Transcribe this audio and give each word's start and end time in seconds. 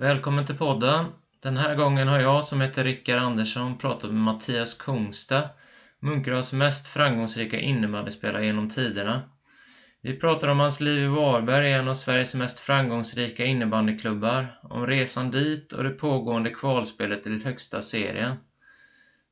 Välkommen 0.00 0.46
till 0.46 0.56
podden. 0.56 1.06
Den 1.42 1.56
här 1.56 1.74
gången 1.74 2.08
har 2.08 2.20
jag 2.20 2.44
som 2.44 2.60
heter 2.60 2.84
Rickard 2.84 3.18
Andersson 3.18 3.78
pratat 3.78 4.10
med 4.10 4.22
Mattias 4.22 4.74
Kungsta, 4.74 5.48
Munkedals 6.00 6.52
mest 6.52 6.86
framgångsrika 6.86 7.58
innebandyspelare 7.58 8.46
genom 8.46 8.68
tiderna. 8.68 9.22
Vi 10.02 10.16
pratar 10.20 10.48
om 10.48 10.60
hans 10.60 10.80
liv 10.80 11.04
i 11.04 11.06
Varberg, 11.06 11.72
en 11.72 11.88
av 11.88 11.94
Sveriges 11.94 12.34
mest 12.34 12.58
framgångsrika 12.58 13.44
innebandyklubbar, 13.44 14.58
om 14.62 14.86
resan 14.86 15.30
dit 15.30 15.72
och 15.72 15.84
det 15.84 15.90
pågående 15.90 16.50
kvalspelet 16.50 17.26
i 17.26 17.42
högsta 17.44 17.80
serien. 17.80 18.36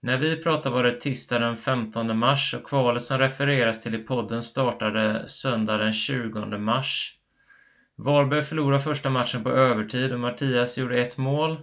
När 0.03 0.19
vi 0.19 0.43
pratar 0.43 0.71
var 0.71 0.83
det 0.83 1.01
tisdag 1.01 1.39
den 1.39 1.57
15 1.57 2.19
mars 2.19 2.55
och 2.55 2.69
kvalet 2.69 3.03
som 3.03 3.19
refereras 3.19 3.83
till 3.83 3.95
i 3.95 3.98
podden 3.98 4.43
startade 4.43 5.29
söndag 5.29 5.77
den 5.77 5.93
20 5.93 6.59
mars. 6.59 7.16
Varberg 7.97 8.43
förlorade 8.43 8.83
första 8.83 9.11
matchen 9.11 9.43
på 9.43 9.51
övertid 9.51 10.13
och 10.13 10.21
Mattias 10.21 10.79
gjorde 10.79 11.03
ett 11.03 11.17
mål 11.19 11.59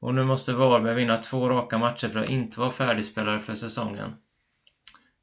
och 0.00 0.14
nu 0.14 0.24
måste 0.24 0.52
Varberg 0.52 0.94
vinna 0.94 1.16
två 1.22 1.48
raka 1.48 1.78
matcher 1.78 2.08
för 2.08 2.18
att 2.18 2.28
inte 2.28 2.60
vara 2.60 2.70
färdigspelare 2.70 3.40
för 3.40 3.54
säsongen. 3.54 4.14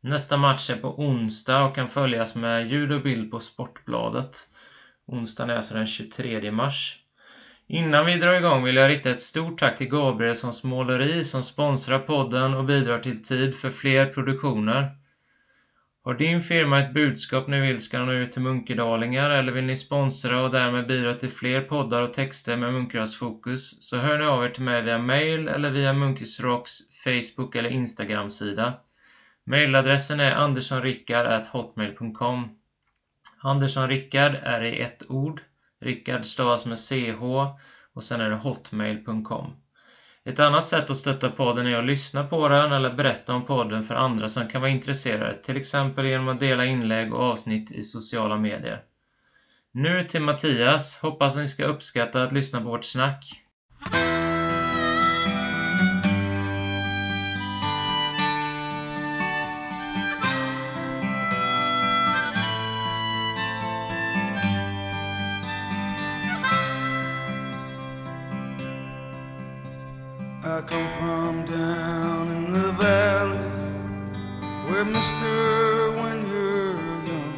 Nästa 0.01 0.37
match 0.37 0.69
är 0.69 0.75
på 0.75 0.99
onsdag 0.99 1.63
och 1.63 1.75
kan 1.75 1.89
följas 1.89 2.35
med 2.35 2.67
ljud 2.67 2.91
och 2.91 3.01
bild 3.01 3.31
på 3.31 3.39
Sportbladet. 3.39 4.47
Onsdagen 5.05 5.49
är 5.49 5.55
alltså 5.55 5.73
den 5.73 5.85
23 5.85 6.51
mars. 6.51 6.97
Innan 7.67 8.05
vi 8.05 8.17
drar 8.17 8.33
igång 8.33 8.63
vill 8.63 8.75
jag 8.75 8.89
rikta 8.89 9.09
ett 9.09 9.21
stort 9.21 9.59
tack 9.59 9.77
till 9.77 9.89
Gabrielssons 9.89 10.63
Måleri 10.63 11.23
som 11.23 11.43
sponsrar 11.43 11.99
podden 11.99 12.53
och 12.53 12.65
bidrar 12.65 12.99
till 12.99 13.23
tid 13.23 13.55
för 13.55 13.69
fler 13.69 14.05
produktioner. 14.05 14.97
Har 16.05 16.13
din 16.13 16.41
firma 16.41 16.79
ett 16.79 16.93
budskap 16.93 17.47
ni 17.47 17.59
vill 17.59 17.81
ska 17.81 17.99
nå 17.99 18.11
ut 18.11 18.31
till 18.31 18.41
munkedalingar 18.41 19.29
eller 19.29 19.51
vill 19.51 19.63
ni 19.63 19.75
sponsra 19.75 20.43
och 20.43 20.51
därmed 20.51 20.87
bidra 20.87 21.13
till 21.13 21.29
fler 21.29 21.61
poddar 21.61 22.01
och 22.01 22.13
texter 22.13 22.57
med 22.57 22.73
Munkedalsfokus 22.73 23.83
så 23.83 23.97
hör 23.97 24.17
ni 24.17 24.25
av 24.25 24.45
er 24.45 24.49
till 24.49 24.63
mig 24.63 24.81
via 24.81 24.97
mail 24.97 25.47
eller 25.47 25.71
via 25.71 25.93
Munkisrocks 25.93 26.71
Facebook 27.03 27.55
eller 27.55 27.69
Instagram-sida. 27.69 28.73
Mailadressen 29.43 30.19
är 30.19 30.31
anderssonrickard.hotmail.com 30.31 32.49
Anderssonrickard 33.37 34.35
är 34.41 34.63
i 34.63 34.79
ett 34.79 35.03
ord. 35.09 35.41
Rickard 35.81 36.25
stavas 36.25 36.65
med 36.65 36.77
CH 36.77 37.23
och 37.93 38.03
sen 38.03 38.21
är 38.21 38.29
det 38.29 38.35
hotmail.com. 38.35 39.53
Ett 40.25 40.39
annat 40.39 40.67
sätt 40.67 40.89
att 40.89 40.97
stötta 40.97 41.29
podden 41.29 41.67
är 41.67 41.77
att 41.77 41.85
lyssna 41.85 42.23
på 42.23 42.47
den 42.49 42.71
eller 42.71 42.93
berätta 42.93 43.33
om 43.33 43.45
podden 43.45 43.83
för 43.83 43.95
andra 43.95 44.29
som 44.29 44.47
kan 44.47 44.61
vara 44.61 44.71
intresserade, 44.71 45.43
till 45.43 45.57
exempel 45.57 46.05
genom 46.05 46.27
att 46.27 46.39
dela 46.39 46.65
inlägg 46.65 47.13
och 47.13 47.23
avsnitt 47.23 47.71
i 47.71 47.83
sociala 47.83 48.37
medier. 48.37 48.81
Nu 49.71 50.03
till 50.03 50.21
Mattias. 50.21 50.99
Hoppas 51.01 51.35
ni 51.35 51.47
ska 51.47 51.65
uppskatta 51.65 52.23
att 52.23 52.31
lyssna 52.31 52.61
på 52.61 52.69
vårt 52.69 52.85
snack. 52.85 53.25
I 70.55 70.61
come 70.61 70.89
from 70.99 71.45
down 71.45 72.27
in 72.37 72.53
the 72.53 72.71
valley 72.71 73.49
where 74.67 74.85
mister 74.85 75.91
when 75.99 76.17
you're 76.31 76.79
young 77.11 77.35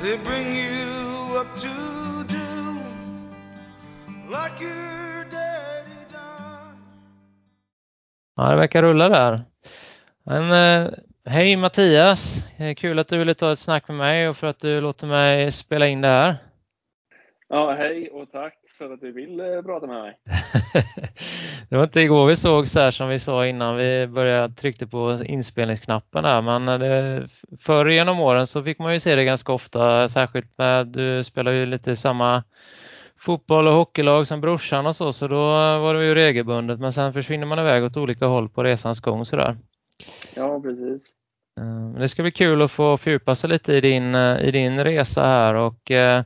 they 0.00 0.16
bring 0.18 0.48
you 0.54 1.40
up 1.40 1.50
to 1.58 1.74
do 2.28 2.78
like 4.30 4.60
your 4.60 5.24
daddy 5.24 6.00
done 6.12 6.78
Ja, 8.36 8.50
det 8.50 8.56
verkar 8.56 8.82
rulla 8.82 9.08
där. 9.08 9.40
Men, 10.24 10.52
eh, 10.52 10.92
hej 11.24 11.56
Mattias! 11.56 12.48
Kul 12.76 12.98
att 12.98 13.08
du 13.08 13.18
ville 13.18 13.34
ta 13.34 13.52
ett 13.52 13.58
snack 13.58 13.88
med 13.88 13.96
mig 13.96 14.28
och 14.28 14.36
för 14.36 14.46
att 14.46 14.60
du 14.60 14.80
låter 14.80 15.06
mig 15.06 15.52
spela 15.52 15.86
in 15.86 16.00
det 16.00 16.08
här. 16.08 16.36
Ja, 17.48 17.74
hej 17.78 18.10
och 18.10 18.32
tack 18.32 18.65
för 18.78 18.92
att 18.92 19.00
du 19.00 19.12
vill 19.12 19.40
eh, 19.40 19.62
prata 19.62 19.86
med 19.86 20.02
mig. 20.02 20.18
det 21.68 21.76
var 21.76 21.84
inte 21.84 22.00
igår 22.00 22.26
vi 22.26 22.36
såg 22.36 22.68
så 22.68 22.80
här 22.80 22.90
som 22.90 23.08
vi 23.08 23.18
sa 23.18 23.46
innan 23.46 23.76
vi 23.76 24.06
började 24.06 24.54
tryckte 24.54 24.86
på 24.86 25.24
inspelningsknappen 25.24 26.22
där, 26.22 26.42
men 26.42 26.68
eh, 26.68 26.78
det, 26.78 27.28
förr 27.60 27.86
genom 27.86 28.20
åren 28.20 28.46
så 28.46 28.62
fick 28.62 28.78
man 28.78 28.92
ju 28.92 29.00
se 29.00 29.14
det 29.14 29.24
ganska 29.24 29.52
ofta, 29.52 30.08
särskilt 30.08 30.58
med 30.58 30.86
du 30.86 31.24
spelar 31.24 31.52
ju 31.52 31.66
lite 31.66 31.96
samma 31.96 32.42
fotboll 33.16 33.68
och 33.68 33.74
hockeylag 33.74 34.26
som 34.26 34.40
brorsan 34.40 34.86
och 34.86 34.96
så, 34.96 35.12
så 35.12 35.28
då 35.28 35.36
var 35.78 35.94
det 35.94 36.04
ju 36.04 36.14
regelbundet, 36.14 36.80
men 36.80 36.92
sen 36.92 37.12
försvinner 37.12 37.46
man 37.46 37.58
iväg 37.58 37.84
åt 37.84 37.96
olika 37.96 38.26
håll 38.26 38.48
på 38.48 38.64
resans 38.64 39.00
gång 39.00 39.24
sådär. 39.24 39.56
Ja, 40.36 40.60
precis. 40.60 41.12
Men 41.56 42.00
det 42.00 42.08
ska 42.08 42.22
bli 42.22 42.32
kul 42.32 42.62
att 42.62 42.70
få 42.70 42.96
fördjupa 42.96 43.34
sig 43.34 43.50
lite 43.50 43.72
i 43.72 43.80
din, 43.80 44.14
i 44.14 44.50
din 44.50 44.84
resa 44.84 45.26
här 45.26 45.54
och 45.54 45.90
eh, 45.90 46.22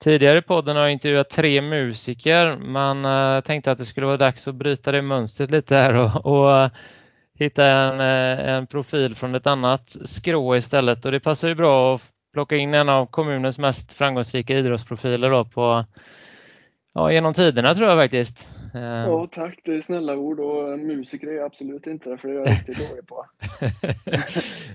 Tidigare 0.00 0.38
i 0.38 0.42
podden 0.42 0.76
har 0.76 0.82
jag 0.82 0.92
intervjuat 0.92 1.30
tre 1.30 1.62
musiker. 1.62 2.56
Man 2.56 3.04
eh, 3.04 3.10
jag 3.10 3.44
tänkte 3.44 3.72
att 3.72 3.78
det 3.78 3.84
skulle 3.84 4.06
vara 4.06 4.16
dags 4.16 4.48
att 4.48 4.54
bryta 4.54 4.92
det 4.92 5.02
mönstret 5.02 5.50
lite 5.50 5.74
här 5.74 5.94
och, 5.94 6.26
och 6.26 6.56
eh, 6.56 6.70
hitta 7.38 7.66
en, 7.66 8.00
eh, 8.00 8.54
en 8.54 8.66
profil 8.66 9.14
från 9.14 9.34
ett 9.34 9.46
annat 9.46 9.96
skrå 10.04 10.56
istället. 10.56 11.04
Och 11.04 11.12
det 11.12 11.20
passar 11.20 11.48
ju 11.48 11.54
bra 11.54 11.94
att 11.94 12.02
plocka 12.32 12.56
in 12.56 12.74
en 12.74 12.88
av 12.88 13.06
kommunens 13.06 13.58
mest 13.58 13.92
framgångsrika 13.92 14.58
idrottsprofiler 14.58 15.30
då 15.30 15.44
på, 15.44 15.84
ja, 16.94 17.12
genom 17.12 17.34
tiderna 17.34 17.74
tror 17.74 17.88
jag 17.88 17.98
faktiskt. 17.98 18.48
Ja, 18.74 19.28
tack. 19.32 19.60
Det 19.64 19.72
är 19.76 19.80
snälla 19.80 20.16
ord 20.16 20.40
och 20.40 20.78
musiker 20.78 21.26
är 21.28 21.32
jag 21.32 21.44
absolut 21.46 21.86
inte, 21.86 22.16
för 22.16 22.28
det 22.28 22.34
är 22.34 22.38
jag 22.38 22.48
riktigt 22.48 22.88
dålig 22.90 23.06
på. 23.06 23.26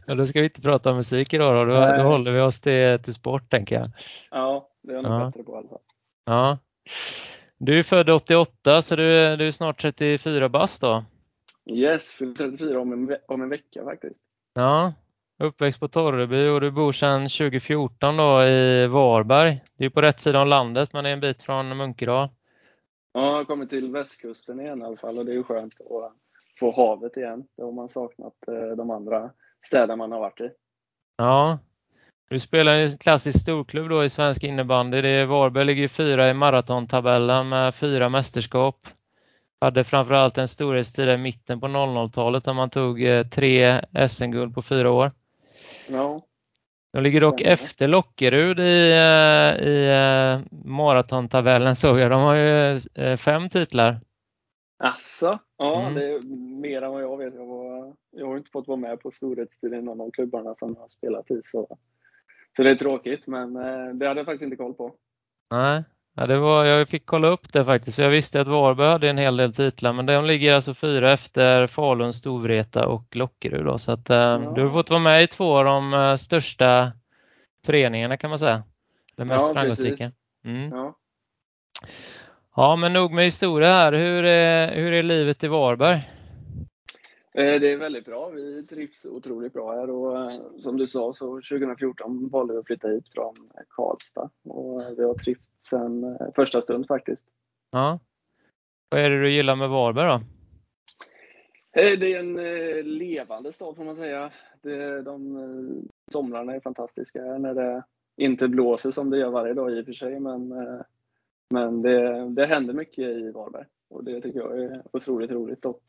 ja, 0.08 0.16
då 0.16 0.26
ska 0.26 0.40
vi 0.40 0.46
inte 0.46 0.62
prata 0.62 0.90
om 0.92 0.98
musik 0.98 1.34
idag 1.34 1.68
då. 1.68 1.74
Då, 1.74 1.82
då 1.98 2.04
håller 2.04 2.32
vi 2.32 2.40
oss 2.40 2.62
till, 2.62 3.00
till 3.04 3.14
sport 3.14 3.50
tänker 3.52 3.76
jag. 3.76 3.86
Ja, 4.32 4.70
det 4.84 4.92
är 4.92 4.96
jag 4.96 5.04
nog 5.04 5.12
Ja. 5.14 5.26
bättre 5.26 5.44
på 5.44 5.52
i 5.54 5.56
alla 5.58 5.68
fall. 5.70 5.80
Ja. 6.26 6.58
Du 7.58 7.80
är 7.80 7.84
född 7.84 8.10
88 8.10 8.82
så 8.82 8.96
du, 8.96 9.36
du 9.38 9.48
är 9.48 9.52
snart 9.52 9.82
34 9.82 10.50
bast 10.50 10.82
då? 10.82 11.04
Yes, 11.72 12.12
fyller 12.14 12.34
34 12.36 12.80
om 12.80 12.94
en, 12.94 13.18
om 13.28 13.42
en 13.42 13.50
vecka 13.50 13.84
faktiskt. 13.84 14.20
Ja. 14.54 14.94
Uppväxt 15.44 15.80
på 15.80 15.88
Torreby 15.88 16.48
och 16.48 16.62
du 16.62 16.72
bor 16.72 16.92
sedan 16.92 17.22
2014 17.22 18.18
då 18.18 18.44
i 18.44 18.88
Varberg. 18.88 19.62
Det 19.78 19.86
är 19.86 19.90
på 19.90 20.02
rätt 20.02 20.20
sida 20.20 20.42
om 20.42 20.48
landet 20.48 20.94
men 20.94 21.04
det 21.04 21.10
är 21.10 21.14
en 21.14 21.20
bit 21.20 21.42
från 21.42 21.78
Munkedal. 21.78 22.30
Ja, 23.14 23.26
jag 23.26 23.34
har 23.34 23.44
kommit 23.44 23.70
till 23.70 23.92
västkusten 23.92 24.60
igen 24.60 24.82
i 24.82 24.86
alla 24.86 24.98
fall 24.98 25.18
och 25.18 25.26
det 25.26 25.32
är 25.32 25.36
ju 25.36 25.44
skönt 25.44 25.74
att 25.82 26.14
få 26.60 26.72
havet 26.76 27.18
igen. 27.18 27.48
Det 27.58 27.64
har 27.64 27.72
man 27.72 27.90
saknat 27.90 28.34
eh, 28.48 28.76
de 28.78 28.90
andra 28.90 29.32
städer 29.68 29.96
man 29.96 30.12
har 30.12 30.20
varit 30.20 30.42
i. 30.42 30.50
Ja. 31.18 31.60
Du 32.30 32.40
spelar 32.40 32.78
i 32.78 32.82
en 32.82 32.98
klassisk 32.98 33.42
storklubb 33.42 33.90
då 33.90 34.04
i 34.04 34.10
svensk 34.10 34.44
innebandy. 34.44 35.02
Det 35.02 35.10
är 35.10 35.26
Varberg 35.26 35.66
ligger 35.66 35.88
fyra 35.88 36.30
i 36.30 36.34
maratontabellen 36.34 37.50
med 37.50 37.76
fyra 37.76 38.10
mästerskap. 38.10 38.88
Hade 39.62 39.84
framförallt 39.84 40.38
en 40.38 40.48
storhetstid 40.48 41.10
i 41.10 41.18
mitten 41.18 41.60
på 41.60 41.68
00-talet 41.68 42.44
där 42.44 42.54
man 42.54 42.70
tog 42.70 43.04
eh, 43.04 43.28
tre 43.28 43.82
SM-guld 44.08 44.56
på 44.56 44.62
fyra 44.62 44.92
år. 44.92 45.12
Ja, 45.88 46.22
De 46.94 47.04
ligger 47.04 47.22
dock 47.22 47.42
efter 47.42 47.88
Lockerud 47.88 48.60
i, 48.60 48.92
eh, 48.92 49.68
i 49.68 49.90
eh, 49.90 50.42
maratontabellen 50.66 51.76
såg 51.76 52.00
jag. 52.00 52.12
De 52.12 52.22
har 52.22 52.36
ju 52.36 52.80
eh, 52.94 53.18
fem 53.18 53.50
titlar. 53.50 54.00
Asså? 54.84 55.40
Ja, 55.58 55.82
Mm. 55.82 55.94
det 55.96 56.06
är 56.06 56.36
mer 56.62 56.82
än 56.82 56.92
vad 56.92 57.04
jag 57.04 57.18
vet. 57.18 57.34
Jag, 57.36 57.46
var, 57.46 57.94
jag 58.12 58.28
har 58.28 58.38
inte 58.38 58.50
fått 58.52 58.68
vara 58.68 58.78
med 58.78 59.00
på 59.00 59.12
storhetstid 59.12 59.74
i 59.74 59.82
någon 59.82 60.02
av 60.02 60.12
klubbarna 60.12 60.56
som 60.56 60.74
jag 60.74 60.82
har 60.82 60.88
spelat 60.88 61.32
i. 61.32 61.42
Så, 61.44 61.78
så 62.56 62.64
det 62.64 62.70
är 62.70 62.76
tråkigt, 62.76 63.28
men 63.28 63.54
det 64.00 64.08
hade 64.08 64.20
jag 64.20 64.26
faktiskt 64.26 64.42
inte 64.44 64.56
koll 64.56 64.74
på. 64.74 64.96
Nej, 65.52 65.84
ja, 66.16 66.28
det 66.28 66.40
var, 66.40 66.66
jag 66.66 66.90
fick 66.90 67.06
kolla 67.06 67.28
upp 67.28 67.54
det 67.54 67.66
faktiskt. 67.66 67.96
För 67.96 68.04
jag 68.04 68.10
visste 68.10 68.42
att 68.42 68.48
Varberg 68.48 68.90
hade 68.92 69.10
en 69.10 69.18
hel 69.18 69.38
del 69.38 69.54
titlar, 69.54 69.94
men 69.94 70.06
de 70.06 70.26
ligger 70.26 70.54
alltså 70.54 70.74
fyra 70.74 71.14
efter 71.14 71.68
Falun, 71.68 72.14
Storvreta 72.14 72.88
och 72.88 73.16
Lockerud. 73.16 73.66
Då, 73.66 73.78
så 73.78 73.92
att, 73.92 74.10
eh, 74.10 74.54
du 74.54 74.64
har 74.64 74.72
fått 74.72 74.90
vara 74.90 75.00
med 75.00 75.24
i 75.24 75.28
två 75.28 75.58
av 75.58 75.66
de 75.66 75.94
eh, 75.94 76.16
största 76.16 76.92
föreningarna 77.66 78.18
kan 78.18 78.30
man 78.30 78.40
säga. 78.40 78.64
De 79.16 79.26
mest 79.26 79.46
Ja, 79.48 79.54
framgångsrika. 79.54 80.12
Mm. 80.46 80.70
Ja. 80.72 80.96
Ja, 82.56 82.76
men 82.76 82.94
nog 82.94 83.12
med 83.12 83.24
historia 83.26 83.68
här. 83.68 83.94
Hur 83.94 84.24
är, 84.24 84.76
hur 84.76 84.94
är 84.94 85.04
livet 85.04 85.44
i 85.44 85.48
Varberg? 85.48 86.10
Eh, 87.34 87.60
Det 87.60 87.72
är 87.72 87.78
väldigt 87.78 88.06
bra. 88.06 88.30
Vi 88.30 88.68
trivs 88.68 89.06
otroligt 89.06 89.54
bra 89.54 89.72
här 89.72 89.90
och 89.90 90.32
eh, 90.32 90.42
som 90.58 90.78
du 90.78 90.88
sa 90.88 91.14
så 91.14 91.26
2014 91.36 92.30
valde 92.30 92.54
vi 92.54 92.60
att 92.60 92.66
flytta 92.66 92.88
hit 92.88 93.08
från 93.14 93.50
Karlstad 93.70 94.30
och 94.44 94.84
eh, 94.84 94.90
vi 94.98 95.04
har 95.04 95.14
trivts 95.14 95.50
sedan 95.70 96.18
första 96.36 96.62
stund 96.62 96.88
faktiskt. 96.88 97.28
Ja. 97.72 98.00
Vad 98.90 99.02
är 99.02 99.10
det 99.10 99.22
du 99.22 99.32
gillar 99.32 99.56
med 99.56 99.70
Varberg 99.70 100.08
då? 100.08 100.22
Det 101.74 102.14
är 102.14 102.20
en 102.20 102.34
levande 102.98 103.52
stad 103.52 103.76
får 103.76 103.84
man 103.84 103.96
säga. 103.96 104.32
Det, 104.62 105.02
de, 105.02 105.90
somrarna 106.12 106.56
är 106.56 106.60
fantastiska 106.60 107.22
när 107.22 107.54
det 107.54 107.84
inte 108.18 108.48
blåser 108.48 108.92
som 108.92 109.10
det 109.10 109.18
gör 109.18 109.30
varje 109.30 109.54
dag 109.54 109.72
i 109.72 109.82
och 109.82 109.86
för 109.86 109.94
sig 109.94 110.20
men, 110.20 110.54
Men 111.50 111.82
det, 111.82 112.30
det 112.30 112.46
händer 112.46 112.74
mycket 112.74 113.06
i 113.06 113.32
Varberg 113.32 113.66
och 113.90 114.04
det 114.04 114.22
tycker 114.22 114.40
jag 114.40 114.60
är 114.60 114.82
otroligt 114.92 115.32
roligt 115.32 115.66
och 115.66 115.84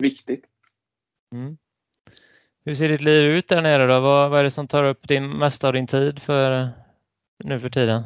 viktigt. 0.00 0.44
Mm. 1.34 1.58
Hur 2.64 2.74
ser 2.74 2.88
ditt 2.88 3.00
liv 3.00 3.22
ut 3.22 3.48
där 3.48 3.62
nere 3.62 3.86
då? 3.86 4.00
Vad, 4.00 4.30
vad 4.30 4.40
är 4.40 4.44
det 4.44 4.50
som 4.50 4.68
tar 4.68 4.84
upp 4.84 5.08
din, 5.08 5.38
mesta 5.38 5.66
av 5.66 5.72
din 5.72 5.86
tid 5.86 6.22
för 6.22 6.68
nu 7.44 7.60
för 7.60 7.70
tiden? 7.70 8.02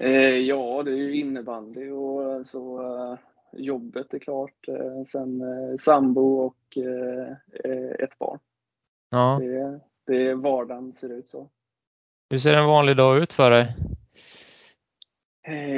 Eh, 0.00 0.36
ja, 0.36 0.82
det 0.82 0.90
är 0.90 0.96
ju 0.96 1.16
innebandy 1.16 1.90
och 1.90 2.46
så 2.46 2.82
eh, 2.82 3.18
jobbet 3.52 4.14
är 4.14 4.18
klart. 4.18 4.68
Eh, 4.68 5.04
sen 5.06 5.40
eh, 5.40 5.76
sambo 5.76 6.38
och 6.38 6.78
eh, 6.78 7.30
eh, 7.64 7.90
ett 7.98 8.18
barn. 8.18 8.38
Ja. 9.10 9.38
Det, 9.40 9.80
det 10.06 10.28
är 10.28 10.34
vardagen 10.34 10.92
ser 10.92 11.12
ut 11.12 11.30
så. 11.30 11.50
Hur 12.30 12.38
ser 12.38 12.54
en 12.54 12.66
vanlig 12.66 12.96
dag 12.96 13.18
ut 13.18 13.32
för 13.32 13.50
dig? 13.50 13.74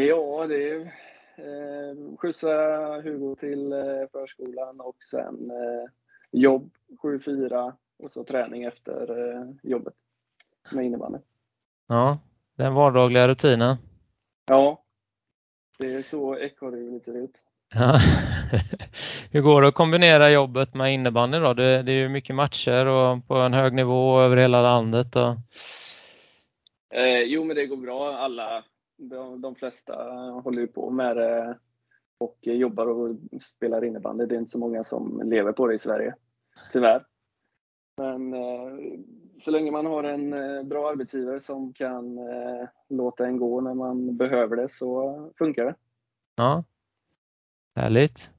Ja, 0.08 0.46
det 0.46 0.70
är 0.70 0.92
eh, 1.36 2.16
skjutsa 2.18 2.56
Hugo 3.00 3.36
till 3.36 3.72
eh, 3.72 4.08
förskolan 4.12 4.80
och 4.80 4.96
sen 5.10 5.50
eh, 5.50 5.90
jobb 6.30 6.70
7-4 7.02 7.72
och 7.98 8.10
så 8.10 8.24
träning 8.24 8.64
efter 8.64 9.18
eh, 9.18 9.46
jobbet 9.62 9.94
med 10.72 10.84
innebandy. 10.84 11.18
Ja, 11.88 12.18
den 12.56 12.74
vardagliga 12.74 13.28
rutinen. 13.28 13.76
Ja, 14.46 14.84
det 15.78 15.94
är 15.94 16.02
så 16.02 16.38
ekorrhjulet 16.38 17.04
ser 17.04 17.16
ut. 17.16 17.34
Ja. 17.74 17.98
Hur 19.30 19.40
går 19.40 19.62
det 19.62 19.68
att 19.68 19.74
kombinera 19.74 20.30
jobbet 20.30 20.74
med 20.74 20.94
innebandy 20.94 21.38
då? 21.38 21.54
Det, 21.54 21.82
det 21.82 21.92
är 21.92 21.96
ju 21.96 22.08
mycket 22.08 22.36
matcher 22.36 22.86
och 22.86 23.26
på 23.26 23.34
en 23.34 23.54
hög 23.54 23.72
nivå 23.72 24.20
över 24.20 24.36
hela 24.36 24.62
landet. 24.62 25.16
Och... 25.16 25.34
Eh, 26.98 27.22
jo, 27.22 27.44
men 27.44 27.56
det 27.56 27.66
går 27.66 27.76
bra. 27.76 28.16
Alla, 28.16 28.64
de, 29.08 29.40
de 29.40 29.54
flesta 29.54 29.94
håller 30.44 30.60
ju 30.60 30.66
på 30.66 30.90
med 30.90 31.16
det 31.16 31.58
och 32.18 32.38
jobbar 32.42 32.86
och 32.86 33.16
spelar 33.40 33.84
innebandy. 33.84 34.26
Det 34.26 34.34
är 34.34 34.38
inte 34.38 34.50
så 34.50 34.58
många 34.58 34.84
som 34.84 35.22
lever 35.24 35.52
på 35.52 35.66
det 35.66 35.74
i 35.74 35.78
Sverige, 35.78 36.14
tyvärr. 36.72 37.06
Men 37.96 38.34
eh, 38.34 38.78
så 39.40 39.50
länge 39.50 39.70
man 39.70 39.86
har 39.86 40.04
en 40.04 40.32
eh, 40.32 40.62
bra 40.62 40.90
arbetsgivare 40.90 41.40
som 41.40 41.72
kan 41.72 42.18
eh, 42.18 42.68
låta 42.88 43.26
en 43.26 43.36
gå 43.36 43.60
när 43.60 43.74
man 43.74 44.16
behöver 44.16 44.56
det 44.56 44.68
så 44.68 45.30
funkar 45.38 45.64
det. 45.64 45.74
Ja, 46.36 46.64
härligt. 47.76 48.30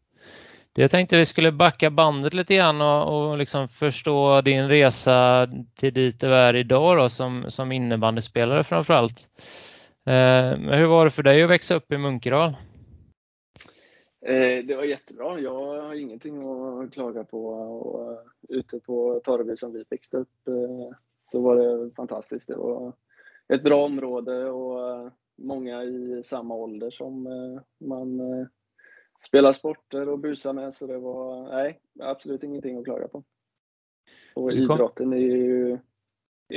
Jag 0.75 0.91
tänkte 0.91 1.17
vi 1.17 1.25
skulle 1.25 1.51
backa 1.51 1.89
bandet 1.89 2.33
lite 2.33 2.55
grann 2.55 2.81
och, 2.81 3.31
och 3.31 3.37
liksom 3.37 3.67
förstå 3.67 4.41
din 4.41 4.67
resa 4.67 5.47
till 5.75 5.93
dit 5.93 6.19
du 6.19 6.35
är 6.35 6.55
idag 6.55 6.97
då, 6.97 7.09
som, 7.09 7.45
som 7.47 7.71
innebandyspelare 7.71 8.63
framför 8.63 8.93
allt. 8.93 9.29
Eh, 10.05 10.57
hur 10.57 10.85
var 10.85 11.05
det 11.05 11.11
för 11.11 11.23
dig 11.23 11.43
att 11.43 11.49
växa 11.49 11.75
upp 11.75 11.91
i 11.91 11.97
Munkedal? 11.97 12.55
Eh, 14.25 14.65
det 14.65 14.75
var 14.75 14.83
jättebra. 14.83 15.39
Jag 15.39 15.53
har 15.53 15.93
ingenting 15.93 16.43
att 16.43 16.93
klaga 16.93 17.23
på. 17.23 17.47
Och, 17.47 18.11
uh, 18.11 18.19
ute 18.49 18.79
på 18.79 19.21
Torreby 19.23 19.57
som 19.57 19.73
vi 19.73 19.83
växte 19.89 20.17
upp 20.17 20.29
så 21.31 21.41
var 21.41 21.55
det 21.55 21.95
fantastiskt. 21.95 22.47
Det 22.47 22.55
var 22.55 22.93
ett 23.53 23.63
bra 23.63 23.85
område 23.85 24.49
och 24.49 25.11
många 25.35 25.83
i 25.83 26.23
samma 26.23 26.55
ålder 26.55 26.89
som 26.89 27.23
man 27.77 28.21
spelar 29.25 29.53
sporter 29.53 30.09
och 30.09 30.19
busar 30.19 30.53
med. 30.53 30.73
Så 30.73 30.87
det 30.87 30.97
var, 30.97 31.49
nej, 31.55 31.79
absolut 31.99 32.43
ingenting 32.43 32.77
att 32.77 32.85
klaga 32.85 33.07
på. 33.07 33.23
Och 34.33 34.51
idrotten 34.51 35.13
är 35.13 35.17
ju, 35.17 35.77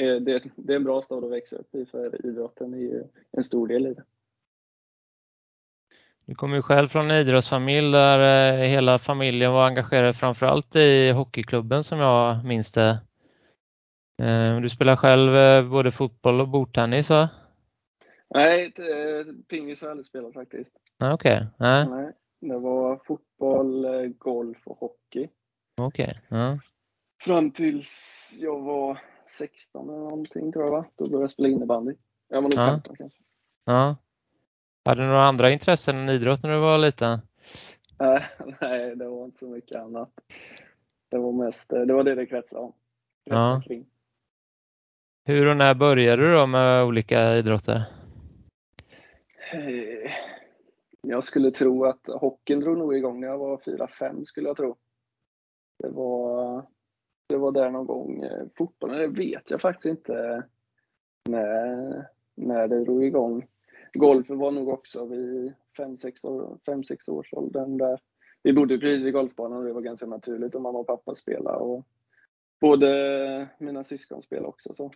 det, 0.02 0.43
det 0.56 0.72
är 0.72 0.76
en 0.76 0.84
bra 0.84 1.02
stad 1.02 1.25
att 1.25 1.31
växa 1.31 1.56
upp 1.56 1.75
i 1.75 1.87
för 1.87 2.26
idrotten 2.26 2.75
är 2.75 2.78
ju 2.78 3.04
en 3.32 3.44
stor 3.44 3.69
del 3.69 3.87
i 3.87 3.94
det. 3.94 4.04
Du 6.26 6.34
kommer 6.34 6.56
ju 6.56 6.62
själv 6.62 6.88
från 6.88 7.10
en 7.10 7.20
idrottsfamilj 7.20 7.93
där 7.93 8.52
eh, 8.52 8.69
hela 8.69 8.98
familjen 8.98 9.52
var 9.52 9.66
engagerad 9.66 10.16
framförallt 10.16 10.76
i 10.76 11.10
hockeyklubben 11.10 11.84
som 11.84 11.98
jag 11.98 12.44
minns 12.44 12.72
det. 12.72 12.98
Eh, 14.22 14.60
du 14.60 14.69
spelar 14.69 14.96
själv 14.96 15.37
eh, 15.37 15.70
både 15.70 15.93
fotboll 15.93 16.40
och 16.40 16.49
bordtennis 16.49 17.10
va? 17.10 17.28
Nej, 18.34 18.72
pingis 19.49 19.81
har 19.81 19.88
jag 19.88 19.90
aldrig 19.90 20.06
spelat 20.06 20.34
faktiskt. 20.34 20.72
Ah, 20.99 21.12
okej. 21.12 21.37
Okay. 21.37 21.46
Nej. 21.56 21.87
Nej. 21.88 22.12
Det 22.40 22.58
var 22.58 23.00
fotboll, 23.04 23.87
golf 24.19 24.58
och 24.66 24.78
hockey. 24.78 25.28
Okej. 25.76 26.20
Okay. 26.28 26.38
Ja. 26.38 26.58
Fram 27.22 27.50
tills 27.50 28.31
jag 28.40 28.60
var 28.60 28.99
16 29.28 29.88
eller 29.88 29.99
någonting 29.99 30.52
tror 30.52 30.64
jag 30.64 30.73
va? 30.73 30.84
Då 30.96 31.05
började 31.05 31.23
jag 31.23 31.31
spela 31.31 31.49
innebandy. 31.49 31.94
Jag 32.28 32.43
var 32.43 32.50
nog 32.50 32.58
ja. 32.58 32.67
15 32.67 32.96
kanske. 32.96 33.23
Ja. 33.64 33.96
Hade 34.84 35.02
du 35.02 35.06
några 35.06 35.28
andra 35.28 35.50
intressen 35.50 35.96
än 35.96 36.08
idrott 36.08 36.43
när 36.43 36.50
du 36.50 36.58
var 36.58 36.78
liten? 36.78 37.19
Nej, 38.61 38.96
det 38.96 39.08
var 39.08 39.25
inte 39.25 39.38
så 39.38 39.49
mycket 39.49 39.78
annat. 39.78 40.11
Det 41.08 41.19
var 41.19 41.32
mest, 41.32 41.69
det 41.69 41.93
var 41.93 42.05
det 42.05 42.14
det 42.14 42.26
kretsade 42.26 42.62
om. 42.62 42.73
Ja. 43.25 43.62
Kring. 43.67 43.87
Hur 45.25 45.46
och 45.46 45.56
när 45.56 45.75
började 45.75 46.23
du 46.23 46.32
då 46.32 46.46
med 46.46 46.84
olika 46.84 47.37
idrotter? 47.37 47.84
Eh, 49.52 50.12
jag 51.00 51.25
skulle 51.25 51.50
tro 51.50 51.84
att 51.84 52.06
hockeyn 52.06 52.61
drog 52.61 52.78
nog 52.78 52.96
igång 52.96 53.20
när 53.20 53.28
jag 53.28 53.38
var 53.38 53.56
4-5 53.56 54.25
skulle 54.25 54.49
jag 54.49 54.56
tro. 54.56 54.76
Det 55.78 55.88
var, 55.88 56.67
det 57.26 57.37
var 57.37 57.52
där 57.52 57.70
någon 57.70 57.87
gång. 57.87 58.23
Eh, 58.25 58.46
fotbollen, 58.56 58.99
det 58.99 59.25
vet 59.25 59.50
jag 59.50 59.61
faktiskt 59.61 59.87
inte 59.87 60.44
när, 61.28 62.06
när 62.34 62.69
det 62.69 62.84
drog 62.84 63.05
igång. 63.05 63.46
Golfen 63.93 64.38
var 64.38 64.50
nog 64.50 64.69
också 64.69 65.05
vid 65.05 65.55
5-6 65.78 66.26
år, 66.26 67.19
års 67.19 67.32
åldern 67.32 67.78
där. 67.78 68.00
Vi 68.43 68.52
bodde 68.52 68.78
precis 68.78 69.06
vid 69.06 69.12
golfbanan 69.12 69.58
och 69.58 69.64
det 69.64 69.73
var 69.73 69.81
ganska 69.81 70.06
naturligt 70.06 70.55
och 70.55 70.62
mamma 70.62 70.78
och 70.78 70.87
pappa 70.87 71.14
spelade. 71.14 71.56
Och 71.56 71.87
både 72.61 73.49
mina 73.58 73.84
syskon 73.84 74.23
spelade 74.23 74.49
också. 74.49 74.75
Så. 74.75 74.90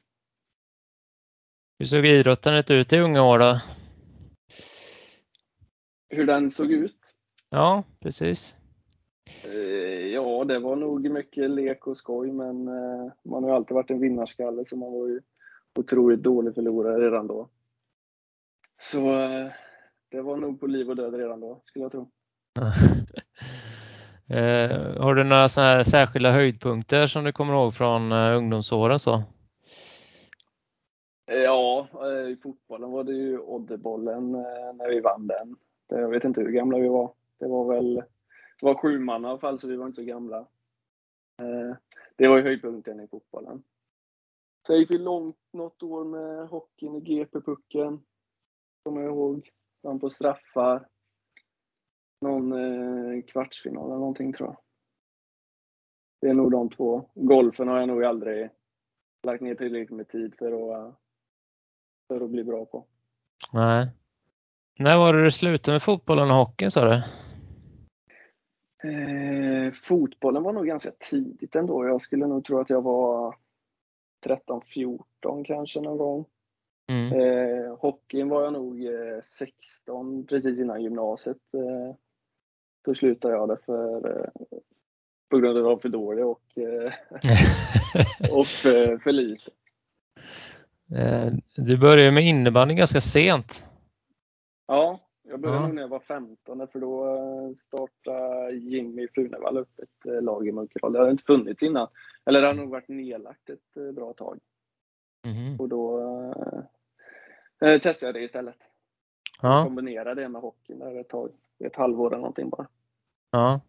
Hur 1.79 1.87
såg 1.87 2.07
idrottandet 2.07 2.71
ut 2.71 2.93
i 2.93 2.99
unga 2.99 3.23
år 3.23 3.39
då? 3.39 3.61
Hur 6.09 6.27
den 6.27 6.51
såg 6.51 6.73
ut? 6.73 6.99
Ja, 7.51 7.85
precis. 8.01 8.60
Eh, 9.45 10.07
ja, 10.07 10.45
det 10.45 10.59
var 10.59 10.77
nog 10.77 11.11
mycket 11.11 11.51
lek 11.51 11.87
och 11.87 11.97
skoj, 11.97 12.33
men 12.33 12.69
eh, 12.69 13.13
man 13.23 13.43
har 13.43 13.51
ju 13.51 13.57
alltid 13.57 13.75
varit 13.75 13.91
en 13.91 14.01
vinnarskalle 14.01 14.65
så 14.67 14.77
man 14.77 14.93
var 14.93 15.07
ju 15.07 15.21
otroligt 15.79 16.23
dålig 16.23 16.55
förlorare 16.55 17.07
redan 17.07 17.27
då. 17.27 17.49
Så 18.81 18.99
eh, 18.99 19.47
det 20.09 20.21
var 20.21 20.37
nog 20.37 20.61
på 20.61 20.67
liv 20.67 20.91
och 20.91 20.97
död 20.97 21.15
redan 21.15 21.41
då, 21.41 21.61
skulle 21.65 21.85
jag 21.85 21.93
tro. 21.93 22.01
eh, 24.37 25.03
har 25.03 25.15
du 25.15 25.25
några 25.25 25.49
såna 25.49 25.85
särskilda 25.85 26.31
höjdpunkter 26.31 27.07
som 27.07 27.25
du 27.25 27.33
kommer 27.33 27.55
ihåg 27.55 27.75
från 27.75 28.13
ungdomsåren? 28.13 28.99
Så? 28.99 29.23
Ja, 31.27 31.89
i 32.29 32.37
fotbollen 32.37 32.91
var 32.91 33.05
det 33.05 33.13
ju 33.13 33.39
Oddebollen 33.39 34.33
när 34.75 34.89
vi 34.89 35.01
vann 35.01 35.27
den. 35.27 35.57
Jag 35.89 36.09
vet 36.09 36.25
inte 36.25 36.41
hur 36.41 36.51
gamla 36.51 36.79
vi 36.79 36.89
var. 36.89 37.13
Det 37.39 37.49
var 37.49 37.75
väl 37.75 38.03
var 38.63 38.75
sju 38.75 38.99
man 38.99 39.25
i 39.25 39.29
alla 39.29 39.39
fall, 39.39 39.61
så 39.61 39.69
vi 39.69 39.77
var 39.77 39.87
inte 39.87 40.03
så 40.03 40.07
gamla. 40.07 40.39
Eh, 41.39 41.77
det 42.17 42.29
var 42.29 42.37
ju 42.37 42.43
höjdpunkten 42.43 43.01
i 43.01 43.09
fotbollen. 43.09 43.63
Sen 44.67 44.79
gick 44.79 44.91
vi 44.91 44.99
långt 44.99 45.39
något 45.53 45.83
år 45.83 46.05
med 46.05 46.49
hockeyn 46.49 46.97
i 46.97 47.01
GP-pucken 47.01 48.03
kommer 48.83 49.01
jag 49.01 49.11
ihåg. 49.11 49.51
Vann 49.83 50.01
på 50.01 50.11
straffar. 50.11 50.87
Någon 52.21 52.53
eh, 52.53 53.23
kvartsfinal 53.23 53.87
eller 53.87 53.99
någonting 53.99 54.33
tror 54.33 54.49
jag. 54.49 54.57
Det 56.21 56.29
är 56.29 56.35
nog 56.35 56.51
de 56.51 56.71
två. 56.71 57.11
Golfen 57.15 57.69
har 57.69 57.79
jag 57.79 57.89
nog 57.89 58.05
aldrig 58.05 58.51
lagt 59.23 59.43
ner 59.43 59.55
tillräckligt 59.55 59.97
med 59.97 60.09
tid 60.09 60.35
för 60.39 60.53
att, 60.53 60.95
för 62.09 62.21
att 62.21 62.31
bli 62.31 62.45
bra 62.45 62.65
på. 62.65 62.87
Nej. 63.53 63.91
När 64.79 64.99
var 64.99 65.13
det 65.13 65.25
du 65.25 65.31
slutade 65.31 65.75
med 65.75 65.83
fotbollen 65.83 66.31
och 66.31 66.37
hockeyn 66.37 66.71
sa 66.71 66.85
du? 66.85 67.03
Eh, 68.83 69.73
fotbollen 69.73 70.43
var 70.43 70.53
nog 70.53 70.67
ganska 70.67 70.91
tidigt 70.99 71.57
ändå. 71.57 71.87
Jag 71.87 72.03
skulle 72.03 72.27
nog 72.27 72.45
tro 72.45 72.61
att 72.61 72.71
jag 72.71 72.83
var 72.83 73.37
13-14 74.25 75.45
kanske 75.45 75.81
någon 75.81 75.99
gång. 75.99 76.25
Mm. 76.91 77.21
Eh, 77.21 77.77
hockeyn 77.79 78.29
var 78.29 78.43
jag 78.45 78.53
nog 78.53 78.85
eh, 78.85 79.21
16 79.23 80.27
precis 80.27 80.61
innan 80.61 80.83
gymnasiet. 80.83 81.55
Eh, 81.55 81.97
då 82.85 82.95
slutade 82.95 83.35
jag 83.35 83.49
det 83.49 83.57
för, 83.67 84.19
eh, 84.19 84.29
på 85.31 85.39
grund 85.39 85.47
av 85.47 85.57
att 85.57 85.69
jag 85.69 85.75
var 85.75 85.79
för 85.79 85.89
dålig 85.89 86.27
och, 86.27 86.59
eh, 86.59 86.93
och 88.39 88.47
för, 88.47 88.99
för 88.99 89.13
lite. 89.13 89.51
Eh, 90.97 91.33
du 91.57 91.79
började 91.79 92.11
med 92.11 92.27
innebandy 92.27 92.75
ganska 92.75 93.01
sent. 93.01 93.65
Ja, 94.67 95.01
jag 95.31 95.41
började 95.41 95.61
ja. 95.61 95.67
nog 95.67 95.75
när 95.75 95.83
jag 95.83 95.89
var 95.89 96.01
15 96.01 96.69
för 96.69 96.81
då 96.81 97.17
eh, 97.17 97.57
startade 97.57 98.53
Jimmy 98.53 99.09
Funevall 99.15 99.59
upp 99.59 99.79
ett 99.79 100.23
lag 100.23 100.49
i 100.49 100.53
Munkedal. 100.53 100.93
Det 100.93 100.99
hade 100.99 101.11
inte 101.11 101.25
funnits 101.25 101.63
innan. 101.63 101.89
Eller 102.25 102.41
det 102.41 102.47
har 102.47 102.55
nog 102.55 102.71
varit 102.71 102.89
nedlagt 102.89 103.51
ett 103.51 103.95
bra 103.95 104.13
tag. 104.13 104.39
Mm. 105.27 105.61
Och 105.61 105.69
då 105.69 106.01
eh, 107.61 107.81
testade 107.81 108.09
jag 108.09 108.15
det 108.15 108.25
istället. 108.25 108.57
Ja. 109.43 109.65
Kombinera 109.65 110.15
det 110.15 110.29
med 110.29 110.43
hockeyn 110.43 110.79
där 110.79 111.01
ett 111.01 111.09
tag. 111.09 111.31
Ett 111.65 111.77
halvår 111.77 112.07
eller 112.07 112.21
någonting 112.21 112.51
bara. 112.51 112.69
Ja. 113.31 113.61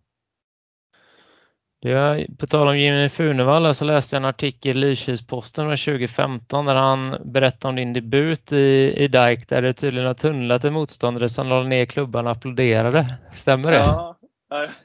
Det, 1.81 2.27
på 2.39 2.47
tal 2.47 2.67
om 2.67 2.77
Jimmy 2.77 3.09
Funevall 3.09 3.75
så 3.75 3.85
läste 3.85 4.15
jag 4.15 4.21
en 4.21 4.29
artikel 4.29 4.77
i 4.77 4.79
Lysekilsposten 4.79 5.65
från 5.65 5.77
2015 5.77 6.65
där 6.65 6.75
han 6.75 7.17
berättade 7.25 7.69
om 7.69 7.75
din 7.75 7.93
debut 7.93 8.51
i, 8.51 8.93
i 8.97 9.07
DIKE 9.07 9.45
där 9.47 9.61
det 9.61 9.73
tydligen 9.73 10.07
har 10.07 10.13
tunnlat 10.13 10.63
en 10.63 10.73
motståndare 10.73 11.29
som 11.29 11.47
lade 11.47 11.67
ner 11.67 11.85
klubban 11.85 12.25
och 12.25 12.31
applåderade. 12.31 13.17
Stämmer 13.31 13.71
det? 13.71 13.77
Ja, 13.77 14.17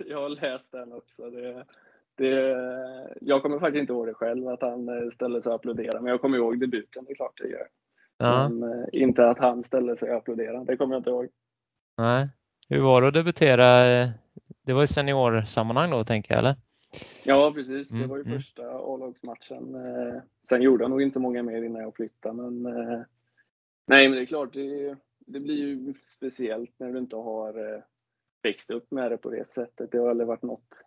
jag 0.06 0.20
har 0.20 0.28
läst 0.28 0.72
den 0.72 0.92
också. 0.92 1.30
Det, 1.30 1.64
det, 2.16 2.56
jag 3.20 3.42
kommer 3.42 3.58
faktiskt 3.58 3.80
inte 3.80 3.92
ihåg 3.92 4.06
det 4.06 4.14
själv, 4.14 4.48
att 4.48 4.62
han 4.62 5.10
ställde 5.10 5.42
sig 5.42 5.50
och 5.50 5.56
applåderade. 5.56 6.00
Men 6.00 6.10
jag 6.10 6.20
kommer 6.20 6.38
ihåg 6.38 6.60
debuten, 6.60 7.04
det 7.04 7.12
är 7.12 7.16
klart 7.16 7.40
det 7.42 7.48
gör. 7.48 7.66
Ja. 8.18 8.48
Men 8.48 8.72
eh, 8.72 8.86
inte 8.92 9.28
att 9.28 9.38
han 9.38 9.64
ställde 9.64 9.96
sig 9.96 10.10
och 10.10 10.16
applåderade, 10.16 10.64
det 10.64 10.76
kommer 10.76 10.94
jag 10.94 11.00
inte 11.00 11.10
ihåg. 11.10 11.28
Nej. 11.98 12.28
Hur 12.68 12.80
var 12.80 13.02
det 13.02 13.08
att 13.08 13.14
debutera? 13.14 13.84
Det 14.66 14.72
var 14.72 14.82
i 14.82 14.86
seniorsammanhang 14.86 15.90
då, 15.90 16.04
tänker 16.04 16.34
jag, 16.34 16.38
eller? 16.38 16.54
Ja, 17.25 17.52
precis. 17.55 17.88
Det 17.88 17.97
mm, 17.97 18.09
var 18.09 18.16
ju 18.16 18.23
mm. 18.23 18.38
första 18.38 18.62
A-lagsmatchen. 18.71 19.75
Eh, 19.75 20.23
sen 20.49 20.62
gjorde 20.62 20.85
jag 20.85 20.90
nog 20.90 21.02
inte 21.02 21.19
många 21.19 21.43
mer 21.43 21.62
innan 21.62 21.83
jag 21.83 21.97
flyttade, 21.97 22.35
men 22.35 22.66
eh, 22.66 23.00
nej, 23.87 24.09
men 24.09 24.16
det 24.16 24.23
är 24.23 24.26
klart, 24.26 24.52
det, 24.52 24.97
det 25.19 25.40
blir 25.40 25.55
ju 25.55 25.95
speciellt 25.95 26.71
när 26.78 26.93
du 26.93 26.99
inte 26.99 27.16
har 27.16 27.83
växt 28.43 28.71
upp 28.71 28.90
med 28.90 29.11
det 29.11 29.16
på 29.16 29.31
det 29.31 29.49
sättet. 29.49 29.90
Det 29.93 29.99
har 29.99 30.11
aldrig 30.11 30.26
varit 30.26 30.43
något 30.43 30.85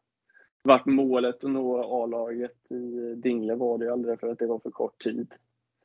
varit 0.63 0.85
målet 0.85 1.43
att 1.43 1.51
nå 1.51 2.03
A-laget 2.03 2.71
i 2.71 3.15
Dingle 3.15 3.55
var 3.55 3.77
det 3.77 3.85
ju 3.85 3.91
aldrig 3.91 4.19
för 4.19 4.27
att 4.27 4.39
det 4.39 4.47
var 4.47 4.59
för 4.59 4.71
kort 4.71 5.03
tid. 5.03 5.33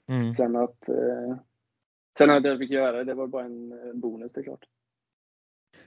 Mm. 0.07 0.35
Sen 0.35 0.57
att 0.57 0.89
eh, 0.89 1.37
sen 2.19 2.31
att 2.31 2.45
jag 2.45 2.59
fick 2.59 2.71
göra 2.71 2.97
det, 2.97 3.05
det 3.05 3.15
var 3.15 3.27
bara 3.27 3.45
en 3.45 3.73
bonus 4.01 4.33
det 4.33 4.41
är 4.41 4.45
klart. 4.45 4.65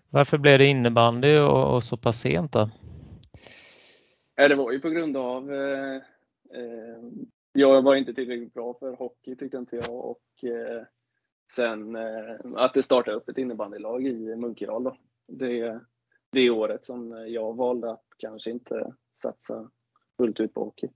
Varför 0.09 0.37
blev 0.37 0.59
det 0.59 0.65
innebandy 0.65 1.37
och, 1.37 1.75
och 1.75 1.83
så 1.83 1.97
pass 1.97 2.19
sent 2.19 2.51
då? 2.51 2.69
Ja, 4.39 4.47
det 4.47 4.55
var 4.55 4.71
ju 4.71 4.79
på 4.79 4.89
grund 4.89 5.17
av 5.17 5.53
eh, 5.53 5.95
eh, 6.53 7.01
jag 7.53 7.81
var 7.81 7.95
inte 7.95 8.13
tillräckligt 8.13 8.53
bra 8.53 8.73
för 8.79 8.95
hockey 8.95 9.35
tyckte 9.35 9.57
inte 9.57 9.75
jag 9.75 10.05
och 10.05 10.43
eh, 10.43 10.83
sen 11.55 11.95
eh, 11.95 12.35
att 12.55 12.73
det 12.73 12.83
startade 12.83 13.17
upp 13.17 13.29
ett 13.29 13.37
innebandylag 13.37 14.05
i 14.07 14.35
Munkedal 14.35 14.83
då. 14.83 14.97
Det, 15.27 15.79
det 16.31 16.49
året 16.49 16.85
som 16.85 17.25
jag 17.27 17.55
valde 17.55 17.91
att 17.91 18.05
kanske 18.17 18.51
inte 18.51 18.93
satsa 19.21 19.69
fullt 20.17 20.39
ut 20.39 20.53
på 20.53 20.63
hockey. 20.63 20.89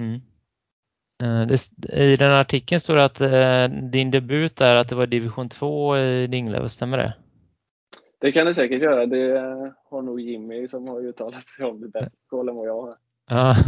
Mm. 0.00 0.20
Eh, 1.22 2.02
I 2.12 2.16
den 2.16 2.32
artikeln 2.32 2.80
står 2.80 2.96
det 2.96 3.04
att 3.04 3.20
eh, 3.20 3.78
din 3.90 4.10
debut 4.10 4.60
är 4.60 4.76
att 4.76 4.88
det 4.88 4.94
var 4.94 5.06
division 5.06 5.48
2 5.48 5.98
i 5.98 6.26
Dingle, 6.26 6.68
stämmer 6.68 6.98
det? 6.98 7.14
Det 8.22 8.32
kan 8.32 8.46
det 8.46 8.54
säkert 8.54 8.82
göra. 8.82 9.06
Det 9.06 9.40
har 9.90 10.02
nog 10.02 10.20
Jimmy 10.20 10.68
som 10.68 10.88
har 10.88 11.00
uttalat 11.00 11.46
sig 11.46 11.66
om 11.66 11.80
det 11.80 11.88
bättre 11.88 12.10
koll 12.26 12.48
än 12.48 12.54
vad 12.54 12.68
jag 12.68 12.82
har. 12.82 12.94
Ja. 13.30 13.56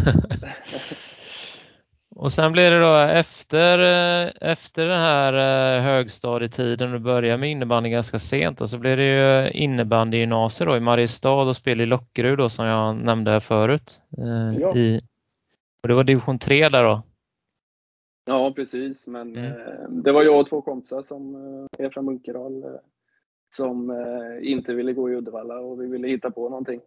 Och 2.17 2.33
sen 2.33 2.53
blir 2.53 2.71
det 2.71 2.81
då 2.81 2.97
efter, 2.97 3.79
eh, 3.79 4.33
efter 4.51 4.87
den 4.87 5.01
här 5.01 5.33
högstadietiden, 5.81 6.93
du 6.93 6.99
börjar 6.99 7.39
med 7.39 7.51
innebandy 7.51 7.91
ganska 7.91 8.19
sent, 8.19 8.61
och 8.61 8.69
så 8.69 8.79
blir 8.79 8.97
det 8.97 9.05
ju 9.05 9.51
innebandygymnasiet 9.51 10.69
då 10.69 10.77
i 10.77 10.81
Mariestad 10.81 11.43
och 11.43 11.57
spel 11.57 11.81
i 11.81 11.87
Lockerud 11.87 12.39
då 12.39 12.49
som 12.49 12.67
jag 12.67 12.97
nämnde 12.97 13.31
här 13.31 13.41
förut. 13.41 14.01
Ja. 14.61 14.77
I, 14.77 15.01
och 15.83 15.89
det 15.89 15.95
var 15.95 16.05
division 16.05 16.39
3 16.39 16.69
där 16.69 16.85
då? 16.85 17.03
Ja, 18.25 18.53
precis. 18.53 19.07
Men 19.07 19.37
mm. 19.37 19.45
eh, 19.45 19.89
det 19.89 20.13
var 20.13 20.23
jag 20.23 20.41
och 20.41 20.49
två 20.49 20.63
kompisar 20.63 21.03
som 21.03 21.35
eh, 21.35 21.87
är 21.87 21.91
från 21.91 22.05
Munkedal 22.05 22.65
eh, 22.65 22.71
som 23.57 23.91
eh, 23.91 24.51
inte 24.53 24.75
ville 24.75 24.93
gå 24.93 25.11
i 25.11 25.15
Uddevalla 25.15 25.61
och 25.61 25.83
vi 25.83 25.87
ville 25.87 26.09
hitta 26.09 26.31
på 26.31 26.49
någonting. 26.49 26.81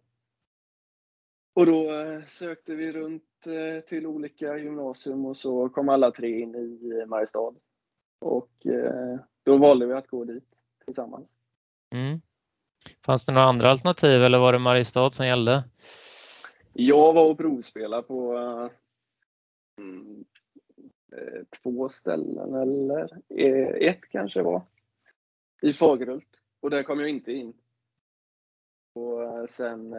Och 1.54 1.66
då 1.66 1.92
eh, 1.92 2.22
sökte 2.28 2.74
vi 2.74 2.92
runt 2.92 3.46
eh, 3.46 3.84
till 3.84 4.06
olika 4.06 4.58
gymnasium 4.58 5.26
och 5.26 5.36
så 5.36 5.68
kom 5.68 5.88
alla 5.88 6.10
tre 6.10 6.40
in 6.40 6.54
i 6.54 7.04
Mariestad. 7.06 7.54
Och 8.20 8.50
då 9.42 9.56
valde 9.56 9.86
vi 9.86 9.92
att 9.92 10.06
gå 10.06 10.24
dit 10.24 10.48
tillsammans. 10.84 11.30
Mm. 11.94 12.20
Fanns 13.06 13.24
det 13.24 13.32
några 13.32 13.46
andra 13.46 13.70
alternativ 13.70 14.22
eller 14.22 14.38
var 14.38 14.52
det 14.52 14.58
Mariestad 14.58 15.10
som 15.10 15.26
gällde? 15.26 15.64
Jag 16.72 17.12
var 17.12 17.30
och 17.30 17.38
provspelade 17.38 18.02
på 18.02 18.38
mm, 19.78 20.24
Eh, 21.12 21.42
två 21.62 21.88
ställen 21.88 22.54
eller 22.54 23.08
eh, 23.28 23.88
ett 23.88 24.08
kanske 24.10 24.42
var. 24.42 24.62
I 25.62 25.72
Fagerhult. 25.72 26.42
Och 26.60 26.70
där 26.70 26.82
kom 26.82 27.00
jag 27.00 27.08
inte 27.08 27.32
in. 27.32 27.52
Och 28.94 29.22
eh, 29.22 29.46
sen 29.46 29.94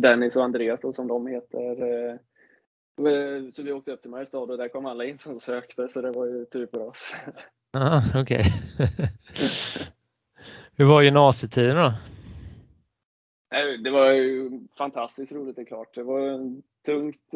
Dennis 0.00 0.36
och 0.36 0.44
Andreas 0.44 0.80
då, 0.80 0.92
som 0.92 1.08
de 1.08 1.26
heter. 1.26 2.18
Så 3.52 3.62
vi 3.62 3.72
åkte 3.72 3.92
upp 3.92 4.02
till 4.02 4.10
Mariestad 4.10 4.38
och 4.38 4.58
där 4.58 4.68
kom 4.68 4.86
alla 4.86 5.04
in 5.04 5.18
som 5.18 5.40
sökte 5.40 5.88
så 5.88 6.00
det 6.00 6.10
var 6.10 6.26
ju 6.26 6.44
tur 6.44 6.66
för 6.66 6.80
oss. 6.80 7.14
Ja, 7.72 8.02
okej. 8.14 8.20
Okay. 8.20 9.06
Hur 10.76 10.84
var 10.84 11.02
gymnasietiden 11.02 11.76
då? 11.76 11.92
Det 13.84 13.90
var 13.90 14.10
ju 14.10 14.50
fantastiskt 14.78 15.32
roligt 15.32 15.56
det 15.56 15.62
är 15.62 15.66
klart. 15.66 15.94
Det 15.94 16.02
var 16.02 16.52
tungt 16.84 17.30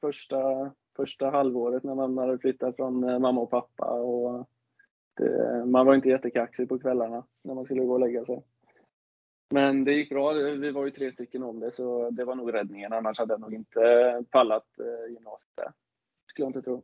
första 0.00 0.72
första 0.96 1.30
halvåret 1.30 1.82
när 1.84 1.94
man 1.94 2.18
hade 2.18 2.38
flyttat 2.38 2.76
från 2.76 3.08
eh, 3.08 3.18
mamma 3.18 3.40
och 3.40 3.50
pappa. 3.50 3.90
Och 3.90 4.48
man 5.66 5.86
var 5.86 5.94
inte 5.94 6.08
jättekaxig 6.08 6.68
på 6.68 6.78
kvällarna 6.78 7.24
när 7.44 7.54
man 7.54 7.64
skulle 7.64 7.84
gå 7.84 7.92
och 7.92 8.00
lägga 8.00 8.24
sig. 8.24 8.42
Men 9.50 9.84
det 9.84 9.92
gick 9.92 10.10
bra. 10.10 10.32
Vi 10.32 10.70
var 10.70 10.84
ju 10.84 10.90
tre 10.90 11.12
stycken 11.12 11.42
om 11.42 11.60
det, 11.60 11.70
så 11.70 12.10
det 12.10 12.24
var 12.24 12.34
nog 12.34 12.54
räddningen. 12.54 12.92
Annars 12.92 13.18
hade 13.18 13.32
jag 13.32 13.40
nog 13.40 13.54
inte 13.54 13.80
pallat 14.30 14.66
eh, 14.78 15.12
gymnasiet 15.12 15.52
där. 15.56 15.72
Skulle 16.26 16.44
jag 16.44 16.48
inte 16.48 16.62
tro. 16.62 16.82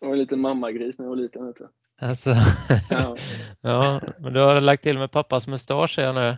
Jag 0.00 0.08
var 0.08 0.14
en 0.14 0.20
liten 0.20 0.40
mammagris 0.40 0.98
när 0.98 1.06
jag 1.06 1.10
var 1.10 1.16
liten. 1.16 1.46
Vet 1.46 1.56
du. 1.56 1.68
Alltså. 2.00 2.30
ja. 2.90 3.16
ja, 3.60 4.00
men 4.18 4.32
du 4.32 4.40
har 4.40 4.60
lagt 4.60 4.82
till 4.82 4.98
med 4.98 5.10
pappas 5.10 5.48
mustasch 5.48 5.94
ser 5.94 6.02
jag 6.02 6.14
nu. 6.14 6.36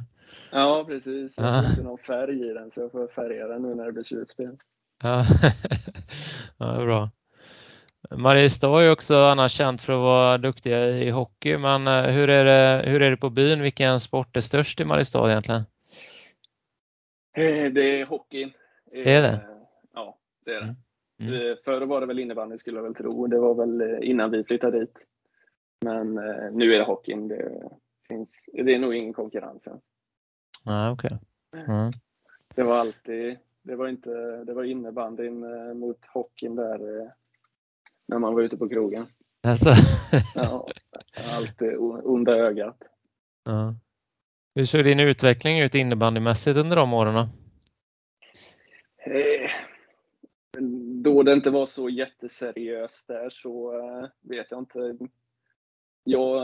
Ja, 0.53 0.85
precis. 0.89 1.35
Jag 1.37 1.45
har 1.45 1.71
inte 1.71 1.83
någon 1.83 1.99
färg 1.99 2.51
i 2.51 2.53
den 2.53 2.71
så 2.71 2.81
jag 2.81 2.93
får 2.93 3.09
färga 3.09 3.49
den 3.49 3.63
nu 3.63 3.75
när 3.75 3.85
det 3.85 3.93
blir 3.93 4.05
slutspel. 4.05 4.57
Ja, 5.03 5.27
ja 6.59 6.85
bra. 6.85 7.10
Mariestad 8.21 8.85
är 8.85 8.93
också 8.93 9.17
annars 9.17 9.53
känt 9.53 9.83
för 9.83 9.93
att 9.93 9.99
vara 9.99 10.39
duktiga 10.39 10.89
i 10.89 11.11
hockey, 11.11 11.59
men 11.59 11.87
eh, 11.87 12.03
hur 12.03 12.31
är 12.31 12.45
det, 12.45 12.91
hur 12.91 13.03
är 13.03 13.11
det 13.11 13.17
på 13.17 13.31
byn? 13.31 13.63
Vilken 13.63 14.01
sport 14.01 14.37
är 14.37 14.41
störst 14.41 14.81
i 14.81 14.85
Mariestad 14.85 15.31
egentligen? 15.31 15.63
Eh, 17.37 17.73
det 17.73 18.01
är 18.01 18.07
hockeyn. 18.07 18.53
Det 18.93 19.15
är 19.15 19.23
det? 19.23 19.29
Eh, 19.29 19.41
ja, 19.95 20.19
det 20.45 20.51
är 20.51 20.61
det. 20.61 20.75
Mm. 21.25 21.35
mm. 21.35 21.57
Förr 21.65 21.81
var 21.81 22.01
det 22.01 22.07
väl 22.07 22.19
innebandy 22.19 22.59
skulle 22.59 22.79
jag 22.79 22.85
väl 22.85 22.95
tro. 22.95 23.27
Det 23.27 23.39
var 23.39 23.55
väl 23.55 24.05
innan 24.05 24.31
vi 24.31 24.45
flyttade 24.45 24.81
dit. 24.81 24.99
Men 25.85 26.15
nu 26.53 26.75
är 26.75 26.79
det 26.79 26.85
hockeyn. 26.85 27.29
Det, 27.29 27.71
finns, 28.09 28.45
det 28.53 28.75
är 28.75 28.79
nog 28.79 28.95
ingen 28.95 29.13
konkurrens 29.13 29.67
än. 29.67 29.81
Ah, 30.65 30.91
okay. 30.93 31.11
Mm. 31.53 31.93
Det 32.55 32.63
var 32.63 32.79
alltid 32.79 33.39
det 33.63 33.77
var 33.77 33.89
inte, 33.89 34.11
det 34.45 34.55
var 34.55 34.65
innebandyn 34.65 35.41
mot 35.79 36.07
hockeyn 36.07 36.57
där 36.57 37.11
när 38.11 38.19
man 38.19 38.35
var 38.35 38.43
ute 38.43 38.57
på 38.57 38.69
krogen. 38.69 39.07
Alltså. 39.43 39.75
ja, 40.35 40.69
alltid 41.35 41.77
onda 41.79 42.37
ögat. 42.37 42.83
Ja. 43.45 43.75
Hur 44.55 44.65
såg 44.65 44.85
din 44.85 45.01
utveckling 45.01 45.61
ut 45.61 45.75
innebandymässigt 45.75 46.57
under 46.57 46.77
de 46.77 46.93
åren? 46.93 47.17
Eh, 49.07 49.51
då 51.03 51.23
det 51.23 51.33
inte 51.33 51.51
var 51.51 51.67
så 51.67 51.89
jätteseriöst 51.89 53.07
där 53.09 53.31
så 53.31 53.73
vet 54.21 54.51
jag 54.51 54.61
inte. 54.61 54.97
Jag, 56.05 56.43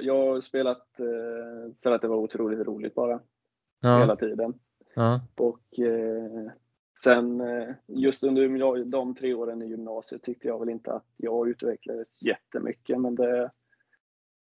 jag 0.00 0.26
har 0.26 0.40
spelat 0.40 0.86
för 1.82 1.90
att 1.90 2.02
det 2.02 2.08
var 2.08 2.16
otroligt 2.16 2.66
roligt 2.66 2.94
bara. 2.94 3.20
Ja. 3.80 4.00
Hela 4.00 4.16
tiden. 4.16 4.54
Ja. 4.94 5.20
Och 5.36 5.78
eh, 5.78 6.52
sen 7.02 7.40
eh, 7.40 7.74
just 7.86 8.24
under 8.24 8.84
de 8.84 9.14
tre 9.14 9.34
åren 9.34 9.62
i 9.62 9.66
gymnasiet 9.66 10.22
tyckte 10.22 10.48
jag 10.48 10.58
väl 10.58 10.68
inte 10.68 10.92
att 10.92 11.06
jag 11.16 11.48
utvecklades 11.48 12.22
jättemycket, 12.22 13.00
men 13.00 13.14
det, 13.14 13.50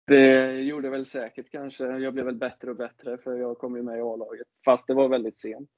det 0.06 0.60
gjorde 0.60 0.90
väl 0.90 1.06
säkert 1.06 1.50
kanske. 1.50 1.84
Jag 1.84 2.12
blev 2.12 2.24
väl 2.26 2.34
bättre 2.34 2.70
och 2.70 2.76
bättre 2.76 3.18
för 3.18 3.36
jag 3.36 3.58
kom 3.58 3.76
ju 3.76 3.82
med 3.82 3.98
i 3.98 4.00
A-laget, 4.00 4.46
fast 4.64 4.86
det 4.86 4.94
var 4.94 5.08
väldigt 5.08 5.38
sent. 5.38 5.70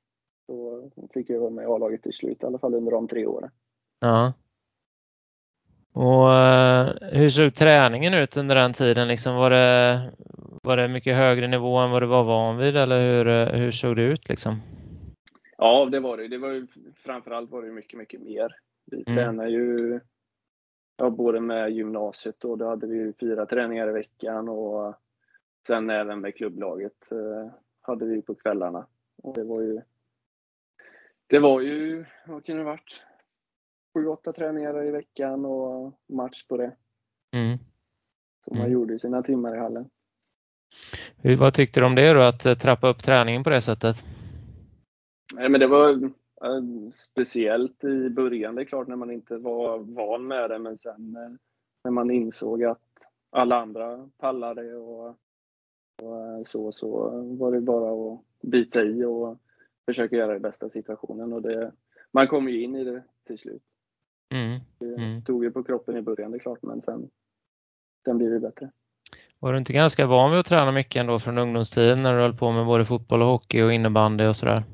Så 0.46 0.90
fick 1.14 1.30
jag 1.30 1.40
vara 1.40 1.50
med 1.50 1.62
i 1.62 1.66
A-laget 1.66 2.02
till 2.02 2.12
slut, 2.12 2.42
i 2.42 2.46
alla 2.46 2.58
fall 2.58 2.74
under 2.74 2.92
de 2.92 3.08
tre 3.08 3.26
åren. 3.26 3.50
Ja. 4.00 4.32
Och 5.92 6.34
eh, 6.34 6.94
hur 7.00 7.28
såg 7.28 7.54
träningen 7.54 8.14
ut 8.14 8.36
under 8.36 8.54
den 8.54 8.72
tiden? 8.72 9.08
Liksom 9.08 9.34
var, 9.34 9.50
det, 9.50 10.12
var 10.62 10.76
det 10.76 10.88
mycket 10.88 11.16
högre 11.16 11.48
nivå 11.48 11.78
än 11.78 11.90
vad 11.90 12.02
du 12.02 12.06
var 12.06 12.24
van 12.24 12.56
vid 12.56 12.76
eller 12.76 13.00
hur, 13.00 13.28
eh, 13.28 13.60
hur 13.60 13.72
såg 13.72 13.96
det 13.96 14.02
ut? 14.02 14.28
Liksom? 14.28 14.60
Ja, 15.62 15.88
det 15.92 16.00
var 16.00 16.16
det. 16.16 16.28
det 16.28 16.38
var 16.38 16.50
ju, 16.50 16.66
framförallt 16.96 17.50
var 17.50 17.62
det 17.62 17.72
mycket, 17.72 17.98
mycket 17.98 18.20
mer. 18.20 18.56
Vi 18.84 19.02
mm. 19.06 19.16
tränade 19.16 19.50
ju 19.50 20.00
ja, 20.96 21.10
både 21.10 21.40
med 21.40 21.70
gymnasiet 21.70 22.44
och 22.44 22.58
då 22.58 22.68
hade 22.68 22.86
vi 22.86 23.12
fyra 23.20 23.46
träningar 23.46 23.88
i 23.88 23.92
veckan 23.92 24.48
och 24.48 24.94
sen 25.66 25.90
även 25.90 26.20
med 26.20 26.36
klubblaget 26.36 27.12
eh, 27.12 27.52
hade 27.80 28.04
vi 28.04 28.22
på 28.22 28.34
kvällarna. 28.34 28.86
Och 29.22 29.34
det 29.34 29.44
var 29.44 29.60
ju, 29.60 29.80
det 31.26 31.38
var 31.38 31.60
ju, 31.60 32.04
vad 32.26 32.44
kan 32.44 32.56
det 32.56 32.64
varit? 32.64 33.02
Sju, 33.94 34.06
åtta 34.06 34.32
träningar 34.32 34.84
i 34.84 34.90
veckan 34.90 35.44
och 35.44 35.92
match 36.08 36.44
på 36.48 36.56
det. 36.56 36.76
Mm. 37.32 37.58
Som 38.40 38.56
man 38.56 38.66
Mm. 38.66 38.72
gjorde 38.72 38.94
i 38.94 38.98
sina 38.98 39.22
timmar 39.22 39.56
i 39.56 39.58
hallen. 39.58 39.90
Hur, 41.16 41.36
vad 41.36 41.54
tyckte 41.54 41.80
du 41.80 41.86
om 41.86 41.94
det 41.94 42.12
då, 42.12 42.20
att 42.20 42.46
eh, 42.46 42.54
trappa 42.54 42.88
upp 42.88 43.02
träningen 43.02 43.44
på 43.44 43.50
det 43.50 43.60
sättet? 43.60 44.04
Nej, 45.34 45.48
men 45.48 45.60
det 45.60 45.66
var 45.66 45.90
eh, 46.44 46.62
speciellt 46.92 47.84
i 47.84 48.10
början, 48.10 48.54
det 48.54 48.62
är 48.62 48.64
klart 48.64 48.88
när 48.88 48.96
man 48.96 49.10
inte 49.10 49.36
var 49.36 49.78
van 49.78 50.26
med 50.26 50.50
det, 50.50 50.58
men 50.58 50.78
sen 50.78 51.16
eh, 51.16 51.32
när 51.84 51.90
man 51.90 52.10
insåg 52.10 52.64
att 52.64 52.82
alla 53.30 53.56
andra 53.60 54.10
pallade 54.18 54.74
och, 54.76 55.06
och 56.02 56.16
eh, 56.16 56.42
så, 56.44 56.72
så 56.72 57.10
var 57.38 57.52
det 57.52 57.60
bara 57.60 58.12
att 58.14 58.20
bita 58.42 58.82
i 58.82 59.04
och 59.04 59.38
försöka 59.86 60.16
göra 60.16 60.32
det 60.32 60.40
bästa 60.40 60.66
av 60.66 60.70
situationen. 60.70 61.32
Och 61.32 61.42
det, 61.42 61.72
man 62.12 62.28
kom 62.28 62.48
ju 62.48 62.62
in 62.62 62.76
i 62.76 62.84
det 62.84 63.02
till 63.26 63.38
slut. 63.38 63.62
Mm. 64.34 64.60
Det 64.78 65.02
Mm. 65.02 65.22
tog 65.24 65.44
ju 65.44 65.50
på 65.50 65.64
kroppen 65.64 65.96
i 65.96 66.02
början, 66.02 66.30
det 66.30 66.36
är 66.36 66.38
klart, 66.38 66.62
men 66.62 66.82
sen, 66.82 67.10
sen 68.04 68.18
blir 68.18 68.30
det 68.30 68.40
bättre. 68.40 68.70
Var 69.38 69.52
du 69.52 69.58
inte 69.58 69.72
ganska 69.72 70.06
van 70.06 70.30
vid 70.30 70.40
att 70.40 70.46
träna 70.46 70.72
mycket 70.72 71.00
ändå 71.00 71.18
från 71.18 71.38
ungdomstiden 71.38 72.02
när 72.02 72.14
du 72.14 72.20
höll 72.20 72.36
på 72.36 72.52
med 72.52 72.66
både 72.66 72.84
fotboll 72.84 73.22
och 73.22 73.28
hockey 73.28 73.62
och 73.62 73.72
innebandy 73.72 74.26
och 74.26 74.36
sådär? 74.36 74.64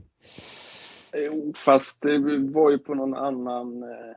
Jo, 1.25 1.53
fast 1.57 2.01
det 2.01 2.19
var 2.39 2.71
ju 2.71 2.79
på 2.79 2.95
någon 2.95 3.15
annan 3.15 3.83
eh, 3.83 4.15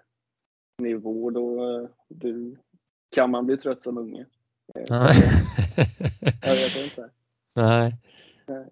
nivå. 0.78 1.30
Då 1.30 1.88
du, 2.08 2.58
kan 3.16 3.32
man 3.32 3.46
bli 3.46 3.58
trött 3.58 3.82
som 3.84 3.98
unge. 3.98 4.26
Eh, 4.76 4.84
Nej. 4.90 5.16
Jag 6.42 6.56
vet 6.56 6.84
inte. 6.84 7.10
Nej. 7.56 7.96
Nej. 8.48 8.66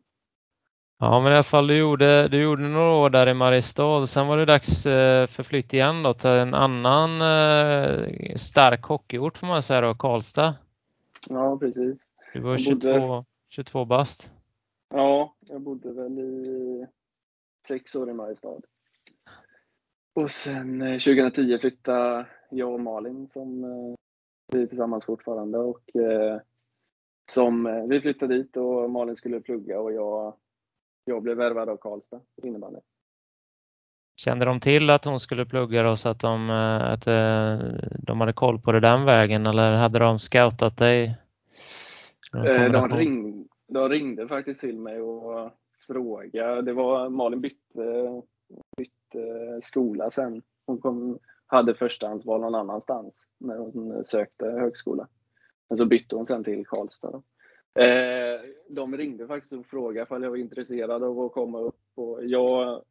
Ja, 1.02 1.20
men 1.22 1.32
i 1.32 1.36
alla 1.36 1.44
fall 1.44 1.68
du 1.68 1.78
gjorde, 1.78 2.28
du 2.28 2.42
gjorde 2.42 2.68
några 2.68 2.92
år 2.96 3.10
där 3.10 3.28
i 3.28 3.34
Mariestad. 3.34 4.06
Sen 4.06 4.28
var 4.28 4.38
det 4.38 4.46
dags 4.46 4.86
eh, 4.86 5.28
för 5.28 5.44
flytt 5.44 5.74
igen 5.74 6.04
då 6.04 6.14
till 6.14 6.30
en 6.30 6.54
annan 6.54 7.22
eh, 7.22 8.36
stark 8.36 8.84
hockeyort 8.84 9.38
får 9.38 9.48
man 9.48 9.64
säga 9.64 9.82
då, 9.82 9.96
Karlstad. 9.96 10.56
Ja, 11.30 11.58
precis. 11.58 12.06
Du 12.34 12.40
var 12.40 12.52
Jag 12.52 12.60
22, 12.60 13.00
bodde- 13.00 13.24
22 13.50 13.86
bast. 13.86 14.32
Ja, 14.94 15.36
jag 15.40 15.62
bodde 15.62 15.94
väl 15.94 16.20
i 16.20 16.86
sex 17.70 17.96
år 17.96 18.10
i 18.10 18.14
Mariestad. 18.14 18.62
Och 20.16 20.32
sen 20.32 20.82
eh, 20.82 20.98
2010 21.00 21.58
flyttade 21.60 22.26
jag 22.50 22.74
och 22.74 22.80
Malin 22.80 23.28
som 23.30 23.64
eh, 23.64 23.96
vi 24.52 24.64
är 24.64 24.68
tillsammans 24.68 25.06
fortfarande 25.06 25.58
och 25.58 25.96
eh, 25.96 26.40
som 27.32 27.66
eh, 27.66 27.84
vi 27.88 28.02
flyttade 28.02 28.38
dit 28.38 28.58
och 28.58 28.90
Malin 28.90 29.16
skulle 29.16 29.42
plugga 29.42 29.80
och 29.80 29.94
jag, 29.94 30.34
jag 31.06 31.24
blev 31.24 31.38
värvad 31.38 31.70
av 31.70 31.78
Karlstad 31.78 32.22
innebandy. 32.44 32.80
Kände 34.16 34.46
de 34.46 34.60
till 34.60 34.90
att 34.90 35.06
hon 35.06 35.20
skulle 35.20 35.46
plugga 35.46 35.84
då 35.84 35.96
så 35.96 36.10
att 36.10 36.20
de, 36.20 36.50
eh, 36.50 36.92
att 36.92 37.08
eh, 37.08 37.60
de 38.00 38.20
hade 38.20 38.34
koll 38.34 38.60
på 38.60 38.72
det 38.72 38.80
den 38.80 39.06
vägen 39.06 39.46
eller 39.46 39.72
hade 39.72 40.00
de 40.00 40.20
scoutat 40.20 40.78
dig? 40.78 41.18
Eh, 42.34 42.72
De 42.72 42.90
ringde, 42.90 43.48
de 43.68 43.90
ringde 43.90 44.28
faktiskt 44.28 44.60
till 44.60 44.80
mig 44.80 45.02
och 45.02 45.52
fråga. 45.90 46.62
Det 46.62 46.74
var, 46.74 47.10
Malin 47.10 47.42
bytte, 47.42 48.22
bytte 48.78 49.62
skola 49.64 50.12
sen. 50.12 50.42
Hon 50.66 50.82
kom, 50.82 51.20
hade 51.46 51.76
förstahandsval 51.76 52.42
någon 52.42 52.56
annanstans 52.56 53.28
när 53.38 53.58
hon 53.58 54.06
sökte 54.06 54.46
högskola. 54.46 55.08
Men 55.70 55.78
så 55.78 55.86
bytte 55.86 56.16
hon 56.16 56.26
sen 56.26 56.44
till 56.44 56.66
Karlstad. 56.66 57.22
Eh, 57.80 58.42
de 58.70 58.98
ringde 58.98 59.28
faktiskt 59.28 59.54
och 59.54 59.66
frågade 59.66 60.16
om 60.16 60.24
jag 60.24 60.30
var 60.30 60.38
intresserad 60.38 61.04
av 61.04 61.20
att 61.20 61.32
komma 61.32 61.60
upp. 61.60 61.82
Och 61.96 62.26
jag, 62.26 62.84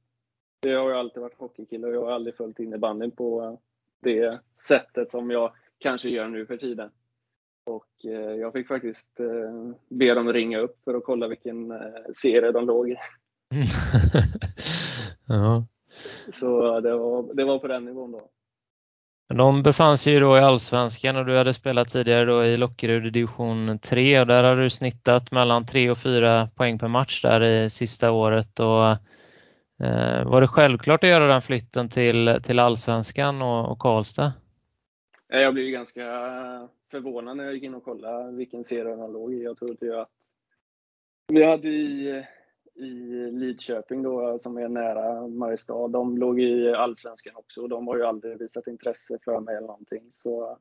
jag 0.61 0.83
har 0.83 0.91
ju 0.91 0.97
alltid 0.97 1.23
varit 1.23 1.39
hockeykille 1.39 1.87
och 1.87 1.95
jag 1.95 2.05
har 2.05 2.13
aldrig 2.13 2.37
följt 2.37 2.59
innebandyn 2.59 3.11
på 3.11 3.59
det 4.01 4.41
sättet 4.69 5.11
som 5.11 5.31
jag 5.31 5.53
kanske 5.79 6.09
gör 6.09 6.29
nu 6.29 6.47
för 6.47 6.57
tiden. 6.57 6.91
Och 7.69 8.05
eh, 8.05 8.35
jag 8.35 8.53
fick 8.53 8.69
faktiskt 8.69 9.21
eh, 9.21 9.73
be 9.89 10.15
dem 10.15 10.33
ringa 10.33 10.59
upp 10.59 10.85
för 10.85 10.95
att 10.95 11.05
kolla 11.05 11.29
vilken 11.29 11.71
eh, 11.71 11.79
serie 12.15 12.53
de 12.53 12.67
låg 12.67 12.91
i. 12.91 12.97
ja. 15.27 15.67
Så 16.35 16.81
det 16.81 16.97
var, 16.97 17.35
det 17.35 17.45
var 17.45 17.59
på 17.59 17.69
den 17.69 17.85
nivån 17.85 18.13
då. 18.13 18.29
De 19.35 19.63
befann 19.63 19.99
sig 19.99 20.13
ju 20.13 20.21
då 20.21 20.37
i 20.37 20.41
Allsvenskan 20.41 21.17
och 21.17 21.27
du 21.27 21.37
hade 21.37 21.55
spelat 21.55 21.89
tidigare 21.89 22.25
då 22.25 22.45
i 22.45 22.57
Lockerud 22.57 23.07
i 23.07 23.11
division 23.11 23.79
3 23.79 24.21
och 24.21 24.27
där 24.27 24.45
hade 24.45 24.63
du 24.63 24.71
snittat 24.71 25.31
mellan 25.31 25.67
3 25.67 25.91
och 25.91 25.99
4 25.99 26.49
poäng 26.55 26.79
per 26.79 26.89
match 26.89 27.23
där 27.23 27.43
i 27.43 27.71
sista 27.71 28.11
året. 28.11 28.61
Och, 28.61 28.91
eh, 29.87 30.25
var 30.25 30.41
det 30.41 30.49
självklart 30.49 31.05
att 31.05 31.11
göra 31.11 31.27
den 31.27 31.43
flytten 31.43 31.89
till, 31.89 32.39
till 32.43 32.59
Allsvenskan 32.59 33.43
och, 33.43 33.73
och 33.73 33.79
Karlstad? 33.79 34.33
Eh, 35.29 35.41
jag 35.41 35.55
blev 35.55 35.67
ju 35.67 35.73
ganska 35.73 36.05
förvånad 36.91 37.37
när 37.37 37.45
jag 37.45 37.55
gick 37.55 37.63
in 37.63 37.75
och 37.75 37.85
kollade 37.85 38.33
vilken 38.33 38.65
serie 38.65 38.97
de 38.97 39.13
låg 39.13 39.35
i. 39.35 39.43
Jag 39.43 39.57
trodde 39.57 39.87
ju 39.87 39.95
att 39.95 40.11
vi 41.33 41.45
hade 41.45 41.69
i, 41.69 42.25
i 42.75 42.91
Lidköping 43.31 44.03
då, 44.03 44.39
som 44.39 44.57
är 44.57 44.69
nära 44.69 45.29
Mariestad, 45.29 45.89
de 45.89 46.19
låg 46.19 46.41
i 46.41 46.73
Allsvenskan 46.73 47.37
också 47.37 47.63
och 47.63 47.69
de 47.69 47.89
har 47.89 47.97
ju 47.97 48.05
aldrig 48.05 48.39
visat 48.39 48.67
intresse 48.67 49.19
för 49.25 49.41
mig 49.41 49.57
eller 49.57 49.67
någonting. 49.67 50.09
Så 50.11 50.59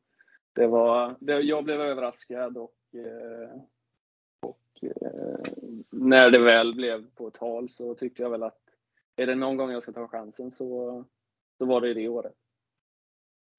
det 0.53 0.67
var, 0.67 1.15
det, 1.19 1.39
jag 1.39 1.63
blev 1.63 1.81
överraskad 1.81 2.57
och, 2.57 2.75
eh, 2.93 3.61
och 4.41 4.83
eh, 4.83 5.39
när 5.89 6.29
det 6.29 6.39
väl 6.39 6.75
blev 6.75 7.09
på 7.15 7.29
tal 7.29 7.69
så 7.69 7.95
tyckte 7.95 8.23
jag 8.23 8.29
väl 8.29 8.43
att 8.43 8.59
är 9.15 9.27
det 9.27 9.35
någon 9.35 9.57
gång 9.57 9.71
jag 9.71 9.83
ska 9.83 9.91
ta 9.91 10.07
chansen 10.07 10.51
så, 10.51 11.03
så 11.57 11.65
var 11.65 11.81
det 11.81 11.93
det 11.93 12.07
året. 12.07 12.35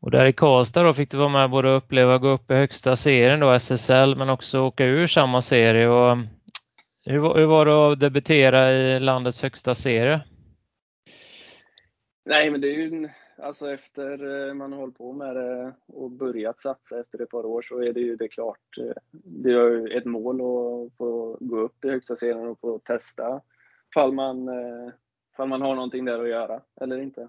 Och 0.01 0.11
där 0.11 0.27
i 0.27 0.33
Karlstad 0.33 0.83
då 0.83 0.95
fick 0.95 1.11
du 1.11 1.17
vara 1.17 1.29
med 1.29 1.51
både 1.51 1.71
och 1.71 1.77
uppleva 1.77 2.19
gå 2.19 2.29
upp 2.29 2.51
i 2.51 2.55
högsta 2.55 2.97
serien 2.97 3.41
då, 3.41 3.51
SSL, 3.53 4.17
men 4.17 4.29
också 4.31 4.61
åka 4.61 4.85
ur 4.85 5.07
samma 5.07 5.41
serie. 5.41 5.89
Och 5.89 6.11
eh, 6.11 6.19
hur, 7.05 7.19
var- 7.19 7.39
hur 7.39 7.47
var 7.47 7.67
det 7.67 7.93
att 7.93 8.01
debutera 8.01 8.73
i 8.73 9.01
landets 9.01 9.43
högsta 9.43 9.75
serie? 9.75 10.21
Nej, 12.25 12.51
men 12.51 12.61
det 12.61 12.69
är 12.69 12.75
ju 12.75 12.87
en- 12.97 13.11
alltså 13.43 13.71
efter 13.71 14.47
eh, 14.49 14.55
man 14.55 14.73
har 14.73 14.81
hållit 14.81 14.99
på 14.99 15.13
med 15.13 15.37
det 15.37 15.73
och 15.87 16.11
börjat 16.11 16.61
satsa 16.61 17.01
efter 17.01 17.23
ett 17.23 17.31
par 17.31 17.47
år 17.47 17.63
så 17.63 17.83
är 17.83 17.93
det 17.93 18.01
ju 18.01 18.17
det 18.17 18.29
klart. 18.29 18.79
Eh, 18.81 18.93
det 19.13 19.51
är 19.51 19.71
ju 19.71 19.89
ett 19.99 20.05
mål 20.05 20.37
att 20.41 20.97
få 20.99 21.37
gå 21.41 21.59
upp 21.59 21.85
i 21.85 21.91
högsta 21.91 22.17
serien 22.17 22.49
och 22.49 22.61
få 22.61 22.79
testa 22.79 23.41
fall 23.95 24.13
man, 24.13 24.49
fall 25.37 25.49
man 25.49 25.63
har 25.63 25.75
någonting 25.75 26.05
där 26.05 26.23
att 26.23 26.29
göra 26.29 26.61
eller 26.81 26.99
inte. 26.99 27.29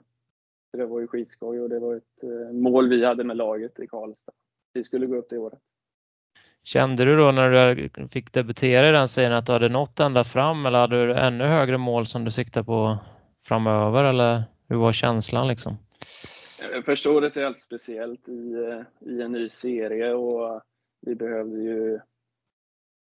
Det 0.71 0.85
var 0.85 0.99
ju 0.99 1.07
skitskoj 1.07 1.61
och 1.61 1.69
det 1.69 1.79
var 1.79 1.95
ett 1.95 2.23
eh, 2.23 2.53
mål 2.53 2.89
vi 2.89 3.05
hade 3.05 3.23
med 3.23 3.37
laget 3.37 3.79
i 3.79 3.87
Karlstad. 3.87 4.31
Vi 4.73 4.83
skulle 4.83 5.05
gå 5.05 5.15
upp 5.15 5.29
det 5.29 5.37
året. 5.37 5.59
Kände 6.63 7.05
du 7.05 7.17
då 7.17 7.31
när 7.31 7.75
du 7.75 8.07
fick 8.07 8.33
debutera 8.33 8.89
i 8.89 8.91
den 8.91 9.07
serien 9.07 9.33
att 9.33 9.45
du 9.45 9.51
hade 9.51 9.69
nått 9.69 9.99
ända 9.99 10.23
fram 10.23 10.65
eller 10.65 10.79
hade 10.79 11.05
du 11.05 11.13
ännu 11.13 11.43
högre 11.43 11.77
mål 11.77 12.05
som 12.05 12.25
du 12.25 12.31
siktar 12.31 12.63
på 12.63 12.97
framöver 13.45 14.03
eller 14.03 14.43
hur 14.67 14.77
var 14.77 14.93
känslan 14.93 15.47
liksom? 15.47 15.77
Första 16.85 17.11
året 17.11 17.37
är 17.37 17.45
allt 17.45 17.59
speciellt 17.59 18.29
i, 18.29 18.53
eh, 18.53 19.09
i 19.09 19.21
en 19.21 19.31
ny 19.31 19.49
serie 19.49 20.13
och 20.13 20.61
vi 21.01 21.15
behövde 21.15 21.59
ju 21.59 21.99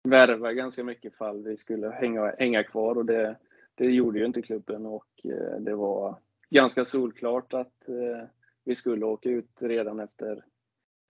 värva 0.03 0.53
ganska 0.53 0.83
mycket 0.83 1.15
fall 1.15 1.43
vi 1.43 1.57
skulle 1.57 1.89
hänga, 1.89 2.33
hänga 2.37 2.63
kvar 2.63 2.97
och 2.97 3.05
det, 3.05 3.35
det 3.75 3.85
gjorde 3.85 4.19
ju 4.19 4.25
inte 4.25 4.41
klubben 4.41 4.85
och 4.85 5.25
eh, 5.25 5.59
det 5.59 5.75
var 5.75 6.15
ganska 6.49 6.85
solklart 6.85 7.53
att 7.53 7.89
eh, 7.89 8.27
vi 8.63 8.75
skulle 8.75 9.05
åka 9.05 9.29
ut 9.29 9.49
redan 9.59 9.99
efter 9.99 10.45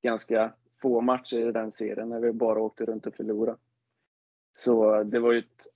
ganska 0.04 0.54
få 0.82 1.02
matcher 1.02 1.50
i 1.50 1.52
den 1.52 1.72
serien 1.72 2.10
när 2.10 2.20
vi 2.20 2.32
bara 2.32 2.60
åkte 2.60 2.86
runt 2.86 3.06
och 3.08 3.16
förlorade. 3.16 3.58
Så 4.52 5.04
det 5.04 5.20
var 5.20 5.32
ju 5.32 5.40
ett, 5.40 5.68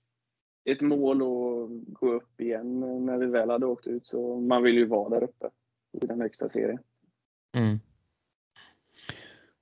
ett 0.64 0.80
mål 0.80 1.16
att 1.16 1.94
gå 1.94 2.12
upp 2.12 2.40
igen 2.40 2.80
när 3.06 3.18
vi 3.18 3.26
väl 3.26 3.50
hade 3.50 3.66
åkt 3.66 3.86
ut 3.86 4.06
så 4.06 4.40
man 4.40 4.62
vill 4.62 4.74
ju 4.74 4.86
vara 4.86 5.08
där 5.08 5.22
uppe 5.22 5.50
i 5.92 6.06
den 6.06 6.20
högsta 6.20 6.48
serien. 6.48 6.78
Mm. 7.56 7.80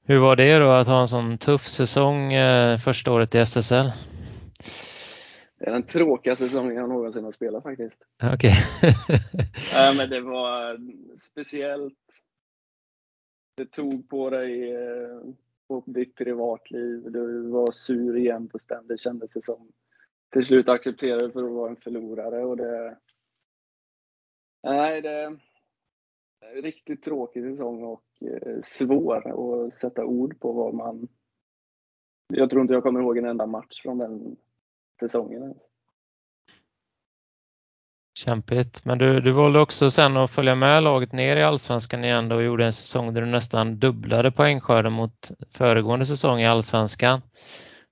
Hur 0.02 0.18
var 0.18 0.36
det 0.36 0.58
då 0.58 0.68
att 0.68 0.86
ha 0.86 1.00
en 1.00 1.08
sån 1.08 1.38
tuff 1.38 1.68
säsong 1.68 2.32
eh, 2.32 2.78
första 2.78 3.12
året 3.12 3.34
i 3.34 3.38
SSL? 3.38 3.92
Det 5.60 5.66
är 5.66 5.72
den 5.72 5.86
tråkigaste 5.86 6.48
säsongen 6.48 6.76
jag 6.76 6.88
någonsin 6.88 7.24
har 7.24 7.32
spelat 7.32 7.62
faktiskt. 7.62 8.04
Okej. 8.34 8.54
Nej, 9.74 9.96
men 9.96 10.10
det 10.10 10.20
var 10.20 10.78
speciellt. 11.16 11.98
Det 13.56 13.66
tog 13.66 14.08
på 14.08 14.30
dig 14.30 14.74
eh, 14.74 15.20
på 15.68 15.84
ditt 15.86 16.14
privatliv. 16.14 17.10
Du 17.10 17.48
var 17.48 17.72
sur 17.72 18.16
jämt 18.16 18.54
och 18.54 18.60
ständigt 18.60 19.00
kändes 19.00 19.30
det 19.30 19.44
som. 19.44 19.72
Till 20.32 20.44
slut 20.44 20.68
accepterade 20.68 21.26
du 21.26 21.32
för 21.32 21.44
att 21.44 21.52
vara 21.52 21.70
en 21.70 21.76
förlorare 21.76 22.44
och 22.44 22.56
det. 22.56 22.96
Nej, 24.62 25.02
det 25.02 25.38
riktigt 26.54 27.02
tråkig 27.02 27.44
säsong 27.44 27.84
och 27.84 28.04
eh, 28.22 28.60
svår 28.62 29.66
att 29.66 29.74
sätta 29.74 30.04
ord 30.04 30.40
på 30.40 30.52
vad 30.52 30.74
man 30.74 31.08
jag 32.32 32.50
tror 32.50 32.62
inte 32.62 32.74
jag 32.74 32.82
kommer 32.82 33.00
ihåg 33.00 33.18
en 33.18 33.24
enda 33.24 33.46
match 33.46 33.82
från 33.82 33.98
den 33.98 34.36
säsongen. 35.00 35.42
ens. 35.42 35.70
Kämpigt. 38.14 38.84
Men 38.84 38.98
du, 38.98 39.20
du 39.20 39.30
valde 39.30 39.60
också 39.60 39.90
sen 39.90 40.16
att 40.16 40.30
följa 40.30 40.54
med 40.54 40.82
laget 40.82 41.12
ner 41.12 41.36
i 41.36 41.42
Allsvenskan 41.42 42.04
igen 42.04 42.28
då 42.28 42.36
och 42.36 42.42
gjorde 42.42 42.66
en 42.66 42.72
säsong 42.72 43.14
där 43.14 43.20
du 43.20 43.26
nästan 43.26 43.78
dubblade 43.78 44.30
poängskörden 44.30 44.92
mot 44.92 45.30
föregående 45.50 46.06
säsong 46.06 46.40
i 46.40 46.46
Allsvenskan. 46.46 47.22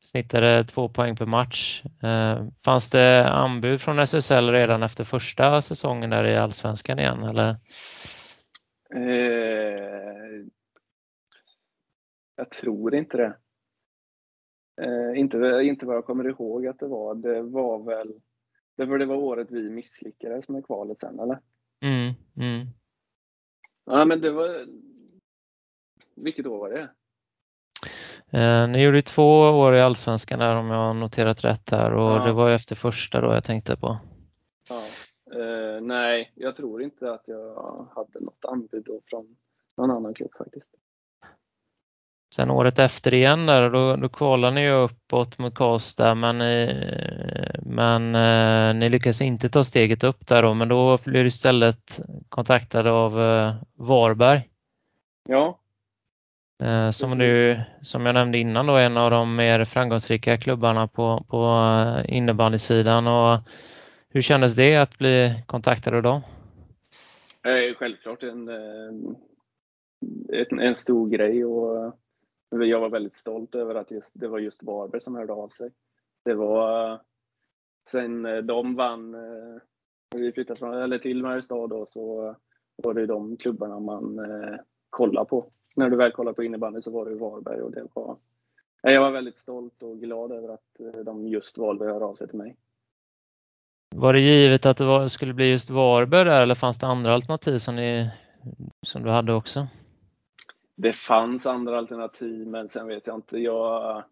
Snittade 0.00 0.64
två 0.64 0.88
poäng 0.88 1.16
per 1.16 1.26
match. 1.26 1.82
Eh, 2.02 2.46
fanns 2.64 2.90
det 2.90 3.28
anbud 3.28 3.80
från 3.80 3.98
SSL 3.98 4.50
redan 4.50 4.82
efter 4.82 5.04
första 5.04 5.62
säsongen 5.62 6.10
där 6.10 6.24
i 6.24 6.36
Allsvenskan 6.36 6.98
igen 6.98 7.22
eller? 7.22 7.56
Eh, 8.94 10.46
jag 12.36 12.50
tror 12.50 12.94
inte 12.94 13.16
det. 13.16 13.36
Eh, 14.80 15.20
inte, 15.20 15.60
inte 15.62 15.86
vad 15.86 15.96
jag 15.96 16.06
kommer 16.06 16.28
ihåg 16.28 16.66
att 16.66 16.78
det 16.78 16.86
var. 16.86 17.14
Det 17.14 17.42
var 17.42 17.84
väl 17.84 18.20
det 18.78 18.84
var, 18.84 18.98
det 18.98 19.06
var 19.06 19.16
året 19.16 19.50
vi 19.50 19.70
misslyckades 19.70 20.48
med 20.48 20.66
kvalet 20.66 21.00
sen, 21.00 21.20
eller? 21.20 21.38
Mm, 21.80 22.14
mm. 22.36 22.66
Ja, 23.84 24.04
men 24.04 24.20
det 24.20 24.30
var... 24.30 24.66
Vilket 26.14 26.46
år 26.46 26.58
var 26.58 26.70
det? 26.70 26.88
Eh, 28.38 28.68
ni 28.68 28.82
gjorde 28.82 29.02
två 29.02 29.40
år 29.40 29.74
i 29.74 29.80
Allsvenskan 29.80 30.38
där 30.38 30.56
om 30.56 30.66
jag 30.66 30.76
har 30.76 30.94
noterat 30.94 31.44
rätt 31.44 31.70
här 31.70 31.94
och 31.94 32.16
Ja. 32.20 32.26
det 32.26 32.32
var 32.32 32.48
ju 32.48 32.54
efter 32.54 32.74
första 32.74 33.20
då 33.20 33.34
jag 33.34 33.44
tänkte 33.44 33.76
på. 33.76 33.98
Ja. 34.68 34.82
Eh, 35.40 35.80
nej, 35.80 36.32
jag 36.34 36.56
tror 36.56 36.82
inte 36.82 37.12
att 37.12 37.22
jag 37.28 37.86
hade 37.94 38.20
något 38.20 38.44
anbud 38.44 38.84
då 38.84 39.00
från 39.06 39.36
någon 39.76 39.90
annan 39.90 40.14
klubb 40.14 40.34
faktiskt. 40.38 40.74
Sen 42.38 42.50
året 42.50 42.78
efter 42.78 43.14
igen 43.14 43.46
där, 43.46 43.70
då, 43.70 43.96
då 43.96 44.08
kvalade 44.08 44.54
ni 44.54 44.60
ju 44.60 44.70
uppåt 44.70 45.38
mot 45.38 45.54
Karlstad 45.54 46.14
men, 46.14 46.38
men 47.62 48.14
eh, 48.14 48.74
ni 48.74 48.88
lyckades 48.88 49.20
inte 49.20 49.48
ta 49.48 49.64
steget 49.64 50.04
upp 50.04 50.26
där 50.26 50.42
då, 50.42 50.54
men 50.54 50.68
då 50.68 50.98
blev 51.04 51.22
du 51.22 51.28
istället 51.28 52.00
kontaktad 52.28 52.86
av 52.86 53.20
eh, 53.20 53.54
Varberg. 53.74 54.48
Ja, 55.28 55.58
Eh, 56.62 56.90
som 56.90 57.18
du, 57.18 57.60
som 57.82 58.06
jag 58.06 58.14
nämnde 58.14 58.38
innan 58.38 58.66
då, 58.66 58.76
en 58.76 58.96
av 58.96 59.10
de 59.10 59.36
mer 59.36 59.64
framgångsrika 59.64 60.36
klubbarna 60.36 60.88
på, 60.88 61.24
på 61.28 61.44
eh, 61.44 62.16
innebandysidan. 62.16 63.06
Och 63.06 63.38
hur 64.08 64.20
kändes 64.20 64.54
det 64.54 64.76
att 64.76 64.98
bli 64.98 65.42
kontaktad 65.46 65.94
av 65.94 66.02
dem? 66.02 66.20
eh, 67.44 67.74
självklart 67.74 68.22
en, 68.22 68.48
eh, 68.48 68.94
en, 70.50 70.60
en 70.60 70.74
stor 70.74 71.08
grej 71.08 71.44
och 71.44 71.94
jag 72.50 72.80
var 72.80 72.88
väldigt 72.88 73.16
stolt 73.16 73.54
över 73.54 73.74
att 73.74 73.90
just, 73.90 74.10
det 74.14 74.28
var 74.28 74.38
just 74.38 74.62
Varberg 74.62 75.00
som 75.00 75.14
hörde 75.14 75.32
av 75.32 75.48
sig. 75.48 75.70
Det 76.24 76.34
var 76.34 77.00
sen 77.90 78.26
eh, 78.26 78.38
de 78.38 78.74
vann, 78.74 79.10
när 79.10 80.20
vi 80.20 80.32
flyttade 80.32 80.58
från, 80.58 80.74
eller 80.74 80.98
till 80.98 81.22
Mariestad 81.22 81.66
då, 81.66 81.86
så 81.86 82.34
var 82.76 82.94
det 82.94 83.06
de 83.06 83.36
klubbarna 83.36 83.80
man 83.80 84.18
eh, 84.18 84.24
kollade 84.26 84.64
kollar 84.90 85.24
på. 85.24 85.50
När 85.76 85.90
du 85.90 85.96
väl 85.96 86.12
kollar 86.12 86.32
på 86.32 86.42
innebandy 86.42 86.82
så 86.82 86.90
var 86.90 87.04
det 87.04 87.10
ju 87.10 87.18
Varberg 87.18 87.62
och 87.62 87.70
det 87.70 87.86
var 87.94 88.16
Jag 88.82 89.00
var 89.00 89.10
väldigt 89.10 89.38
stolt 89.38 89.82
och 89.82 90.00
glad 90.00 90.32
över 90.32 90.48
att 90.48 91.04
de 91.04 91.26
just 91.26 91.58
valde 91.58 91.84
att 91.84 91.94
höra 91.94 92.06
av 92.06 92.14
sig 92.14 92.28
till 92.28 92.38
mig. 92.38 92.56
Var 93.94 94.12
det 94.12 94.20
givet 94.20 94.66
att 94.66 94.76
det 94.76 94.84
var, 94.84 95.08
skulle 95.08 95.34
bli 95.34 95.50
just 95.50 95.70
Varberg 95.70 96.24
där 96.24 96.42
eller 96.42 96.54
fanns 96.54 96.78
det 96.78 96.86
andra 96.86 97.14
alternativ 97.14 97.58
som, 97.58 97.76
ni, 97.76 98.10
som 98.86 99.02
du 99.02 99.10
hade 99.10 99.32
också? 99.32 99.66
Det 100.80 100.92
fanns 100.92 101.46
andra 101.46 101.78
alternativ, 101.78 102.46
men 102.46 102.68
sen 102.68 102.86
vet 102.86 103.06
jag 103.06 103.16
inte. 103.16 103.38
Jag, 103.38 104.04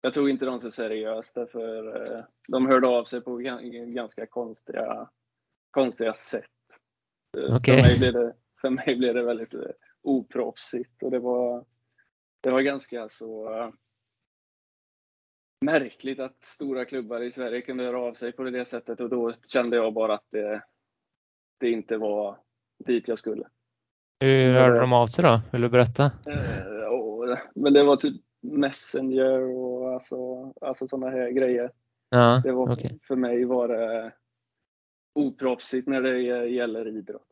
jag 0.00 0.14
tog 0.14 0.30
inte 0.30 0.44
dem 0.44 0.60
så 0.60 0.70
seriöst 0.70 1.34
därför 1.34 1.96
eh, 2.16 2.24
de 2.48 2.66
hörde 2.66 2.86
av 2.86 3.04
sig 3.04 3.20
på 3.20 3.40
gan- 3.40 3.92
ganska 3.94 4.26
konstiga, 4.26 5.10
konstiga 5.70 6.14
sätt. 6.14 6.44
Eh, 7.36 7.56
Okej. 7.56 7.76
För, 7.76 7.82
mig 7.82 7.98
blev 7.98 8.12
det, 8.12 8.34
för 8.60 8.70
mig 8.70 8.96
blev 8.96 9.14
det 9.14 9.22
väldigt 9.22 9.54
eh, 9.54 9.60
oproffsigt 10.02 11.02
och 11.02 11.10
det 11.10 11.18
var, 11.18 11.64
det 12.40 12.50
var 12.50 12.60
ganska 12.60 13.08
så 13.08 13.58
eh, 13.58 13.70
märkligt 15.60 16.20
att 16.20 16.42
stora 16.42 16.84
klubbar 16.84 17.20
i 17.20 17.30
Sverige 17.30 17.60
kunde 17.62 17.84
höra 17.84 18.00
av 18.00 18.14
sig 18.14 18.32
på 18.32 18.42
det 18.42 18.64
sättet 18.64 19.00
och 19.00 19.10
då 19.10 19.32
kände 19.46 19.76
jag 19.76 19.94
bara 19.94 20.14
att 20.14 20.30
det, 20.30 20.64
det 21.58 21.70
inte 21.70 21.96
var 21.96 22.38
dit 22.78 23.08
jag 23.08 23.18
skulle. 23.18 23.48
Hur 24.24 24.54
hörde 24.54 24.80
de 24.80 24.92
av 24.92 25.06
sig 25.06 25.24
då? 25.24 25.40
Vill 25.52 25.60
du 25.60 25.68
berätta? 25.68 26.04
Eh, 26.04 27.38
men 27.54 27.72
det 27.72 27.82
var 27.82 27.96
typ 27.96 28.20
Messenger 28.42 29.40
och 29.40 29.92
alltså, 29.94 30.16
alltså 30.60 30.88
sådana 30.88 31.10
här 31.10 31.30
grejer. 31.30 31.70
Ja, 32.10 32.40
Det 32.44 32.52
var, 32.52 32.72
okej. 32.72 32.98
För 33.02 33.16
mig 33.16 33.44
var 33.44 33.68
det 33.68 34.12
oproffsigt 35.14 35.88
när 35.88 36.02
det 36.02 36.18
gäller 36.48 36.88
idrott. 36.88 37.28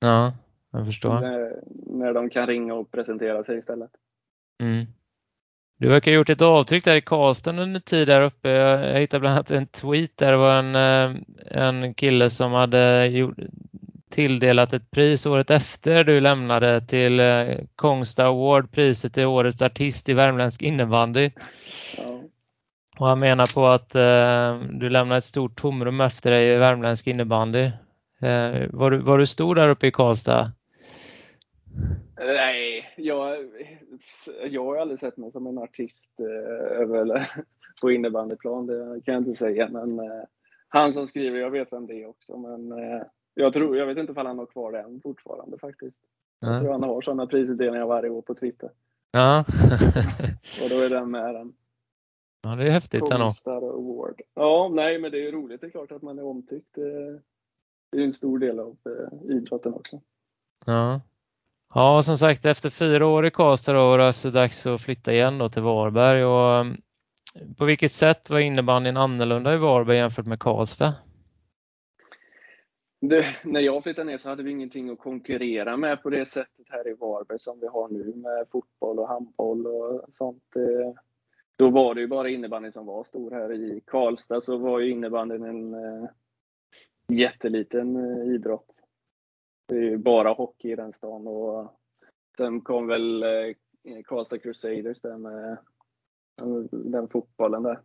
Ja, 0.00 0.32
jag 0.72 0.86
förstår. 0.86 1.20
När, 1.20 1.60
när 1.86 2.12
de 2.12 2.30
kan 2.30 2.46
ringa 2.46 2.74
och 2.74 2.90
presentera 2.90 3.44
sig 3.44 3.58
istället. 3.58 3.90
Mm. 4.62 4.86
Du 5.78 5.88
verkar 5.88 6.10
ha 6.10 6.16
gjort 6.16 6.30
ett 6.30 6.42
avtryck 6.42 6.84
där 6.84 6.96
i 6.96 7.02
Karlstad 7.02 7.62
under 7.62 7.80
tid 7.80 8.08
där 8.08 8.20
uppe. 8.20 8.48
Jag 8.50 9.00
hittade 9.00 9.20
bland 9.20 9.34
annat 9.34 9.50
en 9.50 9.66
tweet 9.66 10.16
där 10.16 10.32
det 10.32 10.38
var 10.38 10.54
en, 10.58 10.74
eh, 10.74 11.22
en 11.64 11.94
kille 11.94 12.30
som 12.30 12.52
hade 12.52 13.06
gjort, 13.06 13.36
tilldelat 14.14 14.72
ett 14.72 14.90
pris 14.90 15.26
året 15.26 15.50
efter 15.50 16.04
du 16.04 16.20
lämnade 16.20 16.80
till 16.80 17.20
eh, 17.20 17.58
Kongsta 17.76 18.26
Award, 18.26 18.70
priset 18.72 19.14
till 19.14 19.26
årets 19.26 19.62
artist 19.62 20.08
i 20.08 20.14
värmländsk 20.14 20.62
innebandy. 20.62 21.30
Ja. 21.96 22.20
Och 22.98 23.06
han 23.06 23.18
menar 23.18 23.54
på 23.54 23.66
att 23.66 23.94
eh, 23.94 24.70
du 24.70 24.90
lämnade 24.90 25.18
ett 25.18 25.24
stort 25.24 25.60
tomrum 25.60 26.00
efter 26.00 26.30
dig 26.30 26.54
i 26.54 26.56
värmländsk 26.56 27.06
innebandy. 27.06 27.64
Eh, 28.20 28.68
var, 28.70 28.90
du, 28.90 28.98
var 28.98 29.18
du 29.18 29.26
stor 29.26 29.54
där 29.54 29.68
uppe 29.68 29.86
i 29.86 29.92
Karlstad? 29.92 30.52
Nej, 32.18 32.94
jag, 32.96 33.36
jag 34.50 34.64
har 34.64 34.76
aldrig 34.76 35.00
sett 35.00 35.16
mig 35.16 35.32
som 35.32 35.46
en 35.46 35.58
artist 35.58 36.10
eh, 36.20 36.80
över, 36.80 37.30
på 37.80 37.90
innebandyplan. 37.92 38.66
Det 38.66 39.00
kan 39.04 39.14
jag 39.14 39.20
inte 39.20 39.34
säga. 39.34 39.68
Men 39.68 39.98
eh, 39.98 40.24
han 40.68 40.92
som 40.92 41.06
skriver, 41.06 41.38
jag 41.38 41.50
vet 41.50 41.72
vem 41.72 41.86
det 41.86 42.02
är 42.02 42.08
också. 42.08 42.36
Men 42.36 42.72
eh, 42.72 43.02
jag, 43.34 43.52
tror, 43.52 43.76
jag 43.76 43.86
vet 43.86 43.98
inte 43.98 44.12
om 44.12 44.26
han 44.26 44.38
har 44.38 44.46
kvar 44.46 44.72
den 44.72 45.00
fortfarande 45.00 45.58
faktiskt. 45.58 45.96
Jag 46.40 46.54
Ja. 46.54 46.60
tror 46.60 46.72
han 46.72 46.82
har 46.82 47.00
sådana 47.02 47.26
prisutdelningar 47.26 47.86
varje 47.86 48.10
år 48.10 48.22
på 48.22 48.34
Twitter. 48.34 48.70
Ja, 49.12 49.38
Och 50.62 50.68
då 50.70 50.78
är 50.80 50.90
den 50.90 51.10
med 51.10 51.34
den. 51.34 51.52
ja 52.42 52.56
det 52.56 52.66
är 52.66 52.70
häftigt 52.70 53.10
ändå. 53.10 53.34
Award. 53.46 54.20
Ja, 54.34 54.70
nej 54.72 54.98
men 54.98 55.10
det 55.10 55.18
är 55.18 55.22
ju 55.22 55.32
roligt. 55.32 55.60
Det 55.60 55.66
är 55.66 55.70
klart 55.70 55.92
att 55.92 56.02
man 56.02 56.18
är 56.18 56.24
omtyckt. 56.24 56.68
Det 56.74 57.20
det 57.90 57.98
är 57.98 58.00
ju 58.00 58.06
en 58.06 58.12
stor 58.12 58.38
del 58.38 58.60
av 58.60 58.76
eh, 58.86 59.36
idrotten 59.36 59.74
också. 59.74 60.00
Ja. 60.66 61.00
ja, 61.74 62.02
som 62.02 62.18
sagt 62.18 62.44
efter 62.44 62.70
fyra 62.70 63.06
år 63.06 63.26
i 63.26 63.30
Karlstad 63.30 63.72
då 63.72 63.78
var 63.78 63.98
det 63.98 64.06
alltså 64.06 64.30
dags 64.30 64.66
att 64.66 64.80
flytta 64.82 65.12
igen 65.12 65.38
då 65.38 65.48
till 65.48 65.62
Varberg. 65.62 66.24
Och, 66.24 66.60
um, 66.60 66.76
på 67.58 67.64
vilket 67.64 67.92
sätt 67.92 68.30
var 68.30 68.38
innebandyn 68.38 68.96
annorlunda 68.96 69.54
i 69.54 69.56
Varberg 69.56 69.96
jämfört 69.96 70.26
med 70.26 70.40
Karlstad? 70.40 70.94
Det, 73.08 73.24
när 73.44 73.60
jag 73.60 73.82
flyttade 73.82 74.10
ner 74.10 74.18
så 74.18 74.28
hade 74.28 74.42
vi 74.42 74.50
ingenting 74.50 74.90
att 74.90 74.98
konkurrera 74.98 75.76
med 75.76 76.02
på 76.02 76.10
det 76.10 76.24
sättet 76.26 76.66
här 76.68 76.88
i 76.88 76.94
Varberg 76.94 77.40
som 77.40 77.60
vi 77.60 77.66
har 77.66 77.88
nu 77.88 78.14
med 78.16 78.46
fotboll 78.50 78.98
och 78.98 79.08
handboll 79.08 79.66
och 79.66 80.04
sånt. 80.12 80.56
Eh, 80.56 80.94
Då 81.56 81.70
var 81.70 81.94
det 81.94 82.00
ju 82.00 82.06
bara 82.06 82.28
innebandyn 82.28 82.72
som 82.72 82.86
var 82.86 83.04
stor 83.04 83.30
här 83.30 83.52
i 83.52 83.82
Karlstad 83.86 84.40
så 84.40 84.56
var 84.56 84.80
ju 84.80 84.90
innebandyn 84.90 85.44
en 85.44 85.74
eh, 85.74 86.08
jätteliten 87.08 87.96
eh, 87.96 88.34
idrott. 88.34 88.70
Det 89.66 89.76
är 89.76 89.82
ju 89.82 89.96
bara 89.96 90.32
hockey 90.32 90.72
i 90.72 90.76
den 90.76 90.92
stan 90.92 91.26
och 91.26 91.78
sen 92.36 92.60
kom 92.60 92.86
väl 92.86 93.24
Karlstad 94.04 94.38
Crusaders 94.38 95.00
där 95.00 95.18
med 95.18 95.58
den 96.70 97.08
fotbollen 97.08 97.62
där. 97.62 97.80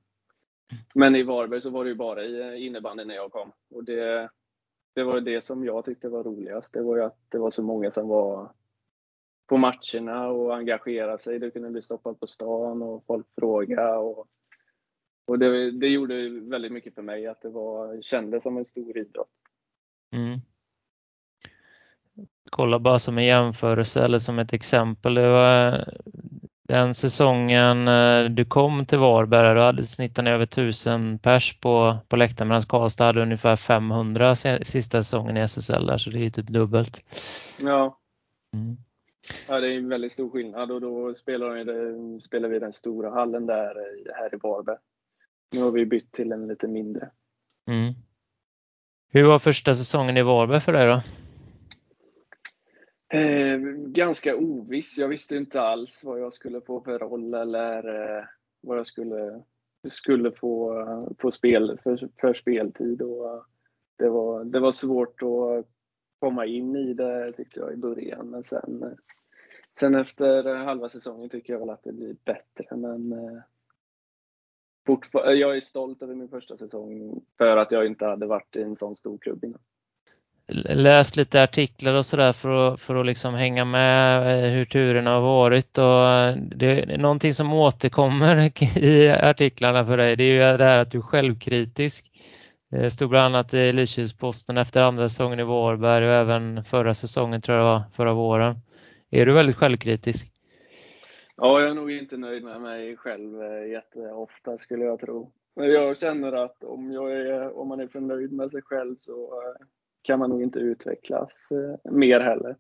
Men 0.94 1.16
i 1.16 1.24
Varberg 1.24 1.62
så 1.62 1.70
var 1.70 1.84
det 1.84 1.90
ju 1.90 1.96
bara 1.96 2.56
innebandy 2.56 3.06
när 3.06 3.16
jag 3.16 3.32
kom. 3.32 3.52
Och 3.70 3.84
det, 3.84 4.30
det 4.94 5.04
var 5.04 5.22
det 5.22 5.42
som 5.42 5.66
jag 5.66 5.86
tyckte 5.86 6.10
var 6.10 6.24
roligast. 6.24 6.74
Det 6.74 6.82
var 6.82 6.96
ju 6.96 7.04
att 7.04 7.18
det 7.30 7.38
var 7.38 7.52
så 7.52 7.64
många 7.64 7.92
som 7.92 8.08
var 8.08 8.52
på 9.48 9.58
matcherna 9.58 10.28
och 10.28 10.56
engagerade 10.56 11.18
sig. 11.18 11.40
Du 11.40 11.52
kunde 11.52 11.70
bli 11.70 11.82
stoppad 11.82 12.20
på 12.20 12.28
stan 12.28 12.82
och 12.82 13.04
folk 13.08 13.28
frågade. 13.36 13.98
Och, 13.98 14.28
och 15.26 15.40
det, 15.40 15.72
det 15.72 15.88
gjorde 15.88 16.30
väldigt 16.30 16.72
mycket 16.72 16.96
för 16.96 17.02
mig 17.02 17.28
att 17.28 17.42
det 17.42 17.50
var, 17.50 18.02
kändes 18.02 18.44
som 18.44 18.58
en 18.58 18.66
stor 18.66 18.98
idrott. 18.98 19.30
Mm. 20.12 20.40
Kolla 22.50 22.80
bara 22.80 23.00
som 23.00 23.18
en 23.18 23.26
jämförelse 23.26 24.04
eller 24.04 24.20
som 24.20 24.40
ett 24.40 24.54
exempel. 24.54 25.14
Det 25.14 25.30
var 25.30 25.86
den 26.70 26.94
säsongen 26.94 27.88
eh, 27.88 28.24
du 28.26 28.46
kom 28.46 28.86
till 28.86 28.98
Varberg, 29.00 29.56
då 29.56 29.62
hade 29.62 29.86
snittat 29.86 30.28
över 30.28 30.44
1000 30.44 31.20
pers 31.20 31.60
på, 31.60 31.98
på 32.08 32.16
läktaren 32.16 32.48
medan 32.48 32.62
Karlstad 32.62 33.06
hade 33.06 33.22
ungefär 33.22 33.56
500 33.56 34.36
se- 34.36 34.66
sista 34.66 35.04
säsongen 35.04 35.38
i 35.38 35.40
SSL 35.40 35.86
där, 35.86 35.98
så 35.98 36.10
det 36.10 36.18
är 36.18 36.22
ju 36.24 36.30
typ 36.30 36.48
dubbelt. 36.48 37.02
Ja, 37.60 37.96
Mm. 38.54 38.78
Ja, 39.48 39.60
det 39.60 39.68
är 39.74 39.78
en 39.78 39.90
väldigt 39.90 40.12
stor 40.12 40.30
skillnad 40.30 40.72
och 40.72 40.82
då 40.82 41.14
spelar, 41.14 41.64
de, 41.66 42.22
spelar 42.22 42.50
vi 42.50 42.60
den 42.60 42.74
stora 42.74 43.10
hallen 43.12 43.46
där 43.46 43.74
här 44.16 44.36
i 44.36 44.38
Varberg. 44.44 44.78
Nu 45.52 45.62
har 45.62 45.72
vi 45.72 45.86
bytt 45.86 46.12
till 46.12 46.32
en 46.32 46.48
lite 46.48 46.68
mindre. 46.68 47.10
Mm. 47.68 47.94
Hur 49.12 49.24
var 49.24 49.40
första 49.40 49.76
säsongen 49.76 50.18
i 50.18 50.22
Varberg 50.22 50.62
för 50.62 50.74
dig 50.74 50.88
då? 50.88 51.02
Eh, 53.14 53.60
ganska 53.88 54.36
oviss. 54.38 54.98
Jag 54.98 55.08
visste 55.08 55.38
inte 55.38 55.62
alls 55.62 56.04
vad 56.04 56.20
jag 56.20 56.34
skulle 56.34 56.62
få 56.62 56.82
för 56.82 57.00
roll 57.00 57.34
eller 57.34 58.18
eh, 58.18 58.24
vad 58.62 58.78
jag 58.78 58.86
skulle, 58.86 59.44
skulle 59.90 60.32
få, 60.32 61.16
få 61.20 61.32
spel, 61.32 61.80
för, 61.84 62.10
för 62.22 62.34
speltid. 62.34 63.02
Och, 63.02 63.34
eh, 63.34 63.42
det, 63.98 64.10
var, 64.10 64.44
det 64.44 64.60
var 64.60 64.72
svårt 64.72 65.22
att 65.22 65.66
komma 66.20 66.46
in 66.46 66.76
i 66.76 66.94
det 66.94 67.32
tyckte 67.32 67.60
jag 67.60 67.74
i 67.74 67.78
början. 67.78 68.30
Men 68.30 68.44
sen, 68.44 68.98
sen 69.80 69.96
efter 69.96 70.56
halva 70.56 70.90
säsongen 70.90 71.30
tycker 71.30 71.54
jag 71.54 71.60
väl 71.60 71.70
att 71.70 71.84
det 71.84 71.94
blir 71.94 72.16
bättre. 72.26 72.78
Men 72.78 73.12
eh, 73.12 73.42
jag 75.34 75.58
är 75.58 75.62
stolt 75.62 76.04
över 76.04 76.16
min 76.16 76.30
första 76.30 76.58
säsong 76.58 77.22
för 77.38 77.58
att 77.58 77.72
jag 77.72 77.86
inte 77.86 78.06
hade 78.06 78.26
varit 78.26 78.56
i 78.56 78.62
en 78.62 78.76
sån 78.76 78.96
stor 78.96 79.18
klubb 79.18 79.44
innan. 79.44 79.62
Läst 80.52 81.16
lite 81.16 81.44
artiklar 81.44 81.94
och 81.94 82.06
sådär 82.06 82.32
för 82.32 82.50
att, 82.50 82.82
för 82.82 82.96
att 82.96 83.06
liksom 83.06 83.34
hänga 83.34 83.66
med 83.66 84.22
eh, 84.22 84.52
hur 84.52 84.66
turerna 84.66 85.12
har 85.12 85.22
varit 85.22 85.78
och 85.78 86.08
eh, 86.08 86.36
det 86.36 86.66
är 86.66 86.98
någonting 86.98 87.34
som 87.34 87.54
återkommer 87.54 88.52
i 88.78 89.10
artiklarna 89.10 89.86
för 89.86 89.98
dig. 89.98 90.16
Det 90.16 90.24
är 90.24 90.52
ju 90.52 90.58
det 90.58 90.64
här 90.64 90.80
att 90.80 90.92
du 90.92 90.98
är 90.98 91.02
självkritisk. 91.02 92.12
Eh, 92.72 92.82
det 92.82 92.92
stod 92.92 93.10
bland 93.10 93.36
annat 93.36 93.54
i 93.54 93.74
Lysekilsposten 93.74 94.58
efter 94.58 94.82
andra 94.82 95.10
säsongen 95.10 95.40
i 95.40 95.44
Vårberg 95.44 96.08
och 96.08 96.14
även 96.14 96.64
förra 96.64 96.94
säsongen 96.94 97.42
tror 97.42 97.58
jag 97.58 97.66
det 97.66 97.70
var, 97.70 97.84
förra 97.96 98.14
våren. 98.14 98.56
Är 99.12 99.26
du 99.26 99.34
väldigt 99.34 99.56
självkritisk? 99.56 100.32
Ja, 101.36 101.62
jag 101.62 101.70
är 101.70 101.74
nog 101.74 101.92
inte 101.92 102.18
nöjd 102.18 102.44
med 102.44 102.62
mig 102.62 102.98
själv 102.98 103.44
jätteofta 103.68 104.58
skulle 104.58 104.86
jag 104.86 105.00
tro. 105.00 105.32
Men 105.56 105.72
jag 105.72 105.98
känner 105.98 106.34
att 106.34 106.64
om, 106.64 106.92
jag 106.92 107.12
är, 107.12 107.58
om 107.58 107.68
man 107.68 107.80
är 107.80 107.88
för 107.88 108.00
nöjd 108.00 108.32
med 108.32 108.52
sig 108.52 108.62
själv 108.62 108.96
så 109.00 109.44
kan 110.02 110.20
man 110.20 110.30
nog 110.30 110.44
inte 110.44 110.60
utvecklas 110.60 111.52
eh, 111.52 111.92
mer 111.92 112.20
heller. 112.20 112.56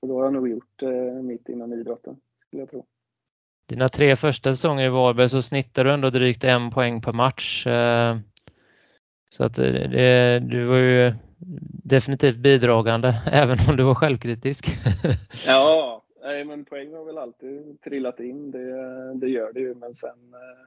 Och 0.00 0.08
då 0.08 0.16
har 0.16 0.24
jag 0.24 0.32
nog 0.32 0.48
gjort 0.48 0.82
mitt 1.22 1.48
inom 1.48 1.72
idrotten, 1.72 2.16
skulle 2.38 2.62
jag 2.62 2.70
tro. 2.70 2.86
Dina 3.66 3.88
tre 3.88 4.16
första 4.16 4.52
säsonger 4.52 4.86
i 4.86 4.88
Varberg 4.88 5.28
så 5.28 5.42
snittar 5.42 5.84
du 5.84 5.92
ändå 5.92 6.10
drygt 6.10 6.44
en 6.44 6.70
poäng 6.70 7.00
per 7.00 7.12
match. 7.12 7.66
Så 9.30 9.44
att 9.44 9.54
det, 9.54 10.38
du 10.38 10.64
var 10.64 10.76
ju 10.76 11.12
definitivt 11.84 12.36
bidragande, 12.36 13.22
även 13.26 13.58
om 13.68 13.76
du 13.76 13.82
var 13.82 13.94
självkritisk. 13.94 14.66
ja, 15.46 16.02
men 16.46 16.64
poäng 16.64 16.94
har 16.94 17.04
väl 17.04 17.18
alltid 17.18 17.80
trillat 17.80 18.20
in. 18.20 18.50
Det, 18.50 19.14
det 19.14 19.28
gör 19.28 19.52
det 19.52 19.60
ju. 19.60 19.74
Men 19.74 19.96
sen 19.96 20.34
eh, 20.34 20.66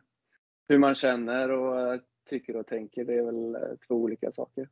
hur 0.68 0.78
man 0.78 0.96
känner 0.96 1.52
och 1.52 1.94
eh, 1.94 2.00
tycker 2.30 2.56
och 2.56 2.68
tänker, 2.68 3.06
det 3.06 3.14
är 3.14 3.22
väl 3.22 3.56
eh, 3.56 3.78
två 3.88 3.96
olika 3.96 4.32
saker. 4.32 4.70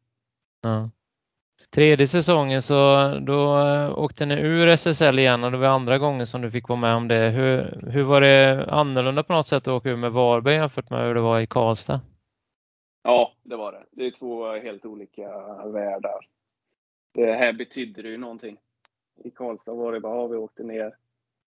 Ja. 0.62 0.90
Tredje 1.70 2.08
säsongen 2.08 2.62
så 2.62 3.08
då 3.28 3.58
eh, 3.58 4.00
åkte 4.00 4.26
ni 4.26 4.36
ur 4.36 4.68
SSL 4.68 5.20
igen 5.20 5.44
och 5.44 5.52
det 5.52 5.58
var 5.58 5.68
andra 5.68 5.98
gången 5.98 6.28
som 6.28 6.42
du 6.42 6.52
fick 6.52 6.70
vara 6.70 6.80
med 6.80 6.96
om 6.96 7.08
det. 7.08 7.30
Hur, 7.30 7.80
hur 7.92 8.04
var 8.04 8.22
det 8.22 8.66
annorlunda 8.70 9.24
på 9.24 9.34
något 9.34 9.48
sätt 9.48 9.64
att 9.64 9.68
åka 9.68 9.90
ur 9.90 9.96
med 9.96 10.12
Varberg 10.12 10.56
jämfört 10.56 10.90
med 10.90 11.08
hur 11.08 11.16
det 11.16 11.22
var 11.22 11.40
i 11.40 11.48
Karlstad? 11.48 12.02
Ja, 13.04 13.34
det 13.44 13.56
var 13.56 13.72
det. 13.72 13.84
Det 13.92 14.06
är 14.06 14.12
två 14.12 14.54
helt 14.54 14.86
olika 14.86 15.28
världar. 15.66 16.28
Det 17.14 17.34
här 17.34 17.54
betydde 17.54 18.02
ju 18.02 18.18
någonting 18.18 18.58
i 19.24 19.32
Karlstad 19.32 19.74
var 19.74 19.94
det 19.94 20.00
bara, 20.00 20.16
ja, 20.16 20.28
vi 20.28 20.38
åkte 20.38 20.64
ner. 20.64 20.96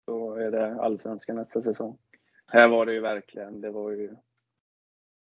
Då 0.06 0.34
är 0.34 0.50
det 0.50 0.80
allsvenskan 0.80 1.36
nästa 1.36 1.62
säsong. 1.62 1.98
Här 2.46 2.68
var 2.68 2.86
det 2.86 2.92
ju 2.92 3.00
verkligen, 3.00 3.60
det 3.60 3.70
var 3.70 3.90
ju 3.90 4.16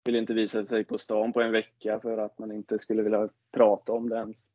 ville 0.05 0.19
inte 0.19 0.35
visa 0.35 0.65
sig 0.65 0.85
på 0.85 0.99
stan 0.99 1.33
på 1.33 1.43
en 1.43 1.53
vecka 1.53 2.01
för 2.01 2.19
att 2.19 2.39
man 2.39 2.53
inte 2.53 2.79
skulle 2.79 3.03
vilja 3.03 3.29
prata 3.53 3.93
om 3.93 4.09
det 4.09 4.17
ens. 4.17 4.51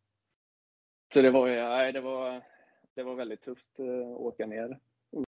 Så 1.14 1.22
det 1.22 1.32
var 1.32 1.48
nej, 1.48 1.94
det 1.94 2.02
var, 2.02 2.42
det 2.96 3.04
var 3.04 3.16
väldigt 3.16 3.42
tufft 3.42 3.80
eh, 3.80 4.12
att 4.12 4.20
åka 4.20 4.46
ner. 4.46 4.80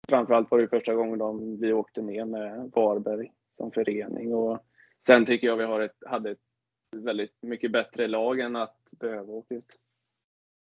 Framförallt 0.09 0.51
var 0.51 0.59
det 0.59 0.67
första 0.67 0.93
gången 0.93 1.19
de, 1.19 1.59
vi 1.59 1.73
åkte 1.73 2.01
ner 2.01 2.25
med 2.25 2.71
Varberg 2.75 3.31
som 3.57 3.71
förening 3.71 4.33
och 4.33 4.65
sen 5.07 5.25
tycker 5.25 5.47
jag 5.47 5.57
vi 5.57 5.63
har 5.63 5.81
ett, 5.81 6.03
hade 6.05 6.31
ett 6.31 6.39
väldigt 6.95 7.37
mycket 7.41 7.71
bättre 7.71 8.07
lag 8.07 8.39
än 8.39 8.55
att 8.55 8.77
behöva 8.91 9.33
åka 9.33 9.55
ut. 9.55 9.79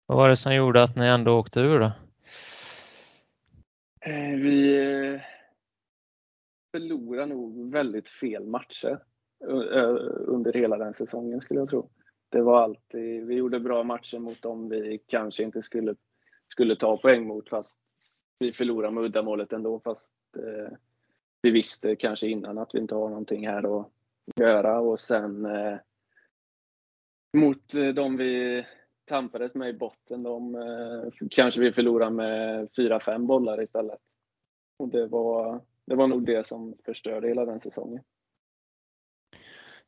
Vad 0.06 0.18
var 0.18 0.28
det 0.28 0.36
som 0.36 0.54
gjorde 0.54 0.82
att 0.82 0.96
ni 0.96 1.06
ändå 1.06 1.38
åkte 1.38 1.60
ur 1.60 1.78
då? 1.78 1.92
Eh, 4.00 4.36
vi 4.36 4.76
eh, 5.14 5.20
förlorade 6.72 7.26
nog 7.26 7.72
väldigt 7.72 8.08
fel 8.08 8.46
matcher 8.46 8.98
under 10.26 10.52
hela 10.52 10.76
den 10.76 10.94
säsongen 10.94 11.40
skulle 11.40 11.60
jag 11.60 11.68
tro. 11.68 11.90
Det 12.32 12.42
var 12.42 12.62
alltid, 12.62 13.26
vi 13.26 13.34
gjorde 13.34 13.60
bra 13.60 13.82
matcher 13.82 14.18
mot 14.18 14.42
dem 14.42 14.68
vi 14.68 15.02
kanske 15.06 15.42
inte 15.42 15.62
skulle, 15.62 15.94
skulle 16.46 16.76
ta 16.76 16.96
poäng 16.96 17.26
mot 17.26 17.48
fast 17.48 17.80
vi 18.38 18.52
förlorade 18.52 18.94
med 18.94 19.04
uddamålet 19.04 19.52
ändå 19.52 19.80
fast 19.80 20.10
eh, 20.36 20.76
vi 21.42 21.50
visste 21.50 21.96
kanske 21.96 22.28
innan 22.28 22.58
att 22.58 22.74
vi 22.74 22.78
inte 22.78 22.94
har 22.94 23.08
någonting 23.08 23.48
här 23.48 23.80
att 23.80 23.88
göra 24.36 24.80
och 24.80 25.00
sen 25.00 25.46
eh, 25.46 25.76
mot 27.32 27.74
eh, 27.74 27.88
dem 27.88 28.16
vi 28.16 28.64
tampades 29.04 29.54
med 29.54 29.68
i 29.68 29.78
botten. 29.78 30.22
De 30.22 30.54
eh, 30.54 31.28
kanske 31.30 31.60
vi 31.60 31.72
förlorade 31.72 32.10
med 32.10 32.68
4-5 32.68 33.26
bollar 33.26 33.62
istället. 33.62 34.00
Och 34.76 34.88
det 34.88 35.06
var, 35.06 35.60
det 35.86 35.94
var 35.94 36.06
nog 36.06 36.26
det 36.26 36.46
som 36.46 36.74
förstörde 36.84 37.28
hela 37.28 37.44
den 37.44 37.60
säsongen. 37.60 38.02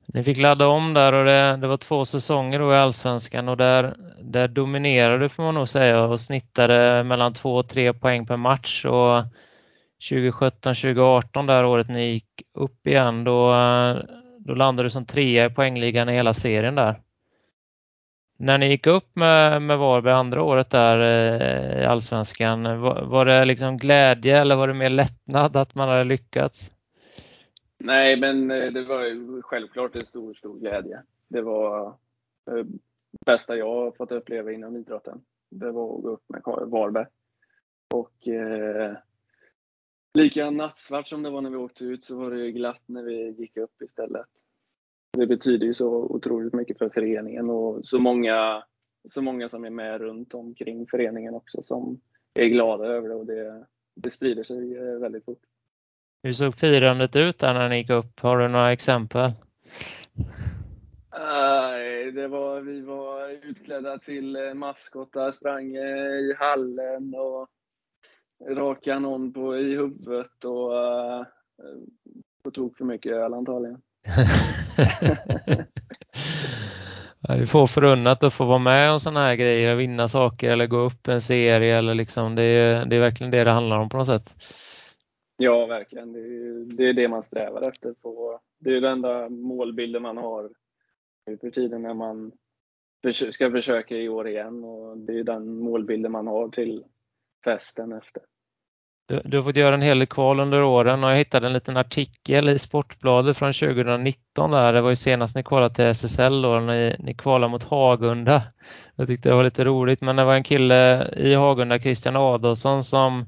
Ni 0.07 0.25
fick 0.25 0.39
ladda 0.39 0.67
om 0.67 0.95
där 0.95 1.13
och 1.13 1.25
det, 1.25 1.57
det 1.57 1.67
var 1.67 1.77
två 1.77 2.05
säsonger 2.05 2.59
då 2.59 2.73
i 2.73 2.77
Allsvenskan 2.77 3.49
och 3.49 3.57
där, 3.57 3.97
där 4.23 4.49
dominerade 4.49 5.29
får 5.29 5.43
man 5.43 5.55
nog 5.55 5.69
säga 5.69 6.05
och 6.05 6.21
snittade 6.21 7.05
mellan 7.05 7.33
två 7.33 7.55
och 7.57 7.69
tre 7.69 7.93
poäng 7.93 8.27
per 8.27 8.37
match. 8.37 8.85
Och 8.85 9.25
2017-2018 10.11 11.47
där 11.47 11.65
året 11.65 11.89
ni 11.89 12.07
gick 12.07 12.43
upp 12.55 12.87
igen 12.87 13.25
då, 13.25 13.55
då 14.39 14.55
landade 14.55 14.87
du 14.87 14.91
som 14.91 15.07
trea 15.07 15.47
i 15.47 15.51
poängligan 15.51 16.09
i 16.09 16.13
hela 16.13 16.35
serien 16.35 16.75
där. 16.75 17.01
När 18.39 18.59
ni 18.59 18.69
gick 18.69 18.87
upp 18.87 19.17
med, 19.17 19.63
med 19.63 19.79
Varberg 19.79 20.15
andra 20.15 20.43
året 20.43 20.71
där 20.71 21.01
eh, 21.01 21.83
i 21.83 21.85
Allsvenskan, 21.85 22.81
var, 22.81 23.03
var, 23.03 23.25
det 23.25 23.45
liksom 23.45 23.79
glädje 23.79 24.41
eller 24.41 24.57
var 24.57 24.69
det 24.69 24.75
mer 24.75 24.91
lättnad 24.91 25.57
att 25.57 25.75
man 25.75 25.89
hade 25.89 26.05
lyckats? 26.05 26.71
Nej, 27.85 28.21
men 28.21 28.51
eh, 28.51 28.73
det 28.73 28.85
var 28.85 29.43
självklart 29.43 29.97
en 29.97 30.07
stor, 30.07 30.35
stor 30.35 30.59
glädje. 30.59 31.03
Det 31.29 31.43
var 31.43 31.97
det 32.45 32.67
bästa 33.27 33.57
jag 33.57 33.75
har 33.75 33.93
fått 33.93 34.13
uppleva 34.13 34.53
inom 34.53 34.77
idrotten. 34.77 35.25
Det 35.51 35.71
var 35.71 35.97
att 35.97 36.03
gå 36.03 36.11
upp 36.11 36.23
med 36.29 36.43
Varberg. 36.45 37.07
Och 37.95 38.29
eh, 38.29 38.97
lika 40.15 40.51
nattsvart 40.51 41.09
som 41.09 41.23
det 41.23 41.31
var 41.31 41.41
när 41.41 41.51
vi 41.51 41.57
åkte 41.57 41.85
ut 41.85 42.05
så 42.05 42.19
var 42.19 42.31
det 42.31 42.53
glatt 42.53 42.83
när 42.87 43.03
vi 43.03 43.31
gick 43.31 43.57
upp 43.57 43.83
istället. 43.83 44.27
Det 45.13 45.27
betyder 45.27 45.67
ju 45.67 45.75
så 45.75 45.89
otroligt 45.89 46.53
mycket 46.53 46.79
för 46.79 46.89
föreningen 46.89 47.51
och 47.51 47.87
så 47.87 47.99
många, 47.99 48.65
så 49.11 49.23
många 49.23 49.49
som 49.49 49.65
är 49.65 49.71
med 49.71 50.01
runt 50.01 50.35
omkring 50.35 50.87
föreningen 50.87 51.35
också 51.35 51.63
som 51.63 52.01
är 52.35 52.47
glada 52.47 52.87
över 52.87 53.09
det 53.09 53.15
och 53.15 53.27
det, 53.27 53.67
det 53.95 54.11
sprider 54.11 54.45
sig 54.45 54.77
eh, 54.77 54.99
väldigt 54.99 55.25
fort. 55.25 55.43
Hur 56.25 56.33
såg 56.33 56.55
firandet 56.55 57.17
ut 57.17 57.39
där 57.39 57.55
när 57.55 57.69
ni 57.69 57.77
gick 57.77 57.91
upp? 57.91 58.21
Har 58.21 58.39
du 58.39 58.49
några 58.49 58.73
exempel? 58.73 59.33
Nej, 61.19 62.13
det 62.13 62.29
var, 62.29 62.61
vi 62.61 62.81
var 62.81 63.29
utklädda 63.29 63.99
till 63.99 64.37
eh, 64.37 64.55
maskotar, 64.55 65.33
sprang 65.33 65.77
eh, 65.77 66.19
i 66.19 66.35
hallen 66.39 67.15
och 67.15 67.49
rakade 68.57 68.99
någon 68.99 69.33
på, 69.33 69.59
i 69.59 69.77
huvudet 69.77 70.45
och 70.45 70.73
uh, 70.73 71.23
på 72.45 72.51
tok 72.51 72.77
för 72.77 72.85
mycket 72.85 73.13
öl 73.13 73.35
antagligen. 73.35 73.81
ja, 77.21 77.35
det 77.37 77.47
får 77.47 77.67
förunnat 77.67 78.25
att 78.25 78.35
få 78.35 78.45
vara 78.45 78.59
med 78.59 78.93
om 78.93 79.01
sådana 79.01 79.21
här 79.21 79.35
grejer, 79.35 79.75
vinna 79.75 80.09
saker 80.09 80.51
eller 80.51 80.67
gå 80.67 80.77
upp 80.77 81.09
en 81.09 81.21
serie 81.21 81.79
eller 81.79 81.95
liksom 81.95 82.35
det 82.35 82.43
är, 82.43 82.87
det 82.87 82.97
är 82.97 83.01
verkligen 83.01 83.31
det 83.31 83.45
det 83.45 83.51
handlar 83.51 83.79
om 83.79 83.89
på 83.89 83.97
något 83.97 84.07
sätt. 84.07 84.35
Ja, 85.37 85.67
verkligen. 85.67 86.13
Det 86.13 86.21
är, 86.21 86.77
det 86.77 86.89
är 86.89 86.93
det 86.93 87.09
man 87.09 87.23
strävar 87.23 87.69
efter. 87.69 87.93
På, 87.93 88.41
det 88.59 88.71
är 88.71 88.81
den 88.81 88.93
enda 88.93 89.29
målbilden 89.29 90.03
man 90.03 90.17
har 90.17 90.51
nu 91.27 91.39
för 91.39 91.51
tiden 91.51 91.83
när 91.83 91.95
man 91.95 92.33
ska 93.33 93.51
försöka 93.51 93.97
i 93.97 94.09
år 94.09 94.29
igen 94.29 94.65
och 94.65 94.99
det 94.99 95.19
är 95.19 95.25
den 95.25 95.59
målbilden 95.59 96.13
man 96.13 96.27
har 96.27 96.49
till 96.49 96.85
festen 97.45 97.93
efter. 97.93 98.23
Du, 99.07 99.21
du, 99.25 99.37
har 99.37 99.45
fått 99.45 99.57
göra 99.57 99.75
en 99.75 99.83
hel 99.83 99.99
del 99.99 100.07
kval 100.07 100.41
under 100.41 100.63
åren 100.63 101.05
och 101.05 101.11
jag 101.11 101.17
hittade 101.17 101.47
en 101.47 101.53
liten 101.53 101.77
artikel 101.77 102.49
i 102.49 102.59
Sportbladet 102.59 103.37
från 103.37 103.53
2019 103.53 104.51
där. 104.51 104.73
Det 104.73 104.81
var 104.81 104.91
ju 104.91 104.97
senast 104.97 105.37
ni 105.37 105.43
kvalade 105.43 105.75
till 105.75 105.85
SSL 105.85 106.43
då, 106.43 106.61
ni, 106.61 106.97
ni 106.99 107.15
kvalade 107.15 107.51
mot 107.51 107.65
Hagunda. 107.65 108.43
Jag 108.97 109.07
tyckte 109.07 109.29
det 109.29 109.35
var 109.35 109.45
lite 109.45 109.65
roligt, 109.65 110.01
men 110.01 110.17
det 110.17 110.25
var 110.25 110.35
en 110.35 110.45
kille 110.45 111.11
i 111.17 111.35
Hagunda, 111.35 111.79
Christian 111.79 112.17
Adolfsson, 112.17 112.85
som 112.85 113.27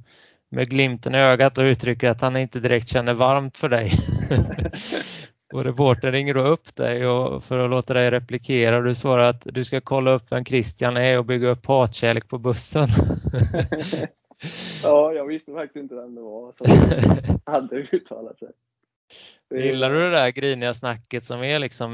med 0.50 0.70
glimten 0.70 1.14
i 1.14 1.18
ögat 1.18 1.59
och 1.59 1.62
uttrycker 1.62 2.11
att 2.11 2.20
han 2.20 2.37
inte 2.37 2.61
direkt 2.61 2.88
känner 2.88 3.14
varmt 3.14 3.59
för 3.59 3.68
dig. 3.68 3.92
och 5.52 5.64
reportern 5.64 6.12
ringer 6.12 6.35
då 6.35 6.42
upp 6.42 6.76
dig 6.76 7.06
och 7.06 7.44
för 7.44 7.59
att 7.59 7.70
låta 7.70 7.94
dig 7.94 8.11
replikera 8.11 8.76
och 8.76 8.85
du 8.85 8.94
svarar 8.94 9.28
att 9.28 9.42
du 9.44 9.64
ska 9.64 9.80
kolla 9.80 10.11
upp 10.11 10.32
vem 10.32 10.44
Christian 10.44 10.96
är 10.96 11.18
och 11.18 11.24
bygga 11.24 11.48
upp 11.48 11.66
hatkärlek 11.66 12.28
på 12.28 12.38
bussen. 12.38 12.88
ja, 14.82 15.12
jag 15.12 15.26
visste 15.26 15.52
faktiskt 15.52 15.76
inte 15.76 15.94
vem 15.94 16.14
det 16.14 16.20
var 16.20 16.52
som 16.52 16.66
hade 17.52 17.76
uttalat 17.76 18.38
sig. 18.38 18.48
Gillar 19.54 19.90
du 19.90 20.00
det 20.00 20.11
där 20.11 20.28
griniga 20.28 20.74
snacket 20.74 21.24
som 21.24 21.42
är 21.42 21.59
liksom 21.59 21.92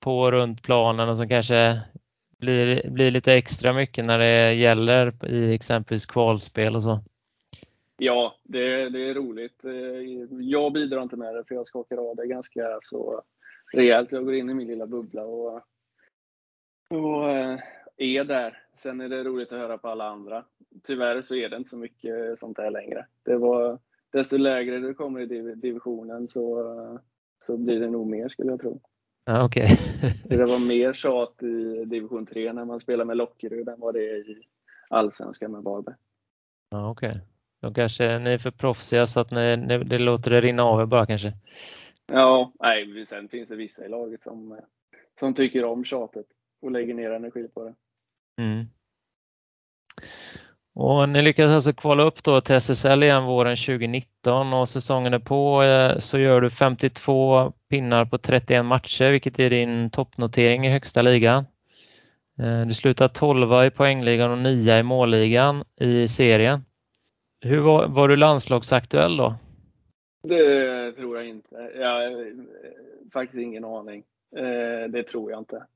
på 0.00 0.20
och 0.20 0.32
runt 0.32 0.62
planen 0.62 1.08
och 1.08 1.16
som 1.16 1.28
kanske 1.28 1.80
blir, 2.38 2.90
blir 2.90 3.10
lite 3.10 3.34
extra 3.34 3.72
mycket 3.72 4.04
när 4.04 4.18
det 4.18 4.52
gäller 4.52 5.26
i 5.26 5.54
exempelvis 5.54 6.06
kvalspel 6.06 6.76
och 6.76 6.82
så? 6.82 7.00
Ja, 7.96 8.34
det, 8.42 8.88
det 8.88 9.10
är 9.10 9.14
roligt. 9.14 9.64
Eh, 9.64 9.72
jag 10.40 10.72
bidrar 10.72 11.02
inte 11.02 11.16
med 11.16 11.34
det 11.34 11.44
för 11.44 11.54
jag 11.54 11.66
skakar 11.66 12.10
av 12.10 12.16
det 12.16 12.26
ganska 12.26 12.78
så 12.80 13.22
rejält. 13.72 14.12
Jag 14.12 14.24
går 14.24 14.34
in 14.34 14.50
i 14.50 14.54
min 14.54 14.68
lilla 14.68 14.86
bubbla 14.86 15.24
och, 15.24 15.62
och 16.90 17.30
eh, 17.30 17.58
är 17.96 18.24
där. 18.24 18.62
Sen 18.76 19.00
är 19.00 19.08
det 19.08 19.24
roligt 19.24 19.52
att 19.52 19.58
höra 19.58 19.78
på 19.78 19.88
alla 19.88 20.08
andra. 20.08 20.44
Tyvärr 20.82 21.22
så 21.22 21.34
är 21.34 21.48
det 21.48 21.56
inte 21.56 21.70
så 21.70 21.76
mycket 21.76 22.38
sånt 22.38 22.56
där 22.56 22.70
längre. 22.70 23.06
Det 23.22 23.36
var, 23.36 23.78
desto 24.12 24.36
lägre 24.36 24.78
du 24.78 24.94
kommer 24.94 25.20
i 25.20 25.54
divisionen 25.54 26.28
så, 26.28 26.64
så 27.38 27.56
blir 27.56 27.80
det 27.80 27.90
nog 27.90 28.06
mer 28.06 28.28
skulle 28.28 28.50
jag 28.50 28.60
tro. 28.60 28.80
Ja, 29.24 29.44
okay. 29.44 29.76
det 30.24 30.44
var 30.44 30.58
mer 30.58 30.92
tjat 30.92 31.42
i 31.42 31.84
division 31.84 32.26
3 32.26 32.52
när 32.52 32.64
man 32.64 32.80
spelar 32.80 33.04
med 33.04 33.16
Lockerud 33.16 33.68
än 33.68 33.80
vad 33.80 33.94
det 33.94 34.10
är 34.10 34.30
i 34.30 34.42
allsvenskan 34.88 35.52
med 35.52 35.62
Varberg. 35.62 35.94
Okej. 36.70 37.10
Okay. 37.10 37.20
Då 37.64 37.74
kanske 37.74 38.18
ni 38.18 38.30
är 38.30 38.38
för 38.38 38.50
proffsiga 38.50 39.06
så 39.06 39.20
att 39.20 39.30
ni, 39.30 39.56
ni, 39.56 39.78
det 39.78 39.98
låter 39.98 40.30
det 40.30 40.40
rinna 40.40 40.62
av 40.62 40.80
er 40.80 40.86
bara 40.86 41.06
kanske? 41.06 41.32
Ja, 42.12 42.52
nej, 42.60 43.06
sen 43.06 43.28
finns 43.28 43.48
det 43.48 43.56
vissa 43.56 43.84
i 43.84 43.88
laget 43.88 44.22
som, 44.22 44.60
som 45.18 45.34
tycker 45.34 45.64
om 45.64 45.84
tjatet 45.84 46.26
och 46.62 46.70
lägger 46.70 46.94
ner 46.94 47.10
energi 47.10 47.48
på 47.54 47.64
det. 47.64 47.74
Mm. 48.42 48.66
Och 50.74 51.08
ni 51.08 51.22
lyckas 51.22 51.52
alltså 51.52 51.72
kvala 51.72 52.02
upp 52.02 52.22
då 52.22 52.40
till 52.40 52.54
SSL 52.54 53.02
igen 53.02 53.24
våren 53.24 53.56
2019 53.56 54.52
och 54.52 54.68
säsongen 54.68 55.14
är 55.14 55.18
på 55.18 55.62
eh, 55.62 55.98
så 55.98 56.18
gör 56.18 56.40
du 56.40 56.50
52 56.50 57.52
pinnar 57.70 58.04
på 58.04 58.18
31 58.18 58.64
matcher 58.64 59.10
vilket 59.10 59.38
är 59.38 59.50
din 59.50 59.90
toppnotering 59.90 60.66
i 60.66 60.70
högsta 60.70 61.02
ligan. 61.02 61.46
Eh, 62.38 62.66
du 62.66 62.74
slutar 62.74 63.08
12 63.08 63.64
i 63.64 63.70
poängligan 63.70 64.30
och 64.30 64.38
9 64.38 64.78
i 64.78 64.82
målligan 64.82 65.64
i 65.80 66.08
serien. 66.08 66.64
Hur 67.44 67.60
var, 67.60 67.88
var 67.88 68.08
du 68.08 68.16
landslagsaktuell 68.16 69.16
då? 69.16 69.34
Det 70.22 70.92
tror 70.92 71.16
jag 71.16 71.26
inte. 71.26 71.72
Jag 71.74 71.88
har 71.88 72.34
faktiskt 73.12 73.38
ingen 73.38 73.64
aning. 73.64 74.04
Eh, 74.36 74.90
det 74.90 75.02
tror 75.02 75.30
jag 75.30 75.40
inte. 75.40 75.66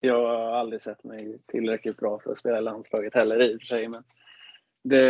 Jag 0.00 0.28
har 0.28 0.52
aldrig 0.52 0.80
sett 0.80 1.04
mig 1.04 1.38
tillräckligt 1.46 1.96
bra 1.96 2.18
för 2.18 2.32
att 2.32 2.38
spela 2.38 2.58
i 2.58 2.62
landslaget 2.62 3.14
heller 3.14 3.42
i 3.42 3.56
och 3.56 3.60
för 3.60 3.66
sig. 3.66 3.88
Men 3.88 4.04
det, 4.82 5.04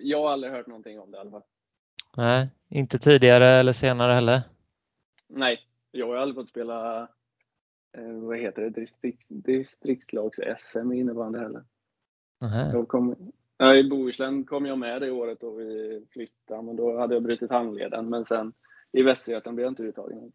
jag 0.00 0.22
har 0.22 0.30
aldrig 0.30 0.52
hört 0.52 0.66
någonting 0.66 1.00
om 1.00 1.10
det 1.10 1.16
i 1.16 1.20
alla 1.20 1.30
fall. 1.30 1.42
Nej, 2.16 2.48
inte 2.68 2.98
tidigare 2.98 3.46
eller 3.48 3.72
senare 3.72 4.12
heller? 4.12 4.42
Nej, 5.28 5.58
jag 5.90 6.06
har 6.06 6.16
aldrig 6.16 6.34
fått 6.36 6.48
spela 6.48 7.02
eh, 7.98 8.12
vad 8.12 8.38
heter 8.38 8.62
det, 8.62 8.70
distrikt, 8.70 9.26
distriktslags-SM 9.28 10.92
i 10.92 10.98
innebandy 10.98 11.38
heller. 11.38 11.64
Jag 12.72 12.88
kom, 12.88 13.32
I 13.62 13.88
Bohuslän 13.88 14.44
kom 14.44 14.66
jag 14.66 14.78
med 14.78 15.00
det 15.00 15.10
året 15.10 15.40
då 15.40 15.50
vi 15.50 16.00
flyttade, 16.12 16.62
men 16.62 16.76
då 16.76 16.98
hade 16.98 17.14
jag 17.14 17.22
brutit 17.22 17.50
handleden. 17.50 18.08
Men 18.08 18.24
sen 18.24 18.52
i 18.92 19.02
Västergötland 19.02 19.54
blev 19.54 19.64
jag 19.64 19.70
inte 19.70 19.82
uttagen. 19.82 20.32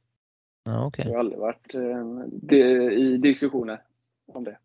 Ja, 0.64 0.86
okay. 0.86 1.06
Jag 1.06 1.14
har 1.14 1.20
aldrig 1.20 1.40
varit 1.40 1.76
eh, 1.76 2.98
i 3.00 3.18
diskussioner 3.18 3.82
om 4.28 4.44
det. 4.44 4.58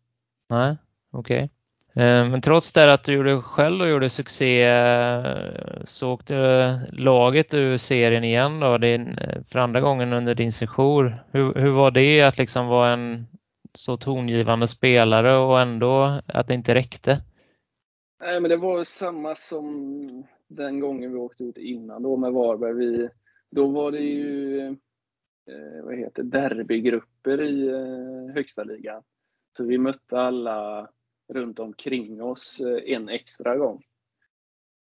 Nej, 0.49 0.77
okej. 1.11 1.49
Okay. 1.93 2.03
Eh, 2.03 2.29
men 2.29 2.41
trots 2.41 2.73
det 2.73 2.93
att 2.93 3.03
du 3.03 3.13
gjorde 3.13 3.41
själv 3.41 3.81
och 3.81 3.89
gjorde 3.89 4.09
succé 4.09 4.63
eh, 4.63 5.23
så 5.85 6.11
åkte 6.11 6.81
laget 6.93 7.53
ur 7.53 7.77
serien 7.77 8.23
igen 8.23 8.59
då, 8.59 8.77
din, 8.77 9.19
för 9.47 9.59
andra 9.59 9.81
gången 9.81 10.13
under 10.13 10.35
din 10.35 10.51
session. 10.51 11.15
Hur, 11.31 11.53
hur 11.53 11.71
var 11.71 11.91
det 11.91 12.21
att 12.21 12.37
liksom 12.37 12.67
vara 12.67 12.93
en 12.93 13.27
så 13.73 13.97
tongivande 13.97 14.67
spelare 14.67 15.37
och 15.37 15.61
ändå 15.61 16.21
att 16.25 16.47
det 16.47 16.53
inte 16.53 16.75
räckte? 16.75 17.17
Nej, 18.19 18.41
men 18.41 18.49
det 18.49 18.57
var 18.57 18.83
samma 18.83 19.35
som 19.35 20.07
den 20.47 20.79
gången 20.79 21.11
vi 21.11 21.17
åkte 21.17 21.43
ut 21.43 21.57
innan 21.57 22.03
då 22.03 22.17
med 22.17 22.33
Varberg. 22.33 22.73
Vi, 22.73 23.09
då 23.49 23.67
var 23.67 23.91
det 23.91 23.99
ju 23.99 24.67
eh, 25.45 25.83
vad 25.83 25.95
heter 25.95 26.23
derbygrupper 26.23 27.41
i 27.41 27.67
eh, 27.67 28.33
högsta 28.33 28.63
ligan. 28.63 29.03
Så 29.57 29.63
vi 29.63 29.77
mötte 29.77 30.19
alla 30.19 30.89
runt 31.27 31.59
omkring 31.59 32.23
oss 32.23 32.59
eh, 32.59 32.93
en 32.93 33.09
extra 33.09 33.57
gång. 33.57 33.83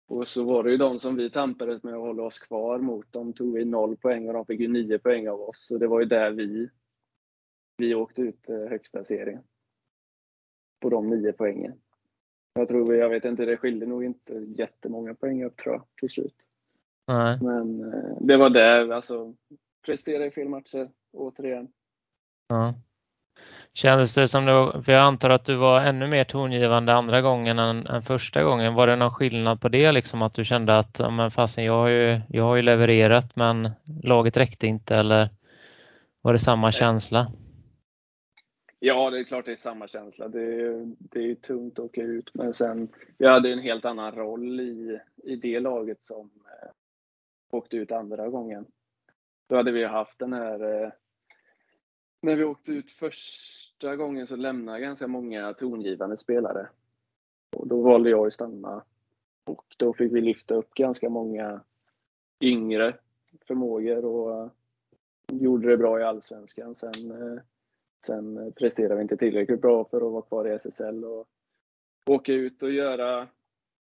Och 0.07 0.27
så 0.27 0.43
var 0.43 0.63
det 0.63 0.71
ju 0.71 0.77
de 0.77 0.99
som 0.99 1.15
vi 1.15 1.29
tampades 1.29 1.83
med 1.83 1.93
att 1.93 1.99
hålla 1.99 2.23
oss 2.23 2.39
kvar 2.39 2.79
mot. 2.79 3.05
De 3.11 3.33
tog 3.33 3.53
vi 3.53 3.65
noll 3.65 3.97
poäng 3.97 4.27
och 4.27 4.33
de 4.33 4.45
fick 4.45 4.59
ju 4.59 4.67
nio 4.67 4.99
poäng 4.99 5.29
av 5.29 5.41
oss. 5.41 5.67
Så 5.67 5.77
det 5.77 5.87
var 5.87 5.99
ju 5.99 6.05
där 6.05 6.31
vi, 6.31 6.69
vi 7.77 7.95
åkte 7.95 8.21
ut 8.21 8.49
eh, 8.49 8.69
högsta 8.69 9.03
serien. 9.05 9.43
På 10.79 10.89
de 10.89 11.09
nio 11.09 11.33
poängen. 11.33 11.81
Jag 12.57 12.67
tror, 12.67 12.95
jag 12.95 13.09
vet 13.09 13.25
inte, 13.25 13.45
det 13.45 13.57
skilde 13.57 13.85
nog 13.85 14.03
inte 14.03 14.33
jättemånga 14.33 15.13
poäng 15.13 15.43
upp 15.43 15.57
tror 15.57 15.75
jag 15.75 15.83
till 15.99 16.09
slut. 16.09 16.35
Nej. 17.07 17.37
Men 17.41 17.93
eh, 17.93 18.17
det 18.19 18.37
var 18.37 18.49
där, 18.49 18.91
alltså 18.91 19.33
prestera 19.85 20.25
i 20.25 20.31
fel 20.31 20.49
matcher 20.49 20.89
återigen. 21.13 21.67
Ja. 22.47 22.73
Kändes 23.73 24.15
det 24.15 24.27
som 24.27 24.45
det 24.45 24.83
för 24.83 24.91
jag 24.91 25.01
antar 25.01 25.29
att 25.29 25.45
du 25.45 25.55
var 25.55 25.81
ännu 25.81 26.07
mer 26.07 26.23
tongivande 26.23 26.93
andra 26.93 27.21
gången 27.21 27.59
än, 27.59 27.87
än 27.87 28.01
första 28.01 28.43
gången. 28.43 28.73
Var 28.73 28.87
det 28.87 28.95
någon 28.95 29.13
skillnad 29.13 29.61
på 29.61 29.69
det 29.69 29.91
liksom 29.91 30.21
att 30.21 30.33
du 30.33 30.45
kände 30.45 30.77
att 30.77 30.99
men 31.11 31.31
fasen, 31.31 31.63
jag 31.63 31.73
har 31.73 31.87
ju, 31.87 32.21
jag 32.29 32.43
har 32.43 32.55
ju 32.55 32.61
levererat 32.61 33.35
men 33.35 33.69
laget 34.03 34.37
räckte 34.37 34.67
inte 34.67 34.95
eller 34.95 35.29
var 36.21 36.33
det 36.33 36.39
samma 36.39 36.71
känsla? 36.71 37.31
Ja, 38.79 39.09
det 39.09 39.19
är 39.19 39.23
klart 39.23 39.45
det 39.45 39.51
är 39.51 39.55
samma 39.55 39.87
känsla. 39.87 40.27
Det 40.27 40.61
är, 40.61 40.95
det 40.97 41.31
är 41.31 41.35
tungt 41.35 41.79
att 41.79 41.85
åka 41.85 42.01
ut. 42.01 42.33
Men 42.33 42.53
sen, 42.53 42.89
jag 43.17 43.31
hade 43.31 43.53
en 43.53 43.59
helt 43.59 43.85
annan 43.85 44.11
roll 44.11 44.59
i, 44.59 44.99
i 45.23 45.35
det 45.35 45.59
laget 45.59 46.03
som 46.03 46.29
eh, 46.45 46.69
åkte 47.49 47.77
ut 47.77 47.91
andra 47.91 48.29
gången. 48.29 48.65
Då 49.47 49.55
hade 49.55 49.71
vi 49.71 49.83
haft 49.83 50.19
den 50.19 50.33
här... 50.33 50.83
Eh, 50.83 50.91
när 52.21 52.35
vi 52.35 52.43
åkte 52.43 52.71
ut 52.71 52.91
första 52.91 53.95
gången 53.95 54.27
så 54.27 54.35
lämnade 54.35 54.79
ganska 54.79 55.07
många 55.07 55.53
tongivande 55.53 56.17
spelare. 56.17 56.69
Och 57.55 57.67
då 57.67 57.81
valde 57.81 58.09
jag 58.09 58.27
att 58.27 58.33
stanna. 58.33 58.83
Och 59.45 59.65
då 59.77 59.93
fick 59.93 60.13
vi 60.13 60.21
lyfta 60.21 60.55
upp 60.55 60.73
ganska 60.73 61.09
många 61.09 61.61
yngre 62.41 62.97
förmågor 63.47 64.05
och 64.05 64.43
eh, 64.43 64.51
gjorde 65.31 65.69
det 65.69 65.77
bra 65.77 65.99
i 65.99 66.03
Allsvenskan. 66.03 66.75
Sen 66.75 67.11
eh, 67.11 67.41
Sen 68.05 68.53
presterade 68.53 68.95
vi 68.95 69.01
inte 69.01 69.17
tillräckligt 69.17 69.61
bra 69.61 69.85
för 69.85 69.97
att 69.97 70.11
vara 70.11 70.21
kvar 70.21 70.47
i 70.47 70.53
SSL 70.53 71.03
och 71.05 71.27
åka 72.05 72.33
ut 72.33 72.63
och 72.63 72.71
göra 72.71 73.27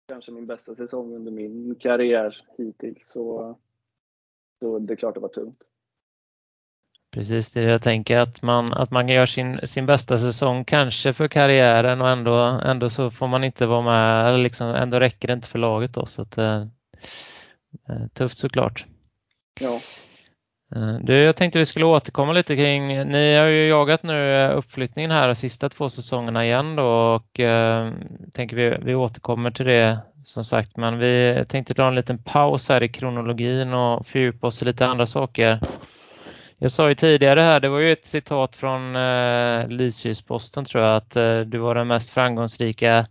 kanske 0.07 0.31
min 0.31 0.47
bästa 0.47 0.75
säsong 0.75 1.15
under 1.15 1.31
min 1.31 1.75
karriär 1.75 2.45
hittills. 2.57 3.07
Så, 3.07 3.57
så 4.59 4.79
det 4.79 4.93
är 4.93 4.95
klart 4.95 5.13
det 5.13 5.19
var 5.19 5.29
tungt. 5.29 5.63
Precis 7.11 7.49
det 7.49 7.61
jag 7.61 7.81
tänker 7.81 8.17
att 8.17 8.41
man, 8.41 8.73
att 8.73 8.91
man 8.91 9.09
gör 9.09 9.25
sin, 9.25 9.59
sin 9.63 9.85
bästa 9.85 10.17
säsong 10.17 10.65
kanske 10.65 11.13
för 11.13 11.27
karriären 11.27 12.01
och 12.01 12.09
ändå, 12.09 12.33
ändå 12.65 12.89
så 12.89 13.11
får 13.11 13.27
man 13.27 13.43
inte 13.43 13.65
vara 13.65 13.81
med, 13.81 14.27
eller 14.27 14.37
liksom, 14.37 14.67
ändå 14.67 14.99
räcker 14.99 15.27
det 15.27 15.33
inte 15.33 15.47
för 15.47 15.59
laget 15.59 15.93
då. 15.93 16.05
Så 16.05 16.21
att, 16.21 16.37
eh, 16.37 16.61
eh 17.89 18.07
tufft 18.13 18.37
såklart. 18.37 18.85
Ja. 19.59 19.79
Eh, 20.75 20.97
du, 21.01 21.13
jag 21.23 21.35
tänkte 21.35 21.59
vi 21.59 21.65
skulle 21.65 21.85
återkomma 21.85 22.33
lite 22.33 22.55
kring, 22.55 22.87
ni 22.87 23.35
har 23.35 23.45
ju 23.45 23.67
jagat 23.67 24.03
nu 24.03 24.35
eh, 24.35 24.57
uppflyttningen 24.57 25.11
här 25.11 25.27
de 25.27 25.35
sista 25.35 25.69
två 25.69 25.89
säsongerna 25.89 26.45
igen 26.45 26.75
då 26.75 26.85
och 26.85 27.39
eh, 27.39 27.91
tänker 28.33 28.55
vi, 28.55 28.77
vi 28.81 28.95
återkommer 28.95 29.51
till 29.51 29.65
det 29.65 29.99
som 30.23 30.43
sagt 30.43 30.77
men 30.77 30.97
vi 30.97 31.45
tänkte 31.47 31.73
dra 31.73 31.87
en 31.87 31.95
liten 31.95 32.17
paus 32.17 32.69
här 32.69 32.83
i 32.83 32.89
kronologin 32.89 33.73
och 33.73 34.07
fördjupa 34.07 34.47
oss 34.47 34.61
i 34.61 34.65
lite 34.65 34.85
andra 34.85 35.05
saker. 35.05 35.59
Jag 36.57 36.71
sa 36.71 36.89
ju 36.89 36.95
tidigare 36.95 37.41
här, 37.41 37.59
det 37.59 37.69
var 37.69 37.79
ju 37.79 37.91
ett 37.91 38.05
citat 38.05 38.55
från 38.55 38.95
eh, 38.95 39.67
Lysekilsposten 39.67 40.65
tror 40.65 40.83
jag, 40.83 40.95
att 40.95 41.15
eh, 41.15 41.39
du 41.39 41.57
var 41.57 41.75
den 41.75 41.87
mest 41.87 42.09
framgångsrika 42.09 43.07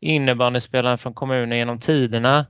innebandyspelaren 0.00 0.98
från 0.98 1.14
kommunen 1.14 1.58
genom 1.58 1.78
tiderna. 1.78 2.46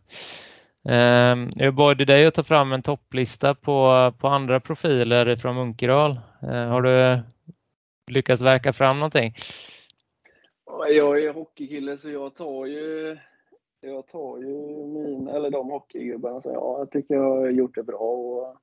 Eh, 0.88 1.36
jag 1.56 1.74
bad 1.74 2.06
dig 2.06 2.26
att 2.26 2.34
ta 2.34 2.42
fram 2.42 2.72
en 2.72 2.82
topplista 2.82 3.54
på, 3.54 4.12
på 4.18 4.28
andra 4.28 4.60
profiler 4.60 5.36
från 5.36 5.54
Munkedal. 5.54 6.20
Eh, 6.42 6.68
har 6.68 6.82
du 6.82 7.20
lyckats 8.10 8.42
verka 8.42 8.72
fram 8.72 8.98
någonting? 8.98 9.34
Jag 10.88 11.22
är 11.22 11.32
hockeykille 11.32 11.96
så 11.96 12.10
jag 12.10 12.34
tar 12.34 12.66
ju 12.66 13.16
jag 13.80 14.06
tar 14.06 14.38
ju 14.38 14.46
min, 14.86 15.28
eller 15.28 15.50
de 15.50 15.70
hockeygubbarna 15.70 16.42
som 16.42 16.52
jag 16.52 16.90
tycker 16.90 17.14
jag 17.14 17.36
har 17.36 17.48
gjort 17.48 17.74
det 17.74 17.82
bra 17.82 17.98
och, 17.98 18.56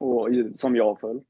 och 0.00 0.28
som 0.56 0.76
jag 0.76 0.84
har 0.84 0.96
följt. 0.96 1.28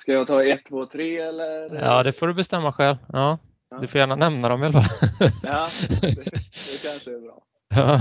Ska 0.00 0.12
jag 0.12 0.26
ta 0.26 0.44
1, 0.44 0.64
2, 0.64 0.86
3 0.86 1.18
eller? 1.18 1.74
Ja, 1.74 2.02
det 2.02 2.12
får 2.12 2.26
du 2.26 2.34
bestämma 2.34 2.72
själv. 2.72 2.96
Ja, 3.12 3.38
ja. 3.70 3.78
Du 3.78 3.86
får 3.86 3.98
gärna 3.98 4.16
nämna 4.16 4.48
dem 4.48 4.62
i 4.62 4.66
alla 4.66 4.82
fall. 4.82 5.08
Ja, 5.42 5.68
det, 6.00 6.24
det 6.72 6.82
kanske 6.82 7.14
är 7.14 7.20
bra. 7.20 7.42
Ja. 7.74 8.00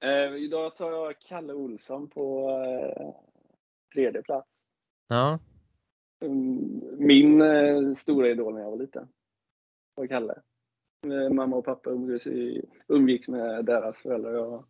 Eh, 0.00 0.34
idag 0.34 0.76
tar 0.76 0.92
jag 0.92 1.20
Kalle 1.20 1.52
Olsson 1.52 2.08
på 2.08 2.50
eh, 2.50 3.14
tredje 3.94 4.22
plats. 4.22 4.48
Ja. 5.08 5.38
Mm, 6.20 6.80
min 6.98 7.42
eh, 7.42 7.92
stora 7.92 8.28
idol 8.28 8.54
när 8.54 8.60
jag 8.60 8.70
var 8.70 8.78
liten 8.78 9.08
var 9.94 10.06
Kalle. 10.06 10.42
Eh, 11.06 11.34
mamma 11.34 11.56
och 11.56 11.64
pappa 11.64 11.90
umgicks, 11.90 12.26
umgicks 12.88 13.28
med 13.28 13.64
deras 13.64 13.98
föräldrar. 13.98 14.32
Jag 14.32 14.64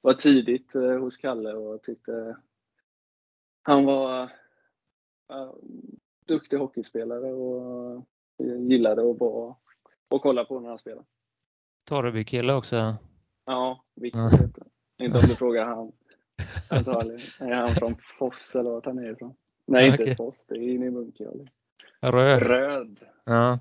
var 0.00 0.12
tidigt 0.12 0.74
eh, 0.74 0.98
hos 0.98 1.16
Kalle 1.16 1.52
och 1.52 1.82
tyckte 1.82 2.36
han 3.62 3.84
var 3.84 4.30
duktig 6.26 6.56
hockeyspelare 6.56 7.32
och 7.32 8.06
gillade 8.68 9.10
att 9.10 9.20
vara 9.20 9.56
och 10.08 10.22
kolla 10.22 10.44
på 10.44 10.60
när 10.60 10.68
han 10.68 10.78
spelade. 10.78 11.06
Torrby-kille 11.84 12.54
också? 12.54 12.96
Ja, 13.44 13.84
Viktor 13.94 14.22
ja. 14.22 14.59
Inte 15.00 15.18
om 15.18 15.24
du 15.28 15.34
frågar 15.34 15.64
han. 15.64 15.92
Antagligen. 16.68 17.20
Är 17.38 17.54
han 17.54 17.74
från 17.74 17.96
Foss 18.18 18.54
eller 18.54 18.70
vart 18.70 18.86
han 18.86 18.98
är 18.98 19.12
ifrån? 19.12 19.34
Nej, 19.66 19.86
ja, 19.86 19.92
inte 19.92 20.02
okay. 20.02 20.16
Foss. 20.16 20.44
Det 20.48 20.54
är 20.54 20.68
inne 20.68 20.86
i 20.86 20.90
Munkedal. 20.90 21.50
Röd. 22.00 22.42
Röd. 22.42 22.98
Ja. 23.24 23.58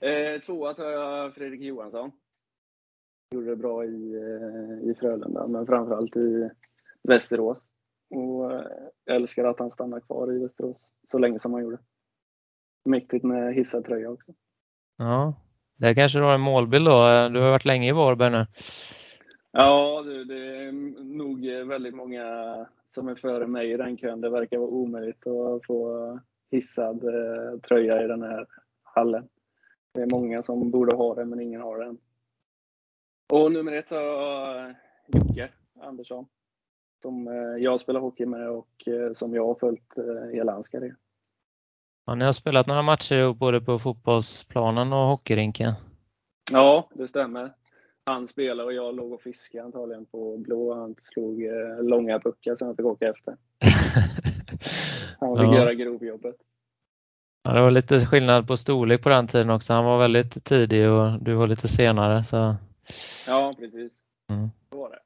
Eh, 0.00 0.40
tvåa 0.40 0.74
tar 0.74 0.90
jag 0.90 1.34
Fredrik 1.34 1.60
Johansson. 1.60 2.12
Gjorde 3.30 3.46
det 3.46 3.56
bra 3.56 3.84
i, 3.84 4.14
eh, 4.14 4.90
i 4.90 4.94
Frölunda, 5.00 5.46
men 5.46 5.66
framförallt 5.66 6.16
i 6.16 6.50
Västerås. 7.02 7.64
Och 8.10 8.52
jag 8.52 8.52
eh, 8.52 9.16
älskar 9.16 9.44
att 9.44 9.58
han 9.58 9.70
stannar 9.70 10.00
kvar 10.00 10.32
i 10.32 10.38
Västerås 10.38 10.90
så 11.10 11.18
länge 11.18 11.38
som 11.38 11.52
han 11.52 11.62
gjorde. 11.62 11.78
Mäktigt 12.84 13.24
med 13.24 13.54
hissad 13.54 13.84
tröja 13.84 14.10
också. 14.10 14.32
Ja, 14.96 15.34
det 15.76 15.94
kanske 15.94 16.18
du 16.18 16.24
har 16.24 16.34
en 16.34 16.40
målbild 16.40 16.86
då. 16.86 17.28
Du 17.28 17.40
har 17.40 17.50
varit 17.50 17.64
länge 17.64 17.88
i 17.88 17.92
Varberg 17.92 18.30
nu. 18.30 18.46
Ja, 19.52 20.02
du, 20.02 20.24
det 20.24 20.56
är 20.56 20.72
nog 21.02 21.46
väldigt 21.46 21.94
många 21.94 22.26
som 22.88 23.08
är 23.08 23.14
före 23.14 23.46
mig 23.46 23.70
i 23.70 23.76
den 23.76 23.96
kön. 23.96 24.20
Det 24.20 24.30
verkar 24.30 24.58
vara 24.58 24.70
omöjligt 24.70 25.26
att 25.26 25.66
få 25.66 26.20
hissad 26.50 27.04
eh, 27.04 27.60
tröja 27.60 28.04
i 28.04 28.06
den 28.06 28.22
här 28.22 28.46
hallen. 28.82 29.28
Det 29.94 30.02
är 30.02 30.10
många 30.10 30.42
som 30.42 30.70
borde 30.70 30.96
ha 30.96 31.14
den, 31.14 31.28
men 31.28 31.40
ingen 31.40 31.60
har 31.60 31.78
den. 31.78 31.98
Och 33.32 33.52
nummer 33.52 33.72
ett 33.72 33.90
har 33.90 34.00
jag 34.00 34.74
Jocke 35.06 35.48
Andersson. 35.80 36.26
Som 37.02 37.28
eh, 37.28 37.62
jag 37.62 37.80
spelar 37.80 38.00
hockey 38.00 38.26
med 38.26 38.50
och 38.50 38.88
eh, 38.88 39.12
som 39.12 39.34
jag 39.34 39.46
har 39.46 39.54
följt 39.54 39.98
eh, 39.98 40.30
hela 40.32 40.52
hans 40.52 40.68
karriär. 40.68 40.96
Ja, 42.06 42.14
ni 42.14 42.24
har 42.24 42.32
spelat 42.32 42.66
några 42.66 42.82
matcher 42.82 43.34
både 43.34 43.60
på 43.60 43.78
fotbollsplanen 43.78 44.92
och 44.92 45.06
hockeyrinken? 45.06 45.74
Ja, 46.52 46.88
det 46.94 47.08
stämmer. 47.08 47.54
Han 48.10 48.28
spelade 48.28 48.66
och 48.66 48.72
jag 48.72 48.96
låg 48.96 49.12
och 49.12 49.22
fiskade 49.22 49.64
antagligen 49.64 50.06
på 50.06 50.36
blå. 50.36 50.74
Han 50.74 50.94
slog 51.02 51.42
långa 51.80 52.20
puckar 52.20 52.56
som 52.56 52.66
jag 52.66 52.76
fick 52.76 52.86
åka 52.86 53.08
efter. 53.08 53.36
Han 55.20 55.36
fick 55.36 55.46
ja. 55.46 55.54
göra 55.54 55.74
grovjobbet. 55.74 56.36
Ja, 57.42 57.52
det 57.52 57.60
var 57.60 57.70
lite 57.70 58.06
skillnad 58.06 58.46
på 58.46 58.56
storlek 58.56 59.02
på 59.02 59.08
den 59.08 59.26
tiden 59.26 59.50
också. 59.50 59.72
Han 59.72 59.84
var 59.84 59.98
väldigt 59.98 60.44
tidig 60.44 60.88
och 60.88 61.22
du 61.22 61.34
var 61.34 61.46
lite 61.46 61.68
senare. 61.68 62.24
Så... 62.24 62.56
Ja, 63.26 63.54
precis. 63.58 63.92
Mm. 64.30 64.50
Så 64.70 64.78
var 64.78 64.90
det. 64.90 64.98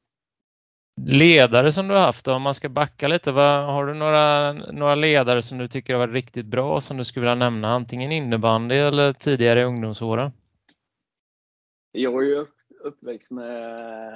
Ledare 1.17 1.73
som 1.73 1.89
du 1.89 1.95
har 1.95 2.01
haft 2.01 2.25
då, 2.25 2.33
om 2.35 2.43
man 2.43 2.55
ska 2.55 2.69
backa 2.69 3.09
lite. 3.09 3.33
Vad, 3.33 3.65
har 3.65 3.87
du 3.87 3.95
några, 3.95 4.53
några 4.53 4.95
ledare 4.95 5.43
som 5.43 5.59
du 5.59 5.69
tycker 5.69 5.93
har 5.93 6.01
varit 6.07 6.15
riktigt 6.15 6.47
bra 6.47 6.81
som 6.81 6.97
du 6.97 7.05
skulle 7.05 7.25
vilja 7.25 7.35
nämna? 7.35 7.69
Antingen 7.69 8.13
innebandy 8.13 8.75
eller 8.75 9.13
tidigare 9.13 9.61
i 9.61 9.65
ungdomsåren? 9.65 10.33
Jag 11.93 12.25
är 12.25 12.29
ju 12.29 12.47
uppväxt 12.85 13.31
med 13.31 14.15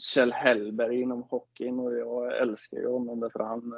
Kjell 0.00 0.32
Hellberg 0.32 1.00
inom 1.00 1.22
hockeyn 1.22 1.78
och 1.78 1.94
jag 1.94 2.38
älskar 2.38 2.76
ju 2.78 2.88
honom 2.88 3.20
därför 3.20 3.40
han 3.40 3.74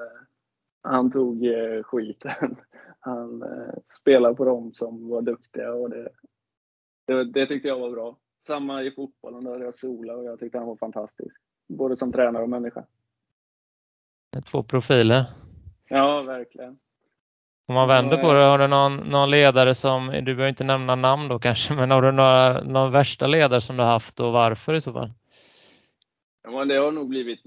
han 0.83 1.11
tog 1.11 1.47
eh, 1.47 1.83
skiten. 1.83 2.57
Han 3.05 3.43
eh, 3.43 3.75
spelade 4.01 4.35
på 4.35 4.45
dem 4.45 4.73
som 4.75 5.09
var 5.09 5.23
duktiga 5.23 5.73
och 5.73 5.91
det, 5.91 6.09
det, 7.07 7.25
det 7.25 7.47
tyckte 7.47 7.69
jag 7.69 7.79
var 7.79 7.91
bra. 7.91 8.17
Samma 8.47 8.83
i 8.83 8.91
fotbollen, 8.91 9.45
där 9.45 9.61
jag 9.61 9.75
sola 9.75 10.17
och 10.17 10.25
jag 10.25 10.41
tyckte 10.41 10.59
han 10.59 10.67
var 10.67 10.77
fantastisk. 10.77 11.43
Både 11.69 11.97
som 11.97 12.13
tränare 12.13 12.43
och 12.43 12.49
människa. 12.49 12.85
Två 14.51 14.63
profiler. 14.63 15.25
Ja, 15.89 16.23
verkligen. 16.23 16.79
Om 17.67 17.75
man 17.75 17.89
vänder 17.89 18.17
på 18.17 18.33
det, 18.33 18.41
har 18.41 18.59
du 18.59 18.67
någon, 18.67 18.97
någon 18.97 19.31
ledare 19.31 19.75
som, 19.75 20.07
du 20.07 20.23
behöver 20.23 20.49
inte 20.49 20.65
nämna 20.65 20.95
namn 20.95 21.29
då 21.29 21.39
kanske, 21.39 21.75
men 21.75 21.91
har 21.91 22.03
du 22.03 22.13
några, 22.13 22.63
någon 22.63 22.93
värsta 22.93 23.27
ledare 23.27 23.61
som 23.61 23.77
du 23.77 23.83
haft 23.83 24.21
och 24.21 24.33
varför 24.33 24.75
i 24.75 24.81
så 24.81 24.93
fall? 24.93 25.11
Ja, 26.43 26.65
det 26.65 26.75
har 26.75 26.93
nog 26.93 27.09
blivit 27.09 27.43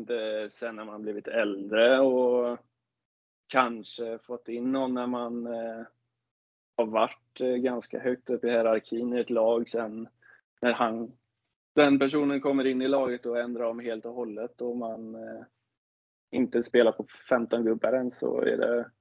sen 0.50 0.76
när 0.76 0.86
man 0.86 1.02
blivit 1.02 1.28
äldre 1.28 2.00
och 2.00 2.58
kanske 3.48 4.18
fått 4.18 4.48
in 4.48 4.72
någon 4.72 4.94
när 4.94 5.08
man 5.08 5.48
eh, 5.48 5.86
har 6.78 6.86
varit 6.86 7.42
eh, 7.42 7.56
ganska 7.56 8.00
högt 8.00 8.30
upp 8.30 8.44
i 8.44 8.50
hierarkin 8.50 9.14
i 9.14 9.20
ett 9.20 9.30
lag. 9.30 9.70
Sen 9.70 10.08
när 10.62 10.74
han, 10.74 11.12
den 11.76 12.00
personen 12.00 12.42
kommer 12.42 12.68
in 12.68 12.82
i 12.82 12.88
laget 12.88 13.26
och 13.26 13.40
ändrar 13.40 13.66
om 13.66 13.80
helt 13.80 14.06
och 14.06 14.14
hållet 14.14 14.62
och 14.62 14.78
man 14.78 15.16
eh, 15.16 15.44
inte 16.32 16.64
spelar 16.64 16.92
på 16.92 17.06
15 17.30 17.64
gubbar 17.64 17.94
än 17.94 18.12
så 18.12 18.42
är 18.42 18.58
det 18.58 18.92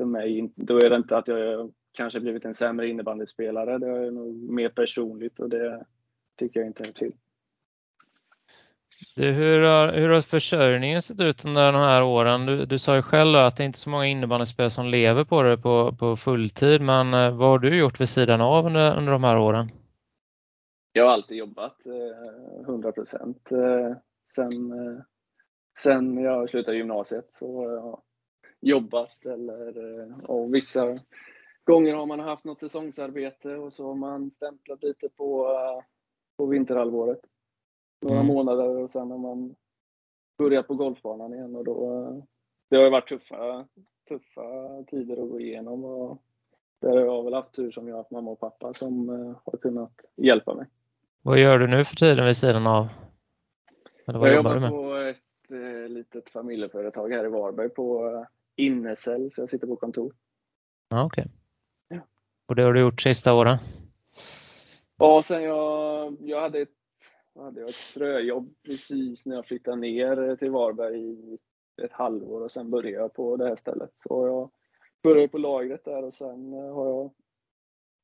för 0.00 0.04
mig, 0.06 0.52
då 0.54 0.76
är 0.76 0.90
det 0.90 0.96
inte 0.96 1.16
att 1.16 1.28
jag 1.28 1.72
kanske 1.92 2.20
blivit 2.20 2.44
en 2.44 2.54
sämre 2.54 2.88
innebandyspelare. 2.88 3.78
Det 3.78 3.86
är 3.86 4.10
nog 4.10 4.34
mer 4.50 4.68
personligt 4.68 5.40
och 5.40 5.48
det 5.48 5.84
tycker 6.38 6.60
jag 6.60 6.66
inte 6.66 6.82
är 6.82 6.92
till. 6.92 7.12
Du, 9.16 9.30
hur, 9.30 9.62
har, 9.62 9.92
hur 9.92 10.08
har 10.08 10.20
försörjningen 10.20 11.02
sett 11.02 11.20
ut 11.20 11.44
under 11.44 11.72
de 11.72 11.82
här 11.82 12.02
åren? 12.02 12.46
Du, 12.46 12.66
du 12.66 12.78
sa 12.78 12.96
ju 12.96 13.02
själv 13.02 13.38
att 13.38 13.56
det 13.56 13.62
är 13.62 13.66
inte 13.66 13.78
så 13.78 13.90
många 13.90 14.06
innebandyspelare 14.06 14.70
som 14.70 14.86
lever 14.86 15.24
på 15.24 15.42
det 15.42 15.58
på, 15.58 15.96
på 15.98 16.16
fulltid, 16.16 16.80
men 16.80 17.14
eh, 17.14 17.36
vad 17.36 17.48
har 17.48 17.58
du 17.58 17.76
gjort 17.76 18.00
vid 18.00 18.08
sidan 18.08 18.40
av 18.40 18.66
under, 18.66 18.98
under 18.98 19.12
de 19.12 19.24
här 19.24 19.38
åren? 19.38 19.70
Jag 20.92 21.04
har 21.04 21.12
alltid 21.12 21.36
jobbat 21.36 21.86
eh, 21.86 22.60
100 22.60 22.92
procent. 22.92 23.52
Eh, 23.52 23.96
sen, 24.34 24.72
eh, 24.72 25.02
sen 25.78 26.18
jag 26.18 26.50
slutade 26.50 26.76
gymnasiet 26.76 27.30
så 27.38 27.64
jag 27.64 28.02
jobbat 28.60 29.26
eller 29.26 30.00
eh, 30.00 30.18
och 30.24 30.54
vissa 30.54 30.98
gånger 31.64 31.94
har 31.94 32.06
man 32.06 32.20
haft 32.20 32.44
något 32.44 32.60
säsongsarbete 32.60 33.56
och 33.56 33.72
så 33.72 33.86
har 33.86 33.94
man 33.94 34.30
stämplat 34.30 34.82
lite 34.82 35.08
på, 35.08 35.46
eh, 35.46 35.84
på 36.36 36.46
vinterhalvåret 36.46 37.20
några 38.00 38.20
mm. 38.20 38.26
månader 38.26 38.68
och 38.68 38.90
sen 38.90 39.10
har 39.10 39.18
man 39.18 39.54
börjat 40.38 40.66
på 40.66 40.74
golfbanan 40.74 41.34
igen 41.34 41.56
och 41.56 41.64
då 41.64 42.22
det 42.70 42.76
har 42.76 42.84
ju 42.84 42.90
varit 42.90 43.08
tuffa, 43.08 43.66
tuffa 44.08 44.42
tider 44.86 45.22
att 45.22 45.30
gå 45.30 45.40
igenom 45.40 45.84
och 45.84 46.22
där 46.80 46.88
har 46.88 47.00
jag 47.00 47.24
väl 47.24 47.34
haft 47.34 47.52
tur 47.52 47.70
som 47.70 47.88
jag 47.88 47.96
haft 47.96 48.10
mamma 48.10 48.30
och 48.30 48.40
pappa 48.40 48.74
som 48.74 49.08
eh, 49.08 49.36
har 49.44 49.58
kunnat 49.58 49.92
hjälpa 50.16 50.54
mig. 50.54 50.66
Vad 51.22 51.38
gör 51.38 51.58
du 51.58 51.66
nu 51.66 51.84
för 51.84 51.96
tiden 51.96 52.26
vid 52.26 52.36
sidan 52.36 52.66
av? 52.66 52.88
Eller 54.06 54.18
vad 54.18 54.28
jag 54.28 54.36
jobbar, 54.36 54.54
jobbar 54.54 54.68
på 54.68 54.94
ett 54.94 55.50
eh, 55.50 55.88
litet 55.88 56.30
familjeföretag 56.30 57.12
här 57.12 57.24
i 57.24 57.28
Varberg 57.28 57.68
på 57.68 58.26
Innesell, 58.60 59.32
så 59.32 59.40
jag 59.40 59.50
sitter 59.50 59.66
på 59.66 59.76
kontor. 59.76 60.14
Okej. 60.94 61.04
Okay. 61.04 61.26
Ja. 61.88 62.00
Och 62.46 62.56
det 62.56 62.62
har 62.62 62.72
du 62.72 62.80
gjort 62.80 63.00
sista 63.00 63.34
åren? 63.34 63.58
Ja, 64.98 65.22
sen 65.22 65.42
jag, 65.42 66.16
jag 66.20 66.40
hade 66.40 66.60
ett 66.60 66.70
hade 67.34 67.60
jag 67.60 67.68
ett 67.68 67.74
ströjobb 67.74 68.54
precis 68.62 69.26
när 69.26 69.36
jag 69.36 69.46
flyttade 69.46 69.76
ner 69.76 70.36
till 70.36 70.50
Varberg 70.50 71.00
i 71.00 71.38
ett 71.82 71.92
halvår 71.92 72.40
och 72.40 72.50
sen 72.50 72.70
började 72.70 72.96
jag 72.96 73.14
på 73.14 73.36
det 73.36 73.48
här 73.48 73.56
stället. 73.56 73.90
Så 74.08 74.26
jag 74.26 74.50
började 75.02 75.28
på 75.28 75.38
lagret 75.38 75.84
där 75.84 76.04
och 76.04 76.14
sen 76.14 76.52
eh, 76.52 76.74
har 76.74 76.86
jag 76.86 77.10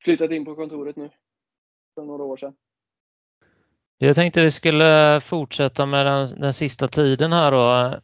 flyttat 0.03 0.31
in 0.31 0.45
på 0.45 0.55
kontoret 0.55 0.95
nu. 0.95 1.09
För 1.95 2.05
några 2.05 2.23
år 2.23 2.37
sedan. 2.37 2.55
Jag 3.97 4.15
tänkte 4.15 4.41
vi 4.41 4.51
skulle 4.51 5.21
fortsätta 5.21 5.85
med 5.85 6.05
den, 6.05 6.25
den 6.39 6.53
sista 6.53 6.87
tiden 6.87 7.33
här 7.33 7.51
då. 7.51 7.99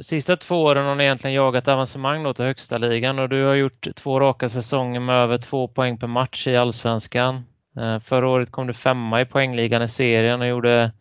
Sista 0.00 0.36
två 0.36 0.62
åren 0.62 0.86
har 0.86 0.94
ni 0.94 1.04
egentligen 1.04 1.34
jagat 1.34 1.68
avancemang 1.68 2.22
då 2.22 2.34
till 2.34 2.44
högsta 2.44 2.78
ligan 2.78 3.18
och 3.18 3.28
du 3.28 3.44
har 3.44 3.54
gjort 3.54 3.86
två 3.96 4.20
raka 4.20 4.48
säsonger 4.48 5.00
med 5.00 5.16
över 5.16 5.38
två 5.38 5.68
poäng 5.68 5.98
per 5.98 6.06
match 6.06 6.46
i 6.46 6.56
allsvenskan. 6.56 7.44
Eh, 7.76 7.98
förra 7.98 8.28
året 8.28 8.50
kom 8.50 8.66
du 8.66 8.72
femma 8.72 9.20
i 9.20 9.24
poängligan 9.24 9.82
i 9.82 9.88
serien 9.88 10.40
och 10.40 10.46
gjorde 10.46 10.92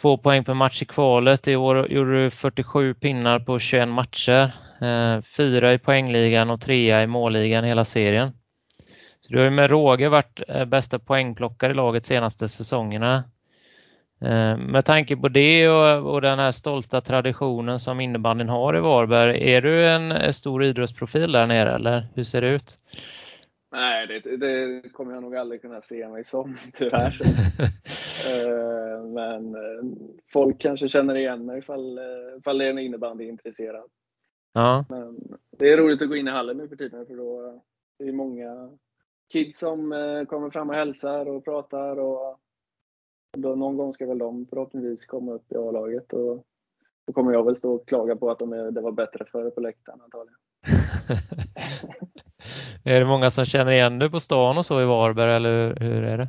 två 0.00 0.16
poäng 0.16 0.44
per 0.44 0.54
match 0.54 0.82
i 0.82 0.84
kvalet. 0.84 1.48
I 1.48 1.56
år 1.56 1.92
gjorde 1.92 2.24
du 2.24 2.30
47 2.30 2.94
pinnar 2.94 3.38
på 3.38 3.58
21 3.58 3.88
matcher. 3.88 4.52
Eh, 4.80 5.22
fyra 5.22 5.72
i 5.72 5.78
poängligan 5.78 6.50
och 6.50 6.60
trea 6.60 7.02
i 7.02 7.06
målligan 7.06 7.64
hela 7.64 7.84
serien. 7.84 8.32
Så 9.20 9.32
du 9.32 9.38
har 9.38 9.44
ju 9.44 9.50
med 9.50 9.70
råge 9.70 10.08
varit 10.08 10.42
eh, 10.48 10.64
bästa 10.64 10.98
poängplockare 10.98 11.72
i 11.72 11.74
laget 11.74 12.06
senaste 12.06 12.48
säsongerna. 12.48 13.24
Eh, 14.24 14.58
med 14.58 14.84
tanke 14.84 15.16
på 15.16 15.28
det 15.28 15.68
och, 15.68 16.12
och 16.14 16.20
den 16.20 16.38
här 16.38 16.50
stolta 16.50 17.00
traditionen 17.00 17.78
som 17.78 18.00
innebandyn 18.00 18.48
har 18.48 18.76
i 18.76 18.80
Varberg, 18.80 19.52
är 19.52 19.62
du 19.62 19.88
en 19.88 20.32
stor 20.32 20.64
idrottsprofil 20.64 21.32
där 21.32 21.46
nere 21.46 21.74
eller 21.74 22.08
hur 22.14 22.24
ser 22.24 22.40
det 22.40 22.48
ut? 22.48 22.78
Nej, 23.72 24.06
det, 24.06 24.36
det 24.36 24.82
kommer 24.92 25.12
jag 25.14 25.22
nog 25.22 25.36
aldrig 25.36 25.62
kunna 25.62 25.80
se 25.80 26.08
mig 26.08 26.24
som, 26.24 26.56
tyvärr. 26.74 27.20
Eh, 28.26 29.04
men 29.04 29.56
folk 30.32 30.60
kanske 30.60 30.88
känner 30.88 31.14
igen 31.14 31.46
mig 31.46 31.58
ifall, 31.58 32.00
ifall 32.38 32.58
det 32.58 32.64
är 32.64 32.70
en 32.70 32.78
innebandyintresserad. 32.78 33.90
Ja. 34.52 34.84
Men 34.88 35.18
det 35.58 35.72
är 35.72 35.76
roligt 35.76 36.02
att 36.02 36.08
gå 36.08 36.16
in 36.16 36.28
i 36.28 36.30
hallen 36.30 36.56
nu 36.56 36.68
för 36.68 36.76
tiden 36.76 37.06
för 37.06 37.14
då 37.14 37.62
det 37.98 38.04
är 38.04 38.12
många 38.12 38.70
kids 39.32 39.58
som 39.58 39.90
kommer 40.28 40.50
fram 40.50 40.70
och 40.70 40.74
hälsar 40.74 41.28
och 41.28 41.44
pratar 41.44 41.98
och 41.98 42.40
då, 43.38 43.54
någon 43.54 43.76
gång 43.76 43.92
ska 43.92 44.06
väl 44.06 44.18
de 44.18 44.46
förhoppningsvis 44.46 45.06
komma 45.06 45.32
upp 45.32 45.52
i 45.52 45.56
A-laget 45.56 46.12
och 46.12 46.46
då 47.06 47.12
kommer 47.12 47.32
jag 47.32 47.44
väl 47.44 47.56
stå 47.56 47.74
och 47.74 47.88
klaga 47.88 48.16
på 48.16 48.30
att 48.30 48.38
de 48.38 48.52
är, 48.52 48.70
det 48.70 48.80
var 48.80 48.92
bättre 48.92 49.24
förr 49.24 49.50
på 49.50 49.60
läktaren 49.60 50.00
antagligen. 50.00 50.38
är 52.84 53.00
det 53.00 53.06
många 53.06 53.30
som 53.30 53.44
känner 53.44 53.72
igen 53.72 53.98
dig 53.98 54.10
på 54.10 54.20
stan 54.20 54.58
och 54.58 54.66
så 54.66 54.82
i 54.82 54.84
Varberg 54.84 55.34
eller 55.34 55.76
hur 55.80 56.02
är 56.02 56.18
det? 56.18 56.28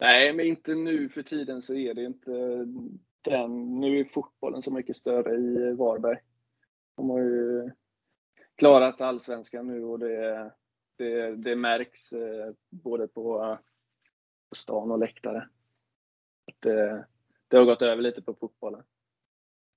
Nej, 0.00 0.32
men 0.34 0.46
inte 0.46 0.74
nu 0.74 1.08
för 1.08 1.22
tiden 1.22 1.62
så 1.62 1.74
är 1.74 1.94
det 1.94 2.04
inte 2.04 2.30
den. 3.22 3.80
Nu 3.80 4.00
är 4.00 4.04
fotbollen 4.04 4.62
så 4.62 4.70
mycket 4.70 4.96
större 4.96 5.34
i 5.34 5.74
Varberg. 5.74 6.18
De 6.96 7.10
har 7.10 7.18
ju 7.18 7.70
klarat 8.56 9.00
allsvenskan 9.00 9.66
nu 9.66 9.84
och 9.84 9.98
det, 9.98 10.50
det, 10.96 11.36
det 11.36 11.56
märks 11.56 12.12
eh, 12.12 12.52
både 12.70 13.08
på, 13.08 13.58
på 14.48 14.54
stan 14.54 14.90
och 14.90 14.98
läktare 14.98 15.48
det, 16.58 17.04
det 17.48 17.56
har 17.56 17.64
gått 17.64 17.82
över 17.82 18.02
lite 18.02 18.22
på 18.22 18.34
fotbollen. 18.34 18.82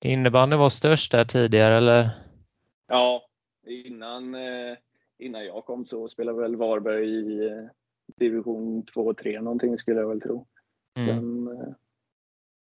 Innebandy 0.03 0.55
var 0.55 0.69
störst 0.69 1.11
där 1.11 1.25
tidigare 1.25 1.77
eller? 1.77 2.09
Ja, 2.87 3.27
innan, 3.67 4.35
eh, 4.35 4.77
innan 5.17 5.45
jag 5.45 5.65
kom 5.65 5.85
så 5.85 6.09
spelade 6.09 6.41
väl 6.41 6.55
Varberg 6.55 7.09
i 7.09 7.47
eh, 7.47 7.65
division 8.15 8.85
2 8.85 9.01
och 9.01 9.17
3 9.17 9.41
någonting 9.41 9.77
skulle 9.77 9.99
jag 9.99 10.07
väl 10.07 10.21
tro. 10.21 10.47
Mm. 10.95 11.07
Sen, 11.07 11.47
eh, 11.47 11.73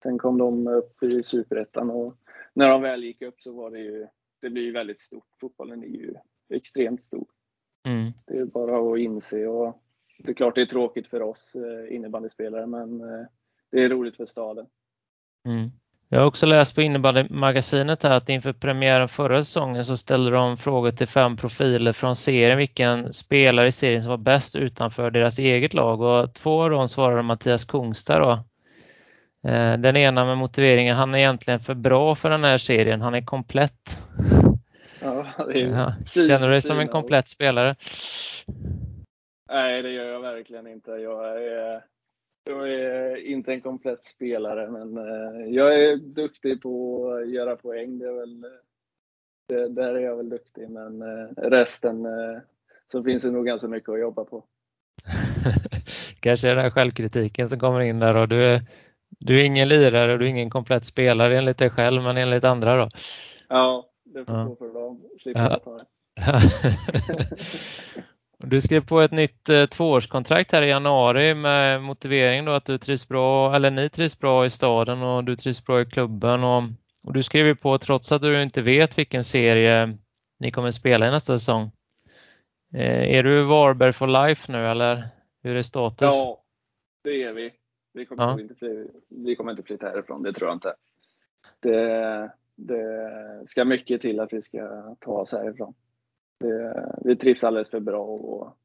sen 0.03 0.19
kom 0.19 0.39
de 0.39 0.67
upp 0.67 1.03
i 1.03 1.23
superettan 1.23 1.91
och 1.91 2.17
när 2.55 2.69
de 2.69 2.83
väl 2.83 3.05
gick 3.05 3.23
upp 3.23 3.41
så 3.41 3.53
var 3.53 3.71
det 3.71 3.79
ju, 3.79 4.07
det 4.41 4.51
blir 4.51 4.63
ju 4.63 4.73
väldigt 4.73 5.01
stort. 5.01 5.29
Fotbollen 5.41 5.83
är 5.83 5.89
ju 5.89 6.15
extremt 6.55 7.05
stor. 7.05 7.27
Mm. 7.87 8.13
Det 8.27 8.39
är 8.39 8.45
bara 8.45 8.93
att 8.93 8.99
inse 8.99 9.47
och 9.47 9.83
det 10.19 10.31
är 10.31 10.35
klart 10.35 10.55
det 10.55 10.63
är 10.63 10.67
tråkigt 10.67 11.09
för 11.09 11.23
oss 11.23 11.57
innebandyspelare 11.91 12.67
men 12.67 13.03
det 13.73 13.85
är 13.85 13.89
roligt 13.89 14.17
för 14.17 14.27
staden. 14.27 14.67
Mm. 15.47 15.71
Jag 16.09 16.19
har 16.19 16.27
också 16.27 16.47
läst 16.47 16.75
på 16.75 16.83
innebandymagasinet 16.83 18.03
här 18.03 18.17
att 18.17 18.29
inför 18.29 18.53
premiären 18.53 19.09
förra 19.09 19.43
säsongen 19.43 19.85
så 19.85 19.97
ställde 19.97 20.31
de 20.31 20.57
frågor 20.57 20.91
till 20.91 21.07
fem 21.07 21.37
profiler 21.37 21.93
från 21.93 22.17
serien 22.17 22.59
vilken 22.59 23.13
spelare 23.13 23.67
i 23.67 23.73
serien 23.73 24.03
som 24.03 24.11
var 24.11 24.17
bäst 24.17 24.57
utanför 24.57 25.11
deras 25.11 25.39
eget 25.39 25.75
lag 25.75 26.01
och 26.01 26.35
två 26.35 26.63
av 26.63 26.71
dem 26.71 26.89
svarade 26.89 27.23
Mattias 27.23 27.65
Kungstad 27.65 28.19
då. 28.19 28.33
Eh, 29.51 29.79
den 29.79 29.97
ena 29.97 30.25
med 30.25 30.39
motiveringen 30.39 30.97
han 30.97 31.15
är 31.15 31.19
egentligen 31.19 31.61
för 31.61 31.75
bra 31.75 32.15
för 32.15 32.31
den 32.31 32.45
här 32.45 32.59
serien, 32.59 33.01
han 33.01 33.15
är 33.15 33.25
komplett. 33.25 33.99
Ja, 35.01 35.27
är 35.39 35.67
ja. 35.67 35.93
Känner 36.11 36.47
du 36.47 36.53
dig 36.53 36.61
som 36.61 36.79
en 36.79 36.89
komplett 36.89 37.29
spelare? 37.29 37.75
Nej, 39.49 39.83
det 39.83 39.91
gör 39.91 40.05
jag 40.05 40.21
verkligen 40.21 40.67
inte. 40.67 40.91
Jag 40.91 41.43
är 41.43 41.83
jag 42.47 42.73
är 42.73 43.17
inte 43.17 43.53
en 43.53 43.61
komplett 43.61 44.07
spelare, 44.07 44.71
men 44.71 44.97
eh, 44.99 45.55
jag 45.55 45.75
är 45.75 45.97
duktig 45.97 46.63
på 46.63 47.05
att 47.11 47.31
göra 47.31 47.57
poäng. 47.57 47.99
Det 47.99 48.07
är 48.07 48.13
väl, 48.13 48.47
det, 49.49 49.69
där 49.69 49.95
är 49.95 50.01
jag 50.01 50.17
väl 50.17 50.29
duktig, 50.29 50.71
men 50.71 51.03
eh, 51.03 51.29
resten 51.37 52.05
eh, 52.05 52.39
så 52.93 53.03
finns 53.03 53.23
det 53.23 53.31
nog 53.31 53.47
ganska 53.47 53.69
mycket 53.69 53.89
att 53.89 54.01
jobba 54.01 54.25
på. 54.25 54.45
Kanske 56.21 56.49
är 56.49 56.55
den 56.55 56.65
här 56.65 56.71
självkritiken 56.71 57.49
som 57.49 57.59
kommer 57.59 57.81
in 57.81 57.99
där 57.99 58.17
och 58.17 58.29
du 58.29 58.45
är, 58.45 58.61
du 59.09 59.41
är 59.41 59.45
ingen 59.45 59.69
lirare 59.69 60.13
och 60.13 60.19
du 60.19 60.25
är 60.25 60.31
ingen 60.31 60.51
komplett 60.51 60.85
spelare 60.85 61.39
enligt 61.39 61.59
dig 61.59 61.71
själv, 61.71 62.03
men 62.03 62.17
enligt 62.17 62.45
andra 62.45 62.77
då? 62.77 62.91
Ja, 63.49 63.91
det 64.05 64.25
får 64.25 64.45
stå 64.45 64.57
för 64.57 64.75
dem. 64.75 65.03
Slipper 65.21 65.41
ja. 65.41 65.59
ta 65.59 65.77
det. 65.77 65.87
Du 68.39 68.61
skrev 68.61 68.87
på 68.87 69.01
ett 69.01 69.13
nytt 69.13 69.49
eh, 69.49 69.67
tvåårskontrakt 69.67 70.53
här 70.53 70.63
i 70.63 70.69
januari 70.69 71.35
med 71.35 71.83
motivering 71.83 72.45
då 72.45 72.53
att 72.53 72.65
du 72.65 72.79
trivs 72.79 73.09
bra, 73.09 73.57
eller 73.57 73.71
ni 73.71 73.89
trivs 73.89 74.19
bra 74.19 74.47
i 74.47 74.51
staden 74.51 75.03
och 75.03 75.25
du 75.25 75.37
trivs 75.37 75.65
bra 75.65 75.81
i 75.81 75.87
klubben. 75.87 76.45
Och, 76.45 76.63
och 77.03 77.13
du 77.13 77.23
skrev 77.23 77.55
på 77.55 77.79
trots 77.79 78.13
att 78.13 78.23
du 78.23 78.43
inte 78.43 78.63
vet 78.63 78.99
vilken 78.99 79.25
serie 79.25 79.99
ni 80.39 80.51
kommer 80.51 80.71
spela 80.71 81.09
i 81.09 81.11
nästa 81.11 81.39
säsong. 81.39 81.71
Eh, 82.75 83.17
är 83.17 83.23
du 83.23 83.43
Varberg 83.43 83.93
for 83.93 84.07
life 84.07 84.53
nu 84.53 84.67
eller 84.67 85.09
hur 85.43 85.57
är 85.57 85.63
status? 85.63 86.15
Ja, 86.15 86.43
det 87.05 87.23
är 87.23 87.33
vi. 87.33 87.53
Vi 87.93 88.07
kommer, 88.07 88.23
ja. 88.23 88.41
inte, 88.41 88.87
vi 89.09 89.37
kommer 89.37 89.51
inte 89.51 89.63
flytta 89.63 89.89
härifrån, 89.89 90.23
det 90.23 90.33
tror 90.33 90.49
jag 90.49 90.57
inte. 90.57 90.75
Det, 91.61 92.31
det 92.55 93.43
ska 93.47 93.65
mycket 93.65 94.01
till 94.01 94.21
att 94.21 94.33
vi 94.33 94.43
ska 94.43 94.95
ta 95.01 95.13
oss 95.13 95.33
härifrån. 95.33 95.75
Det, 96.39 96.87
vi 97.05 97.17
trivs 97.17 97.45
alldeles 97.45 97.71
för 97.71 97.81
bra 97.81 98.03
och, 98.03 98.57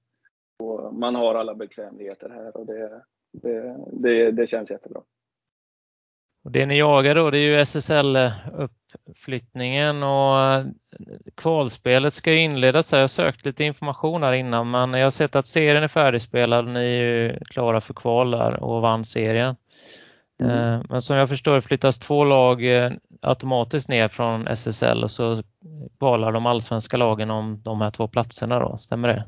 och, 0.60 0.94
man 0.94 1.16
har 1.16 1.36
alla 1.36 1.56
bekvämligheter 1.56 2.30
här 2.30 2.58
och 2.58 2.66
det, 2.66 3.04
det, 3.32 3.78
det, 3.92 4.32
det 4.32 4.48
känns 4.48 4.72
jättebra. 4.72 5.02
Och 6.44 6.52
det 6.52 6.66
ni 6.66 6.78
jagar 6.78 7.16
då 7.16 7.30
det 7.30 7.38
är 7.38 7.42
ju 7.42 7.60
SSL-uppflyttningen 7.60 10.04
och 10.04 10.44
eh, 10.44 10.66
kvalspelet 11.36 12.14
ska 12.14 12.34
inledas. 12.34 12.92
Jag 12.92 13.00
har 13.00 13.08
sökt 13.08 13.46
lite 13.46 13.64
information 13.64 14.24
här 14.24 14.34
innan 14.34 14.72
men 14.72 14.94
jag 14.94 15.06
har 15.06 15.10
sett 15.10 15.36
att 15.36 15.48
serien 15.48 15.84
är 15.84 15.88
färdigspelad. 15.88 16.68
Ni 16.68 16.80
är 16.80 17.04
ju 17.04 17.40
klara 17.46 17.82
för 17.82 17.94
kval 17.94 18.32
där 18.32 18.64
och 18.64 18.82
vann 18.82 19.06
serien. 19.06 19.56
Mm. 20.42 20.74
Eh, 20.74 20.82
men 20.90 21.02
som 21.02 21.16
jag 21.16 21.30
förstår 21.30 21.62
flyttas 21.62 22.00
två 22.00 22.24
lag 22.24 22.78
eh, 22.78 22.92
automatiskt 23.22 23.90
ner 23.90 24.08
från 24.08 24.48
SSL 24.48 25.04
och 25.04 25.12
så 25.12 25.44
valar 26.00 26.32
de 26.32 26.46
allsvenska 26.46 26.98
lagen 26.98 27.32
om 27.32 27.62
de 27.64 27.82
här 27.82 27.92
två 27.92 28.08
platserna 28.08 28.60
då, 28.60 28.78
stämmer 28.78 29.08
det? 29.08 29.26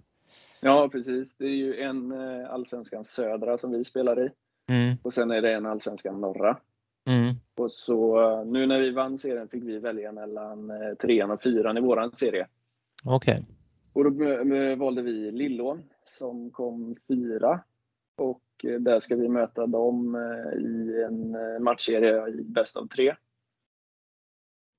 Ja 0.62 0.90
precis, 0.92 1.38
det 1.38 1.46
är 1.46 1.56
ju 1.56 1.82
en 1.82 2.12
eh, 2.12 2.54
allsvenskan 2.54 3.06
södra 3.06 3.58
som 3.58 3.72
vi 3.72 3.84
spelar 3.84 4.26
i 4.26 4.30
mm. 4.70 4.98
och 5.04 5.14
sen 5.14 5.32
är 5.32 5.42
det 5.42 5.54
en 5.54 5.66
allsvenskan 5.66 6.22
norra. 6.22 6.58
Mm. 7.06 7.36
Och 7.58 7.72
så 7.72 8.44
nu 8.44 8.66
när 8.66 8.80
vi 8.80 8.92
vann 8.92 9.18
serien 9.18 9.48
fick 9.48 9.64
vi 9.64 9.80
välja 9.80 10.12
mellan 10.12 10.72
trean 11.02 11.32
och 11.32 11.44
fyran 11.44 11.78
i 11.78 11.82
våran 11.82 12.16
serie. 12.16 12.48
Okej. 13.06 13.34
Okay. 13.34 13.46
Och 13.94 14.04
då 14.04 14.76
valde 14.76 15.02
vi 15.02 15.32
Lillån 15.32 15.84
som 16.06 16.50
kom 16.50 16.96
fyra 17.08 17.60
och 18.16 18.44
eh, 18.64 18.80
där 18.80 19.00
ska 19.00 19.16
vi 19.16 19.30
möta 19.30 19.68
dem 19.68 20.16
eh, 20.16 20.62
i 20.62 21.04
en 21.04 21.36
eh, 21.36 21.60
matchserie 21.60 22.28
i 22.28 22.44
bäst 22.44 22.78
av 22.78 22.88
tre. 22.88 23.16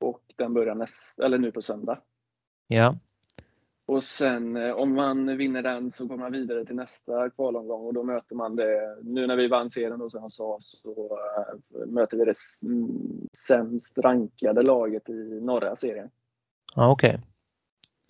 Och 0.01 0.23
den 0.37 0.55
börjar 0.55 0.75
näst, 0.75 1.19
eller 1.19 1.39
nu 1.39 1.53
på 1.53 1.63
söndag. 1.63 1.99
Ja. 2.67 2.99
Och 3.87 4.05
sen 4.05 4.57
om 4.57 4.95
man 4.95 5.37
vinner 5.37 5.63
den 5.63 5.91
så 5.91 6.09
kommer 6.09 6.21
man 6.21 6.33
vidare 6.33 6.65
till 6.65 6.77
nästa 6.77 7.31
kvalomgång 7.31 7.87
och 7.87 7.95
då 7.95 8.03
möter 8.03 8.37
man 8.37 8.57
det, 8.57 8.99
nu 9.03 9.27
när 9.27 9.37
vi 9.37 9.49
vann 9.49 9.71
serien 9.71 9.99
då 9.99 10.11
som 10.11 10.23
jag 10.23 10.33
sa, 10.33 10.59
så 10.61 11.19
möter 11.87 12.17
vi 12.17 12.25
det 12.25 12.35
sämst 13.37 13.99
rankade 13.99 14.63
laget 14.63 15.09
i 15.09 15.41
norra 15.41 15.77
serien. 15.77 16.11
Ja, 16.75 16.91
okej. 16.91 17.11
Okay. 17.11 17.21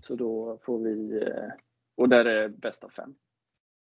Så 0.03 0.14
då 0.14 0.59
får 0.62 0.79
vi, 0.79 1.25
och 1.97 2.09
där 2.09 2.25
är 2.25 2.49
bäst 2.49 2.85
av 2.85 2.89
fem. 2.89 3.14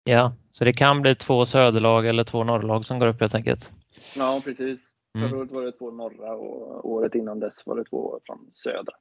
Ja, 0.03 0.33
så 0.51 0.65
det 0.65 0.73
kan 0.73 1.01
bli 1.01 1.15
två 1.15 1.45
söderlag 1.45 2.07
eller 2.07 2.23
två 2.23 2.43
norrlag 2.43 2.85
som 2.85 2.99
går 2.99 3.07
upp 3.07 3.19
helt 3.19 3.35
enkelt. 3.35 3.71
Ja, 4.15 4.41
precis. 4.43 4.89
Mm. 5.17 5.29
Förra 5.29 5.39
året 5.39 5.51
var 5.51 5.63
det 5.63 5.71
två 5.71 5.91
norra 5.91 6.35
och 6.35 6.89
året 6.89 7.15
innan 7.15 7.39
dess 7.39 7.65
var 7.65 7.75
det 7.75 7.83
två 7.83 8.19
från 8.23 8.49
södra. 8.53 8.93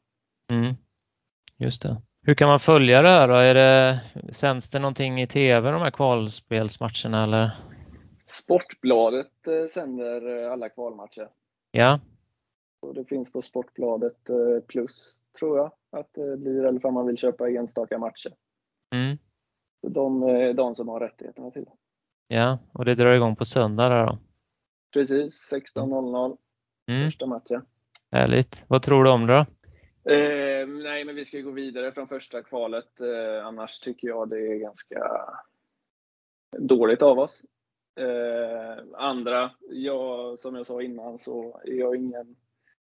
Mm. 0.50 0.74
Just 1.56 1.82
det. 1.82 2.02
Hur 2.22 2.34
kan 2.34 2.48
man 2.48 2.60
följa 2.60 3.02
det 3.02 3.08
här 3.08 3.28
då? 3.28 3.34
Är 3.34 3.54
det, 3.54 4.00
sänds 4.32 4.70
det 4.70 4.78
någonting 4.78 5.22
i 5.22 5.26
TV 5.26 5.70
de 5.70 5.82
här 5.82 5.90
kvalspelsmatcherna 5.90 7.24
eller? 7.24 7.50
Sportbladet 8.26 9.46
eh, 9.46 9.70
sänder 9.70 10.44
eh, 10.44 10.52
alla 10.52 10.68
kvalmatcher. 10.68 11.28
Ja. 11.70 12.00
Och 12.80 12.94
det 12.94 13.04
finns 13.04 13.32
på 13.32 13.42
Sportbladet 13.42 14.30
eh, 14.30 14.64
plus 14.66 15.16
tror 15.38 15.58
jag 15.58 15.72
att 15.90 16.14
det 16.14 16.36
blir, 16.36 16.64
eller 16.64 16.86
om 16.86 16.94
man 16.94 17.06
vill 17.06 17.18
köpa 17.18 17.50
enstaka 17.50 17.98
matcher. 17.98 18.32
Mm 18.94 19.18
de 19.82 20.22
är 20.22 20.52
de 20.52 20.74
som 20.74 20.88
har 20.88 21.00
rättigheterna 21.00 21.50
till 21.50 21.64
det. 21.64 21.72
Ja, 22.28 22.58
och 22.72 22.84
det 22.84 22.94
drar 22.94 23.12
igång 23.12 23.36
på 23.36 23.44
söndag 23.44 23.88
då? 23.88 24.18
Precis, 24.92 25.52
16.00. 25.52 26.36
Mm. 26.86 27.06
Första 27.06 27.26
matchen. 27.26 27.62
Härligt. 28.10 28.64
Vad 28.68 28.82
tror 28.82 29.04
du 29.04 29.10
om 29.10 29.26
det 29.26 29.32
då? 29.32 29.46
Eh, 30.12 30.66
nej, 30.68 31.04
men 31.04 31.14
vi 31.14 31.24
ska 31.24 31.40
gå 31.40 31.50
vidare 31.50 31.92
från 31.92 32.08
första 32.08 32.42
kvalet. 32.42 33.00
Eh, 33.00 33.46
annars 33.46 33.78
tycker 33.78 34.08
jag 34.08 34.28
det 34.28 34.38
är 34.38 34.56
ganska 34.56 34.98
dåligt 36.58 37.02
av 37.02 37.18
oss. 37.18 37.42
Eh, 37.96 38.84
andra, 38.94 39.50
jag, 39.70 40.40
som 40.40 40.54
jag 40.54 40.66
sa 40.66 40.82
innan 40.82 41.18
så 41.18 41.60
är 41.64 41.74
jag 41.74 41.96
ingen 41.96 42.36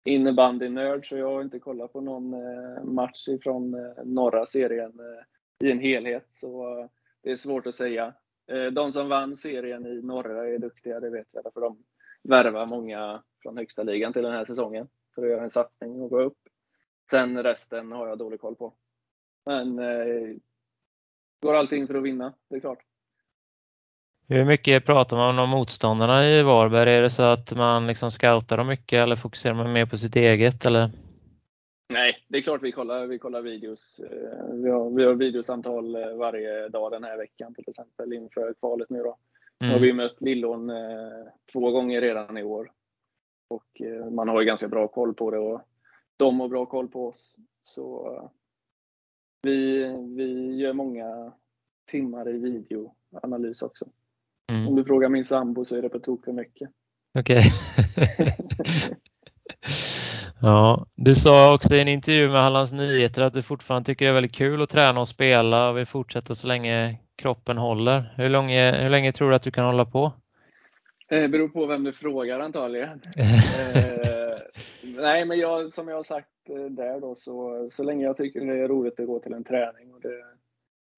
innebandynörd 0.05 1.09
så 1.09 1.16
jag 1.16 1.32
har 1.32 1.42
inte 1.42 1.59
kollat 1.59 1.92
på 1.92 2.01
någon 2.01 2.34
eh, 2.34 2.84
match 2.84 3.28
ifrån 3.28 3.74
eh, 3.74 4.05
norra 4.05 4.46
serien 4.46 5.01
eh, 5.01 5.24
i 5.65 5.71
en 5.71 5.81
helhet. 5.81 6.27
Så 6.33 6.81
eh, 6.81 6.87
det 7.23 7.31
är 7.31 7.37
svårt 7.37 7.67
att 7.67 7.75
säga. 7.75 8.15
Eh, 8.51 8.67
de 8.67 8.93
som 8.93 9.09
vann 9.09 9.37
serien 9.37 9.87
i 9.87 10.03
norra 10.03 10.49
är 10.49 10.59
duktiga, 10.59 11.01
det 11.01 11.11
vet 11.11 11.27
jag. 11.31 11.53
För 11.53 11.61
de 11.61 11.85
värvar 12.23 12.67
många 12.67 13.23
från 13.43 13.57
högsta 13.57 13.83
ligan 13.83 14.13
till 14.13 14.23
den 14.23 14.33
här 14.33 14.45
säsongen 14.45 14.89
för 15.15 15.23
att 15.23 15.31
göra 15.31 15.43
en 15.43 15.51
satsning 15.51 16.03
och 16.03 16.11
gå 16.11 16.21
upp. 16.21 16.39
Sen 17.11 17.43
resten 17.43 17.93
har 17.93 18.09
jag 18.09 18.19
dålig 18.19 18.41
koll 18.41 18.57
på. 18.57 18.75
Men 19.47 19.79
eh, 19.79 20.37
går 21.43 21.55
allting 21.55 21.87
för 21.87 21.95
att 21.95 22.03
vinna, 22.03 22.35
det 22.51 22.57
är 22.57 22.61
klart. 22.61 22.79
Hur 24.31 24.45
mycket 24.45 24.87
pratar 24.87 25.17
man 25.17 25.39
om 25.39 25.51
motståndarna 25.51 26.29
i 26.29 26.43
Varberg? 26.43 26.95
Är 26.95 27.03
det 27.03 27.11
så 27.11 27.23
att 27.23 27.57
man 27.57 27.87
liksom 27.87 28.11
scoutar 28.11 28.57
dem 28.57 28.67
mycket 28.67 28.99
eller 28.99 29.17
fokuserar 29.17 29.55
man 29.55 29.73
mer 29.73 29.87
på 29.87 29.97
sitt 29.97 30.17
eget? 30.17 30.67
Eller? 30.67 30.91
Nej, 31.89 32.24
det 32.28 32.39
är 32.39 32.43
klart 32.43 32.62
vi 32.62 32.72
kollar, 32.72 33.07
vi 33.07 33.18
kollar 33.18 33.43
videos. 33.43 33.99
Eh, 33.99 34.55
vi 34.55 34.70
har, 34.70 34.91
vi 34.91 35.05
har 35.05 35.14
videosamtal 35.14 35.95
eh, 35.95 36.14
varje 36.16 36.68
dag 36.68 36.93
den 36.93 37.05
här 37.05 37.16
veckan 37.16 37.55
till 37.55 37.64
exempel 37.68 38.12
inför 38.12 38.55
kvalet 38.55 38.91
nu 38.91 39.03
då. 39.03 39.18
Mm. 39.61 39.72
har 39.72 39.80
vi 39.80 39.93
mött 39.93 40.20
Lillån 40.20 40.70
eh, 40.70 41.26
två 41.53 41.70
gånger 41.70 42.01
redan 42.01 42.39
i 42.39 42.43
år. 42.43 42.72
Och 43.51 43.82
man 44.11 44.28
har 44.28 44.41
ju 44.41 44.47
ganska 44.47 44.68
bra 44.68 44.89
koll 44.89 45.14
på 45.14 45.30
det 45.30 45.39
och 45.39 45.62
de 46.16 46.41
har 46.41 46.49
bra 46.49 46.66
koll 46.66 46.89
på 46.89 47.07
oss. 47.07 47.36
Så 47.62 48.30
vi, 49.43 49.86
vi 50.16 50.57
gör 50.57 50.72
många 50.72 51.32
timmar 51.91 52.28
i 52.28 52.39
videoanalys 52.39 53.62
också. 53.62 53.89
Mm. 54.53 54.68
Om 54.68 54.76
du 54.76 54.84
frågar 54.84 55.09
min 55.09 55.24
sambo 55.24 55.64
så 55.64 55.76
är 55.76 55.82
det 55.82 55.89
på 55.89 55.99
tok 55.99 56.24
för 56.24 56.32
mycket. 56.32 56.70
Okej. 57.18 57.53
Okay. 57.97 58.30
ja, 60.43 60.86
du 60.95 61.14
sa 61.14 61.55
också 61.55 61.74
i 61.74 61.80
en 61.80 61.89
intervju 61.89 62.28
med 62.28 62.43
Hallands 62.43 62.72
Nyheter 62.72 63.22
att 63.22 63.34
du 63.34 63.43
fortfarande 63.43 63.86
tycker 63.86 64.05
det 64.05 64.11
är 64.11 64.14
väldigt 64.14 64.34
kul 64.34 64.62
att 64.62 64.70
träna 64.70 65.01
och 65.01 65.09
spela 65.09 65.70
och 65.70 65.78
vill 65.78 65.86
fortsätta 65.86 66.34
så 66.34 66.47
länge 66.47 66.99
kroppen 67.16 67.59
håller. 67.59 68.14
Hur 68.16 68.28
länge, 68.28 68.82
hur 68.82 68.91
länge 68.91 69.12
tror 69.12 69.30
du 69.30 69.36
att 69.36 69.43
du 69.43 69.51
kan 69.51 69.64
hålla 69.64 69.84
på? 69.84 70.12
Det 71.09 71.24
eh, 71.24 71.30
beror 71.30 71.49
på 71.49 71.66
vem 71.66 71.84
du 71.84 71.93
frågar 71.93 72.41
antagligen. 72.41 72.89
eh, 73.74 74.39
nej, 74.82 75.24
men 75.24 75.39
jag, 75.39 75.72
som 75.72 75.89
jag 75.89 75.97
har 75.97 76.05
sagt 76.05 76.28
eh, 76.49 76.64
där 76.64 77.01
då, 77.01 77.14
så, 77.14 77.68
så 77.70 77.82
länge 77.82 78.05
jag 78.05 78.16
tycker 78.16 78.41
det 78.41 78.59
är 78.59 78.68
roligt 78.68 79.01
att 79.01 79.07
gå 79.07 79.18
till 79.18 79.32
en 79.32 79.45
träning 79.45 79.95
och 79.95 80.01
det 80.01 80.24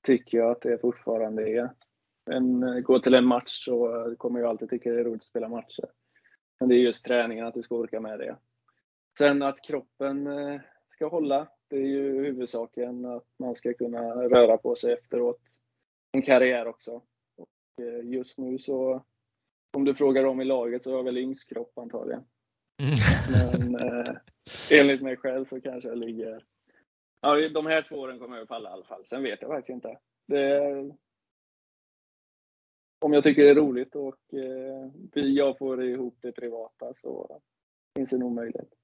tycker 0.06 0.38
jag 0.38 0.50
att 0.50 0.62
det 0.62 0.80
fortfarande 0.80 1.48
är 1.48 1.70
en, 2.30 2.82
gå 2.82 2.98
till 2.98 3.14
en 3.14 3.24
match 3.24 3.64
så 3.64 4.14
kommer 4.18 4.40
jag 4.40 4.48
alltid 4.48 4.70
tycka 4.70 4.92
det 4.92 5.00
är 5.00 5.04
roligt 5.04 5.22
att 5.22 5.26
spela 5.26 5.48
matcher. 5.48 5.84
Men 6.60 6.68
det 6.68 6.74
är 6.74 6.78
just 6.78 7.04
träningen, 7.04 7.46
att 7.46 7.54
du 7.54 7.62
ska 7.62 7.74
orka 7.74 8.00
med 8.00 8.18
det. 8.18 8.36
Sen 9.20 9.42
att 9.42 9.62
kroppen 9.62 10.26
eh, 10.26 10.60
ska 10.88 11.08
hålla, 11.08 11.48
det 11.68 11.76
är 11.76 11.86
ju 11.86 12.24
huvudsaken. 12.24 13.04
Att 13.04 13.26
man 13.38 13.54
ska 13.54 13.74
kunna 13.74 14.14
röra 14.14 14.58
på 14.58 14.76
sig 14.76 14.92
efteråt. 14.92 15.40
En 16.12 16.22
karriär 16.22 16.66
också. 16.66 17.02
Och 17.36 17.84
eh, 17.84 18.08
just 18.08 18.38
nu 18.38 18.58
så, 18.58 19.04
om 19.76 19.84
du 19.84 19.94
frågar 19.94 20.24
om 20.24 20.40
i 20.40 20.44
laget 20.44 20.82
så 20.82 20.90
har 20.90 20.96
jag 20.96 21.04
väl 21.04 21.18
yngst 21.18 21.48
kropp 21.48 21.78
antagligen. 21.78 22.24
Mm. 22.82 22.94
Men 23.32 23.88
eh, 23.88 24.16
enligt 24.70 25.02
mig 25.02 25.16
själv 25.16 25.44
så 25.44 25.60
kanske 25.60 25.88
jag 25.88 25.98
ligger... 25.98 26.44
Ja, 27.20 27.48
de 27.54 27.66
här 27.66 27.82
två 27.82 27.96
åren 27.96 28.18
kommer 28.18 28.36
jag 28.36 28.48
palla 28.48 28.70
i 28.70 28.72
alla 28.72 28.84
fall. 28.84 29.04
Sen 29.04 29.22
vet 29.22 29.42
jag 29.42 29.50
faktiskt 29.50 29.74
inte. 29.74 29.98
Det, 30.26 30.60
om 32.98 33.12
jag 33.12 33.22
tycker 33.22 33.44
det 33.44 33.50
är 33.50 33.54
roligt 33.54 33.94
och 33.94 34.34
eh, 34.34 35.24
jag 35.24 35.58
får 35.58 35.84
ihop 35.84 36.18
det 36.20 36.32
privata 36.32 36.94
så 36.96 37.40
finns 37.96 38.10
det 38.10 38.18
nog 38.18 38.34
möjlighet. 38.34 38.79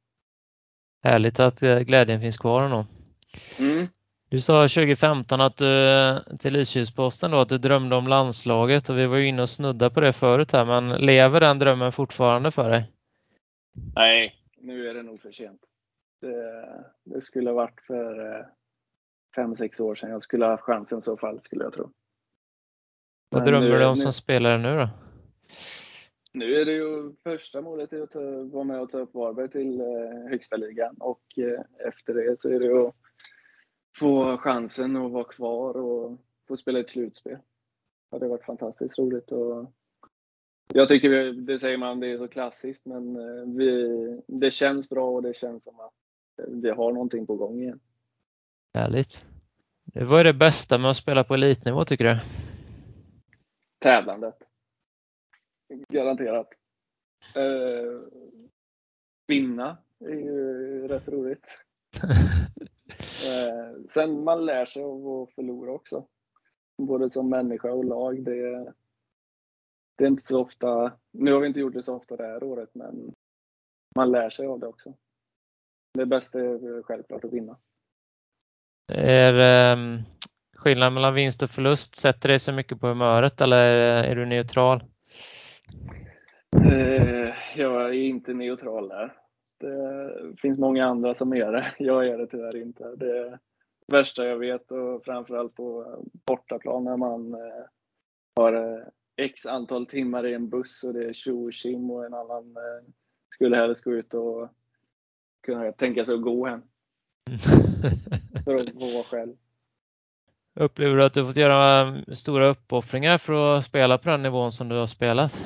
Härligt 1.02 1.40
att 1.40 1.62
eh, 1.62 1.78
glädjen 1.78 2.20
finns 2.20 2.38
kvar 2.38 2.64
ändå. 2.64 2.86
Mm. 3.58 3.86
Du 4.28 4.40
sa 4.40 4.68
2015 4.68 5.40
att 5.40 5.56
du, 5.56 6.18
till 6.38 6.52
Lysekilsposten 6.52 7.30
då 7.30 7.40
att 7.40 7.48
du 7.48 7.58
drömde 7.58 7.96
om 7.96 8.06
landslaget 8.06 8.88
och 8.88 8.98
vi 8.98 9.06
var 9.06 9.16
ju 9.16 9.28
inne 9.28 9.42
och 9.42 9.48
snudda 9.48 9.90
på 9.90 10.00
det 10.00 10.12
förut 10.12 10.52
här, 10.52 10.64
men 10.64 10.88
lever 10.88 11.40
den 11.40 11.58
drömmen 11.58 11.92
fortfarande 11.92 12.50
för 12.50 12.70
dig? 12.70 12.92
Nej, 13.94 14.34
nu 14.56 14.88
är 14.88 14.94
det 14.94 15.02
nog 15.02 15.20
för 15.20 15.32
sent. 15.32 15.60
Det, 16.20 16.66
det 17.04 17.20
skulle 17.20 17.50
ha 17.50 17.54
varit 17.54 17.80
för 17.86 18.38
eh, 18.38 18.44
fem, 19.36 19.56
sex 19.56 19.80
år 19.80 19.94
sedan 19.94 20.10
jag 20.10 20.22
skulle 20.22 20.44
ha 20.44 20.50
haft 20.50 20.62
chansen 20.62 20.98
i 20.98 21.02
så 21.02 21.16
fall, 21.16 21.40
skulle 21.40 21.64
jag 21.64 21.72
tro. 21.72 21.90
Vad 23.28 23.44
drömmer 23.44 23.68
nu, 23.68 23.78
du 23.78 23.86
om 23.86 23.96
som 23.96 24.12
spelare 24.12 24.58
nu 24.58 24.76
då? 24.76 24.88
Nu 26.36 26.54
är 26.60 26.64
det 26.64 26.72
ju 26.72 27.12
första 27.22 27.60
målet 27.60 27.92
är 27.92 28.02
att 28.02 28.14
vara 28.52 28.64
med 28.64 28.80
och 28.80 28.90
ta 28.90 28.98
upp 28.98 29.14
Varberg 29.14 29.50
till 29.50 29.80
eh, 29.80 30.30
högsta 30.30 30.56
ligan 30.56 30.96
och 31.00 31.22
eh, 31.36 31.60
efter 31.88 32.14
det 32.14 32.40
så 32.40 32.50
är 32.50 32.60
det 32.60 32.88
att 32.88 32.94
få 33.98 34.36
chansen 34.36 34.96
att 34.96 35.12
vara 35.12 35.24
kvar 35.24 35.76
och 35.76 36.18
få 36.48 36.56
spela 36.56 36.78
ett 36.78 36.88
slutspel. 36.88 37.38
Det 38.10 38.16
hade 38.16 38.28
varit 38.28 38.44
fantastiskt 38.44 38.98
roligt. 38.98 39.32
Och 39.32 39.72
jag 40.74 40.88
tycker, 40.88 41.10
vi, 41.10 41.32
det 41.32 41.58
säger 41.58 41.78
man, 41.78 42.00
det 42.00 42.10
är 42.10 42.18
så 42.18 42.28
klassiskt, 42.28 42.86
men 42.86 43.16
eh, 43.16 43.56
vi, 43.56 44.22
det 44.26 44.50
känns 44.50 44.88
bra 44.88 45.10
och 45.10 45.22
det 45.22 45.36
känns 45.36 45.64
som 45.64 45.80
att 45.80 45.94
vi 46.48 46.70
har 46.70 46.92
någonting 46.92 47.26
på 47.26 47.34
gång 47.34 47.62
igen. 47.62 47.80
Härligt. 48.74 49.24
Vad 49.94 50.20
är 50.20 50.24
det 50.24 50.32
bästa 50.32 50.78
med 50.78 50.90
att 50.90 50.96
spela 50.96 51.24
på 51.24 51.34
elitnivå 51.34 51.84
tycker 51.84 52.04
du? 52.04 52.20
tävlandet. 53.78 54.45
Garanterat. 55.68 56.48
Uh, 57.36 58.02
vinna 59.26 59.78
är 60.00 60.14
ju 60.14 60.88
rätt 60.88 61.08
roligt. 61.08 61.46
uh, 63.24 63.86
sen 63.88 64.24
man 64.24 64.46
lär 64.46 64.66
sig 64.66 64.82
av 64.82 65.08
att 65.08 65.34
förlora 65.34 65.72
också. 65.72 66.06
Både 66.82 67.10
som 67.10 67.30
människa 67.30 67.72
och 67.72 67.84
lag. 67.84 68.24
Det, 68.24 68.72
det 69.96 70.04
är 70.04 70.08
inte 70.08 70.26
så 70.26 70.40
ofta, 70.40 70.92
nu 71.12 71.32
har 71.32 71.40
vi 71.40 71.46
inte 71.46 71.60
gjort 71.60 71.74
det 71.74 71.82
så 71.82 71.94
ofta 71.94 72.16
det 72.16 72.26
här 72.26 72.42
året, 72.42 72.70
men 72.74 73.12
man 73.96 74.12
lär 74.12 74.30
sig 74.30 74.46
av 74.46 74.60
det 74.60 74.66
också. 74.66 74.94
Det 75.94 76.06
bästa 76.06 76.40
är 76.40 76.82
självklart 76.82 77.24
att 77.24 77.32
vinna. 77.32 77.58
Är, 78.92 79.72
um, 79.72 80.02
skillnad 80.56 80.92
mellan 80.92 81.14
vinst 81.14 81.42
och 81.42 81.50
förlust? 81.50 81.96
Sätter 81.96 82.28
det 82.28 82.38
sig 82.38 82.54
mycket 82.54 82.80
på 82.80 82.86
humöret 82.86 83.40
eller 83.40 83.72
är 84.04 84.16
du 84.16 84.26
neutral? 84.26 84.84
Eh, 86.70 87.34
jag 87.56 87.88
är 87.88 87.92
inte 87.92 88.34
neutral 88.34 88.88
där. 88.88 89.14
Det 89.60 90.40
finns 90.40 90.58
många 90.58 90.86
andra 90.86 91.14
som 91.14 91.32
är 91.32 91.52
det. 91.52 91.74
Jag 91.78 92.06
är 92.06 92.18
det 92.18 92.26
tyvärr 92.26 92.56
inte. 92.56 92.96
Det 92.96 93.38
värsta 93.86 94.26
jag 94.26 94.36
vet 94.38 94.70
och 94.70 95.04
framförallt 95.04 95.54
på 95.54 95.96
bortaplan 96.26 96.84
när 96.84 96.96
man 96.96 97.34
eh, 97.34 97.64
har 98.36 98.52
eh, 98.52 98.84
x 99.16 99.46
antal 99.46 99.86
timmar 99.86 100.26
i 100.26 100.34
en 100.34 100.48
buss 100.48 100.84
och 100.84 100.94
det 100.94 101.04
är 101.04 101.12
tjo 101.12 101.46
och 101.46 101.52
kim 101.52 101.90
och 101.90 102.06
en 102.06 102.14
annan 102.14 102.56
skulle 103.28 103.56
helst 103.56 103.84
gå 103.84 103.92
ut 103.92 104.14
och 104.14 104.48
kunna 105.42 105.72
tänka 105.72 106.04
sig 106.04 106.14
att 106.14 106.22
gå 106.22 106.46
hem. 106.46 106.62
För 108.44 108.56
att 108.56 108.72
få 108.72 108.92
vara 108.94 109.04
själv. 109.04 109.36
Upplever 110.54 110.96
du 110.96 111.04
att 111.04 111.14
du 111.14 111.26
fått 111.26 111.36
göra 111.36 111.88
um, 111.88 112.14
stora 112.14 112.48
uppoffringar 112.48 113.18
för 113.18 113.56
att 113.56 113.64
spela 113.64 113.98
på 113.98 114.08
den 114.08 114.22
nivån 114.22 114.52
som 114.52 114.68
du 114.68 114.76
har 114.76 114.86
spelat? 114.86 115.38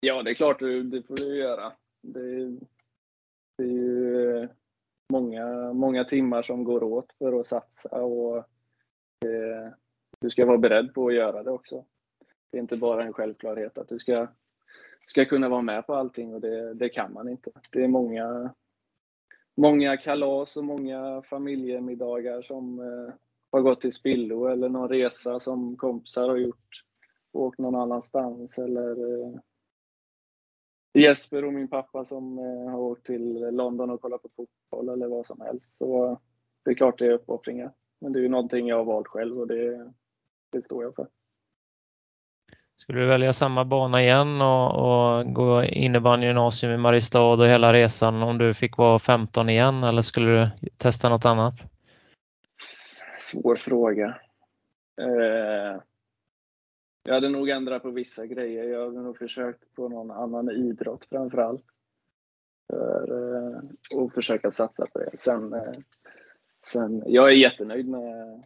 Ja, 0.00 0.22
det 0.22 0.30
är 0.30 0.34
klart 0.34 0.58
det 0.60 1.02
får 1.06 1.16
du 1.16 1.36
göra. 1.36 1.72
Det 2.02 2.20
är, 2.20 2.58
det 3.56 3.62
är 3.62 3.68
ju 3.68 4.36
eh, 4.36 4.48
många, 5.12 5.72
många 5.72 6.04
timmar 6.04 6.42
som 6.42 6.64
går 6.64 6.82
åt 6.82 7.12
för 7.18 7.40
att 7.40 7.46
satsa 7.46 8.02
och 8.02 8.44
det, 9.20 9.74
du 10.18 10.30
ska 10.30 10.46
vara 10.46 10.58
beredd 10.58 10.94
på 10.94 11.06
att 11.06 11.14
göra 11.14 11.42
det 11.42 11.50
också. 11.50 11.84
Det 12.50 12.58
är 12.58 12.60
inte 12.60 12.76
bara 12.76 13.04
en 13.04 13.12
självklarhet 13.12 13.78
att 13.78 13.88
du 13.88 13.98
ska, 13.98 14.28
ska 15.06 15.24
kunna 15.24 15.48
vara 15.48 15.62
med 15.62 15.86
på 15.86 15.94
allting 15.94 16.34
och 16.34 16.40
det, 16.40 16.74
det 16.74 16.88
kan 16.88 17.12
man 17.12 17.28
inte. 17.28 17.50
Det 17.70 17.84
är 17.84 17.88
många, 17.88 18.54
många 19.56 19.96
kalas 19.96 20.56
och 20.56 20.64
många 20.64 21.22
familjemiddagar 21.22 22.42
som 22.42 22.78
eh, 22.78 23.14
har 23.52 23.60
gått 23.60 23.80
till 23.80 23.92
spillo 23.92 24.46
eller 24.46 24.68
någon 24.68 24.88
resa 24.88 25.40
som 25.40 25.76
kompisar 25.76 26.28
har 26.28 26.36
gjort 26.36 26.84
och 27.32 27.42
åkt 27.42 27.58
någon 27.58 27.74
annanstans 27.74 28.58
eller 28.58 28.90
eh, 28.90 29.40
Jesper 30.92 31.44
och 31.44 31.52
min 31.52 31.68
pappa 31.68 32.04
som 32.04 32.38
eh, 32.38 32.70
har 32.70 32.78
åkt 32.78 33.06
till 33.06 33.48
London 33.50 33.90
och 33.90 34.00
kollat 34.00 34.22
på 34.22 34.28
fotboll 34.36 34.88
eller 34.88 35.06
vad 35.06 35.26
som 35.26 35.40
helst. 35.40 35.76
Så 35.78 36.20
det 36.64 36.70
är 36.70 36.74
klart 36.74 36.98
det 36.98 37.06
är 37.06 37.12
uppoffringar. 37.12 37.72
Men 38.00 38.12
det 38.12 38.18
är 38.18 38.22
ju 38.22 38.28
någonting 38.28 38.68
jag 38.68 38.76
har 38.76 38.84
valt 38.84 39.08
själv 39.08 39.38
och 39.38 39.46
det, 39.46 39.92
det 40.52 40.62
står 40.62 40.84
jag 40.84 40.94
för. 40.94 41.06
Skulle 42.76 43.00
du 43.00 43.06
välja 43.06 43.32
samma 43.32 43.64
bana 43.64 44.02
igen 44.02 44.40
och, 44.40 44.70
och 44.70 45.32
gå 45.32 45.64
innebandygymnasium 45.64 46.72
i 46.72 46.76
Mariestad 46.76 47.20
och 47.20 47.46
hela 47.46 47.72
resan 47.72 48.22
om 48.22 48.38
du 48.38 48.54
fick 48.54 48.76
vara 48.76 48.98
15 48.98 49.48
igen 49.48 49.84
eller 49.84 50.02
skulle 50.02 50.30
du 50.30 50.46
testa 50.76 51.08
något 51.08 51.24
annat? 51.24 51.54
Svår 53.18 53.56
fråga. 53.56 54.06
Eh, 55.00 55.80
jag 57.02 57.14
hade 57.14 57.28
nog 57.28 57.48
ändrat 57.48 57.82
på 57.82 57.90
vissa 57.90 58.26
grejer. 58.26 58.64
Jag 58.64 58.86
hade 58.86 59.02
nog 59.02 59.18
försökt 59.18 59.74
på 59.74 59.88
någon 59.88 60.10
annan 60.10 60.50
idrott 60.50 61.06
framförallt. 61.10 61.64
För, 62.70 63.12
eh, 63.12 63.60
och 63.98 64.12
försöka 64.12 64.50
satsa 64.50 64.86
på 64.86 64.98
det. 64.98 65.10
Sen, 65.18 65.52
eh, 65.52 65.74
sen, 66.66 67.02
jag 67.06 67.28
är 67.28 67.34
jättenöjd 67.34 67.88
med, 67.88 68.42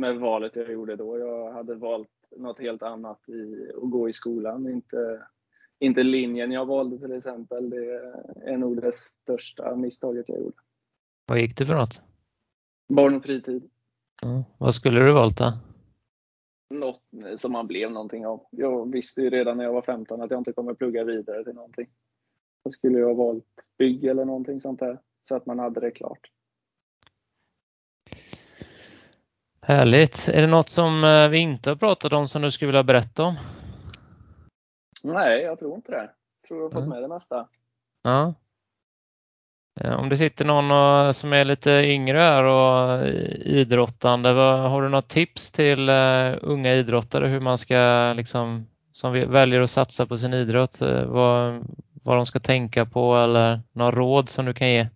med 0.00 0.16
valet 0.16 0.56
jag 0.56 0.72
gjorde 0.72 0.96
då. 0.96 1.18
Jag 1.18 1.52
hade 1.52 1.74
valt 1.74 2.08
något 2.36 2.58
helt 2.58 2.82
annat 2.82 3.28
i, 3.28 3.70
att 3.82 3.90
gå 3.90 4.08
i 4.08 4.12
skolan. 4.12 4.68
Inte, 4.68 5.22
inte 5.78 6.02
linjen 6.02 6.52
jag 6.52 6.66
valde 6.66 6.98
till 6.98 7.12
exempel. 7.12 7.70
Det 7.70 7.94
är 8.44 8.56
nog 8.56 8.82
det 8.82 8.94
största 8.94 9.76
misstaget 9.76 10.28
jag 10.28 10.38
gjorde. 10.38 10.56
Vad 11.26 11.40
gick 11.40 11.56
du 11.56 11.66
för 11.66 11.74
något? 11.74 12.02
Barn 12.88 13.14
och 13.14 13.22
fritid. 13.22 13.70
Mm. 14.24 14.42
Vad 14.58 14.74
skulle 14.74 15.00
du 15.00 15.12
valt 15.12 15.38
då? 15.38 15.52
Något 16.74 17.02
som 17.38 17.52
man 17.52 17.66
blev 17.66 17.90
någonting 17.90 18.26
av. 18.26 18.46
Jag 18.50 18.92
visste 18.92 19.20
ju 19.20 19.30
redan 19.30 19.56
när 19.56 19.64
jag 19.64 19.72
var 19.72 19.82
15 19.82 20.22
att 20.22 20.30
jag 20.30 20.40
inte 20.40 20.52
kommer 20.52 20.74
plugga 20.74 21.04
vidare 21.04 21.44
till 21.44 21.54
någonting. 21.54 21.86
Då 22.64 22.70
skulle 22.70 22.98
jag 22.98 23.06
ha 23.06 23.14
valt 23.14 23.44
bygg 23.78 24.04
eller 24.04 24.24
någonting 24.24 24.60
sånt 24.60 24.80
där. 24.80 24.98
Så 25.28 25.36
att 25.36 25.46
man 25.46 25.58
hade 25.58 25.80
det 25.80 25.90
klart. 25.90 26.30
Härligt. 29.60 30.28
Är 30.28 30.40
det 30.40 30.46
något 30.46 30.68
som 30.68 31.04
eh, 31.04 31.28
vi 31.28 31.38
inte 31.38 31.70
har 31.70 31.76
pratat 31.76 32.12
om 32.12 32.28
som 32.28 32.42
du 32.42 32.50
skulle 32.50 32.66
vilja 32.66 32.82
berätta 32.82 33.22
om? 33.22 33.36
Nej, 35.02 35.42
jag 35.42 35.58
tror 35.58 35.74
inte 35.74 35.92
det. 35.92 36.10
Jag 36.40 36.48
tror 36.48 36.60
jag 36.60 36.66
har 36.66 36.80
fått 36.80 36.88
med 36.88 37.02
det 37.02 37.08
mesta. 37.08 37.48
Ja. 38.02 38.34
Eh, 39.80 40.00
om 40.00 40.08
det 40.08 40.16
sitter 40.16 40.44
någon 40.44 40.70
eh, 40.70 41.10
som 41.10 41.32
är 41.32 41.44
lite 41.44 41.70
yngre 41.70 42.18
här 42.18 42.44
och 42.44 43.06
eh, 43.06 43.46
idrottande, 43.46 44.28
har 44.28 44.82
du 44.82 44.88
något 44.88 45.08
tips 45.08 45.52
till 45.52 45.90
unga 46.42 46.74
idrottare 46.74 47.26
hur 47.26 47.40
man 47.40 47.58
ska 47.58 48.12
liksom 48.16 48.66
som 48.92 49.12
väljer 49.12 49.60
att 49.60 49.70
satsa 49.70 50.06
på 50.06 50.16
sin 50.16 50.34
idrott, 50.34 50.80
vad, 51.06 51.66
vad 52.02 52.16
de 52.16 52.26
ska 52.26 52.40
tänka 52.40 52.86
på 52.86 53.16
eller 53.16 53.60
några 53.72 53.90
råd 53.90 54.28
som 54.28 54.46
du 54.46 54.54
kan 54.54 54.70
ge? 54.70 54.88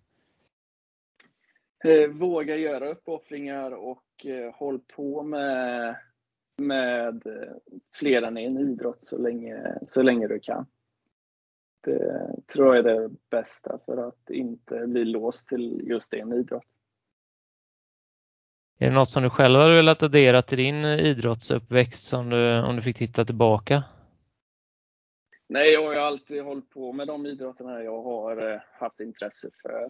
Våga 2.11 2.55
göra 2.55 2.89
uppoffringar 2.89 3.71
och 3.71 4.25
håll 4.53 4.79
på 4.95 5.23
med, 5.23 5.95
med 6.57 7.23
fler 7.93 8.21
än 8.21 8.37
en 8.37 8.57
idrott 8.57 8.99
så 9.01 9.17
länge, 9.17 9.57
så 9.87 10.01
länge 10.01 10.27
du 10.27 10.39
kan. 10.39 10.65
Det 11.81 12.35
tror 12.53 12.75
jag 12.75 12.77
är 12.77 12.93
det 12.93 13.09
bästa 13.29 13.79
för 13.85 14.07
att 14.07 14.29
inte 14.29 14.87
bli 14.87 15.05
låst 15.05 15.47
till 15.47 15.81
just 15.87 16.13
en 16.13 16.33
idrott. 16.33 16.63
Är 18.81 18.87
det 18.87 18.95
något 18.95 19.09
som 19.09 19.23
du 19.23 19.29
själv 19.29 19.59
hade 19.59 19.75
velat 19.75 20.03
addera 20.03 20.41
till 20.41 20.57
din 20.57 20.85
idrottsuppväxt 20.85 22.03
som 22.03 22.29
du, 22.29 22.61
om 22.61 22.75
du 22.75 22.81
fick 22.81 22.97
titta 22.97 23.25
tillbaka? 23.25 23.83
Nej, 25.47 25.73
jag 25.73 25.83
har 25.85 25.93
ju 25.93 25.99
alltid 25.99 26.43
hållit 26.43 26.69
på 26.69 26.93
med 26.93 27.07
de 27.07 27.25
idrotterna 27.25 27.83
jag 27.83 28.03
har 28.03 28.51
eh, 28.51 28.59
haft 28.79 28.99
intresse 28.99 29.49
för. 29.61 29.87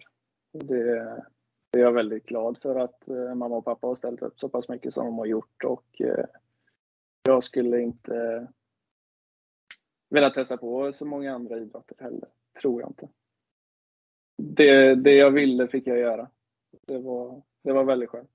Det, 0.52 0.90
är 1.78 1.82
jag 1.82 1.92
väldigt 1.92 2.26
glad 2.26 2.58
för 2.62 2.80
att 2.80 3.08
eh, 3.08 3.34
mamma 3.34 3.56
och 3.56 3.64
pappa 3.64 3.86
har 3.86 3.96
ställt 3.96 4.22
upp 4.22 4.40
så 4.40 4.48
pass 4.48 4.68
mycket 4.68 4.94
som 4.94 5.04
de 5.04 5.18
har 5.18 5.26
gjort 5.26 5.64
och 5.64 6.00
eh, 6.00 6.24
jag 7.22 7.44
skulle 7.44 7.80
inte 7.80 8.46
vilja 10.10 10.30
testa 10.30 10.56
på 10.56 10.92
så 10.92 11.04
många 11.04 11.34
andra 11.34 11.58
idrotter 11.58 11.96
heller. 12.00 12.28
Tror 12.60 12.80
jag 12.80 12.90
inte. 12.90 13.08
Det, 14.36 14.94
det 14.94 15.12
jag 15.12 15.30
ville 15.30 15.68
fick 15.68 15.86
jag 15.86 15.98
göra. 15.98 16.28
Det 16.86 16.98
var, 16.98 17.42
det 17.64 17.72
var 17.72 17.84
väldigt 17.84 18.10
skönt. 18.10 18.30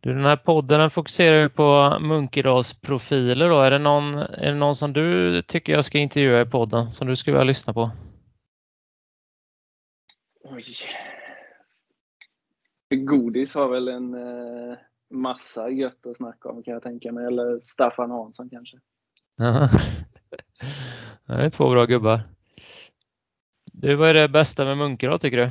Du, 0.00 0.12
den 0.12 0.24
här 0.24 0.36
podden 0.36 0.80
den 0.80 0.90
fokuserar 0.90 1.48
på 1.48 1.98
Munkedals 2.00 2.80
då. 2.80 3.60
Är 3.60 3.70
det, 3.70 3.78
någon, 3.78 4.14
är 4.14 4.52
det 4.52 4.58
någon 4.58 4.76
som 4.76 4.92
du 4.92 5.42
tycker 5.42 5.72
jag 5.72 5.84
ska 5.84 5.98
intervjua 5.98 6.40
i 6.40 6.46
podden 6.46 6.90
som 6.90 7.06
du 7.06 7.16
skulle 7.16 7.34
vilja 7.34 7.44
lyssna 7.44 7.72
på? 7.72 7.90
Oj. 10.42 10.64
Godis 12.94 13.54
har 13.54 13.68
väl 13.68 13.88
en 13.88 14.14
eh, 14.14 14.78
massa 15.10 15.70
gött 15.70 16.06
att 16.06 16.16
snacka 16.16 16.48
om 16.48 16.62
kan 16.62 16.74
jag 16.74 16.82
tänka 16.82 17.12
mig. 17.12 17.26
Eller 17.26 17.60
Staffan 17.60 18.10
Hansson 18.10 18.50
kanske 18.50 18.78
det 21.26 21.44
är 21.44 21.50
två 21.50 21.70
bra 21.70 21.84
gubbar. 21.84 22.20
Du, 23.72 23.94
vad 23.94 24.08
är 24.08 24.14
det 24.14 24.28
bästa 24.28 24.64
med 24.64 24.78
Munke 24.78 25.06
då, 25.06 25.18
tycker 25.18 25.36
du? 25.36 25.50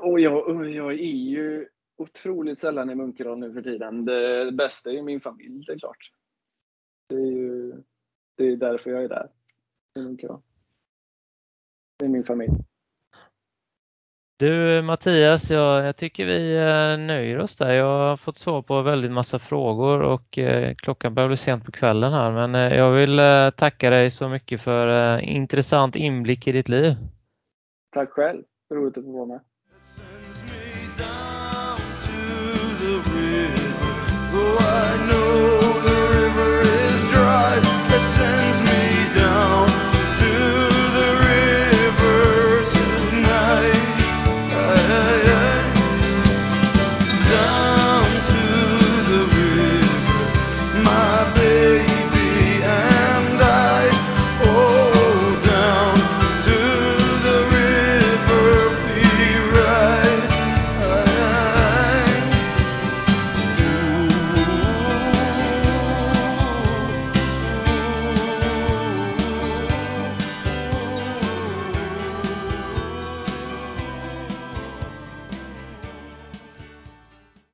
Och 0.00 0.20
jag, 0.20 0.70
jag 0.70 0.92
är 0.92 1.16
ju 1.16 1.68
otroligt 1.96 2.60
sällan 2.60 2.90
i 2.90 2.94
Munkedal 2.94 3.38
nu 3.38 3.52
för 3.52 3.62
tiden. 3.62 4.04
Det 4.04 4.52
bästa 4.52 4.92
är 4.92 5.02
min 5.02 5.20
familj, 5.20 5.64
det 5.66 5.72
är 5.72 5.78
klart. 5.78 6.10
Det 7.08 7.14
är 7.14 7.30
ju 7.30 7.82
det 8.36 8.44
är 8.44 8.56
därför 8.56 8.90
jag 8.90 9.04
är 9.04 9.08
där 9.08 9.28
i 9.96 10.00
Munkedal. 10.00 10.40
Det 11.98 12.04
är 12.04 12.08
min 12.08 12.24
familj. 12.24 12.52
Du 14.38 14.82
Mattias, 14.82 15.50
jag, 15.50 15.84
jag 15.86 15.96
tycker 15.96 16.26
vi 16.26 16.56
eh, 16.56 17.06
nöjer 17.06 17.38
oss 17.38 17.56
där. 17.56 17.72
Jag 17.72 18.08
har 18.08 18.16
fått 18.16 18.38
svar 18.38 18.62
på 18.62 18.82
väldigt 18.82 19.10
massa 19.10 19.38
frågor 19.38 20.02
och 20.02 20.38
eh, 20.38 20.74
klockan 20.74 21.14
börjar 21.14 21.28
bli 21.28 21.36
sent 21.36 21.64
på 21.64 21.72
kvällen 21.72 22.12
här 22.12 22.32
men 22.32 22.54
eh, 22.54 22.78
jag 22.78 22.90
vill 22.90 23.18
eh, 23.18 23.50
tacka 23.50 23.90
dig 23.90 24.10
så 24.10 24.28
mycket 24.28 24.60
för 24.60 25.16
eh, 25.16 25.36
intressant 25.36 25.96
inblick 25.96 26.46
i 26.46 26.52
ditt 26.52 26.68
liv. 26.68 26.94
Tack 27.94 28.10
själv, 28.10 28.42
roligt 28.74 28.98
att 28.98 29.04
få 29.04 29.12
vara 29.12 29.26
med. 29.26 29.40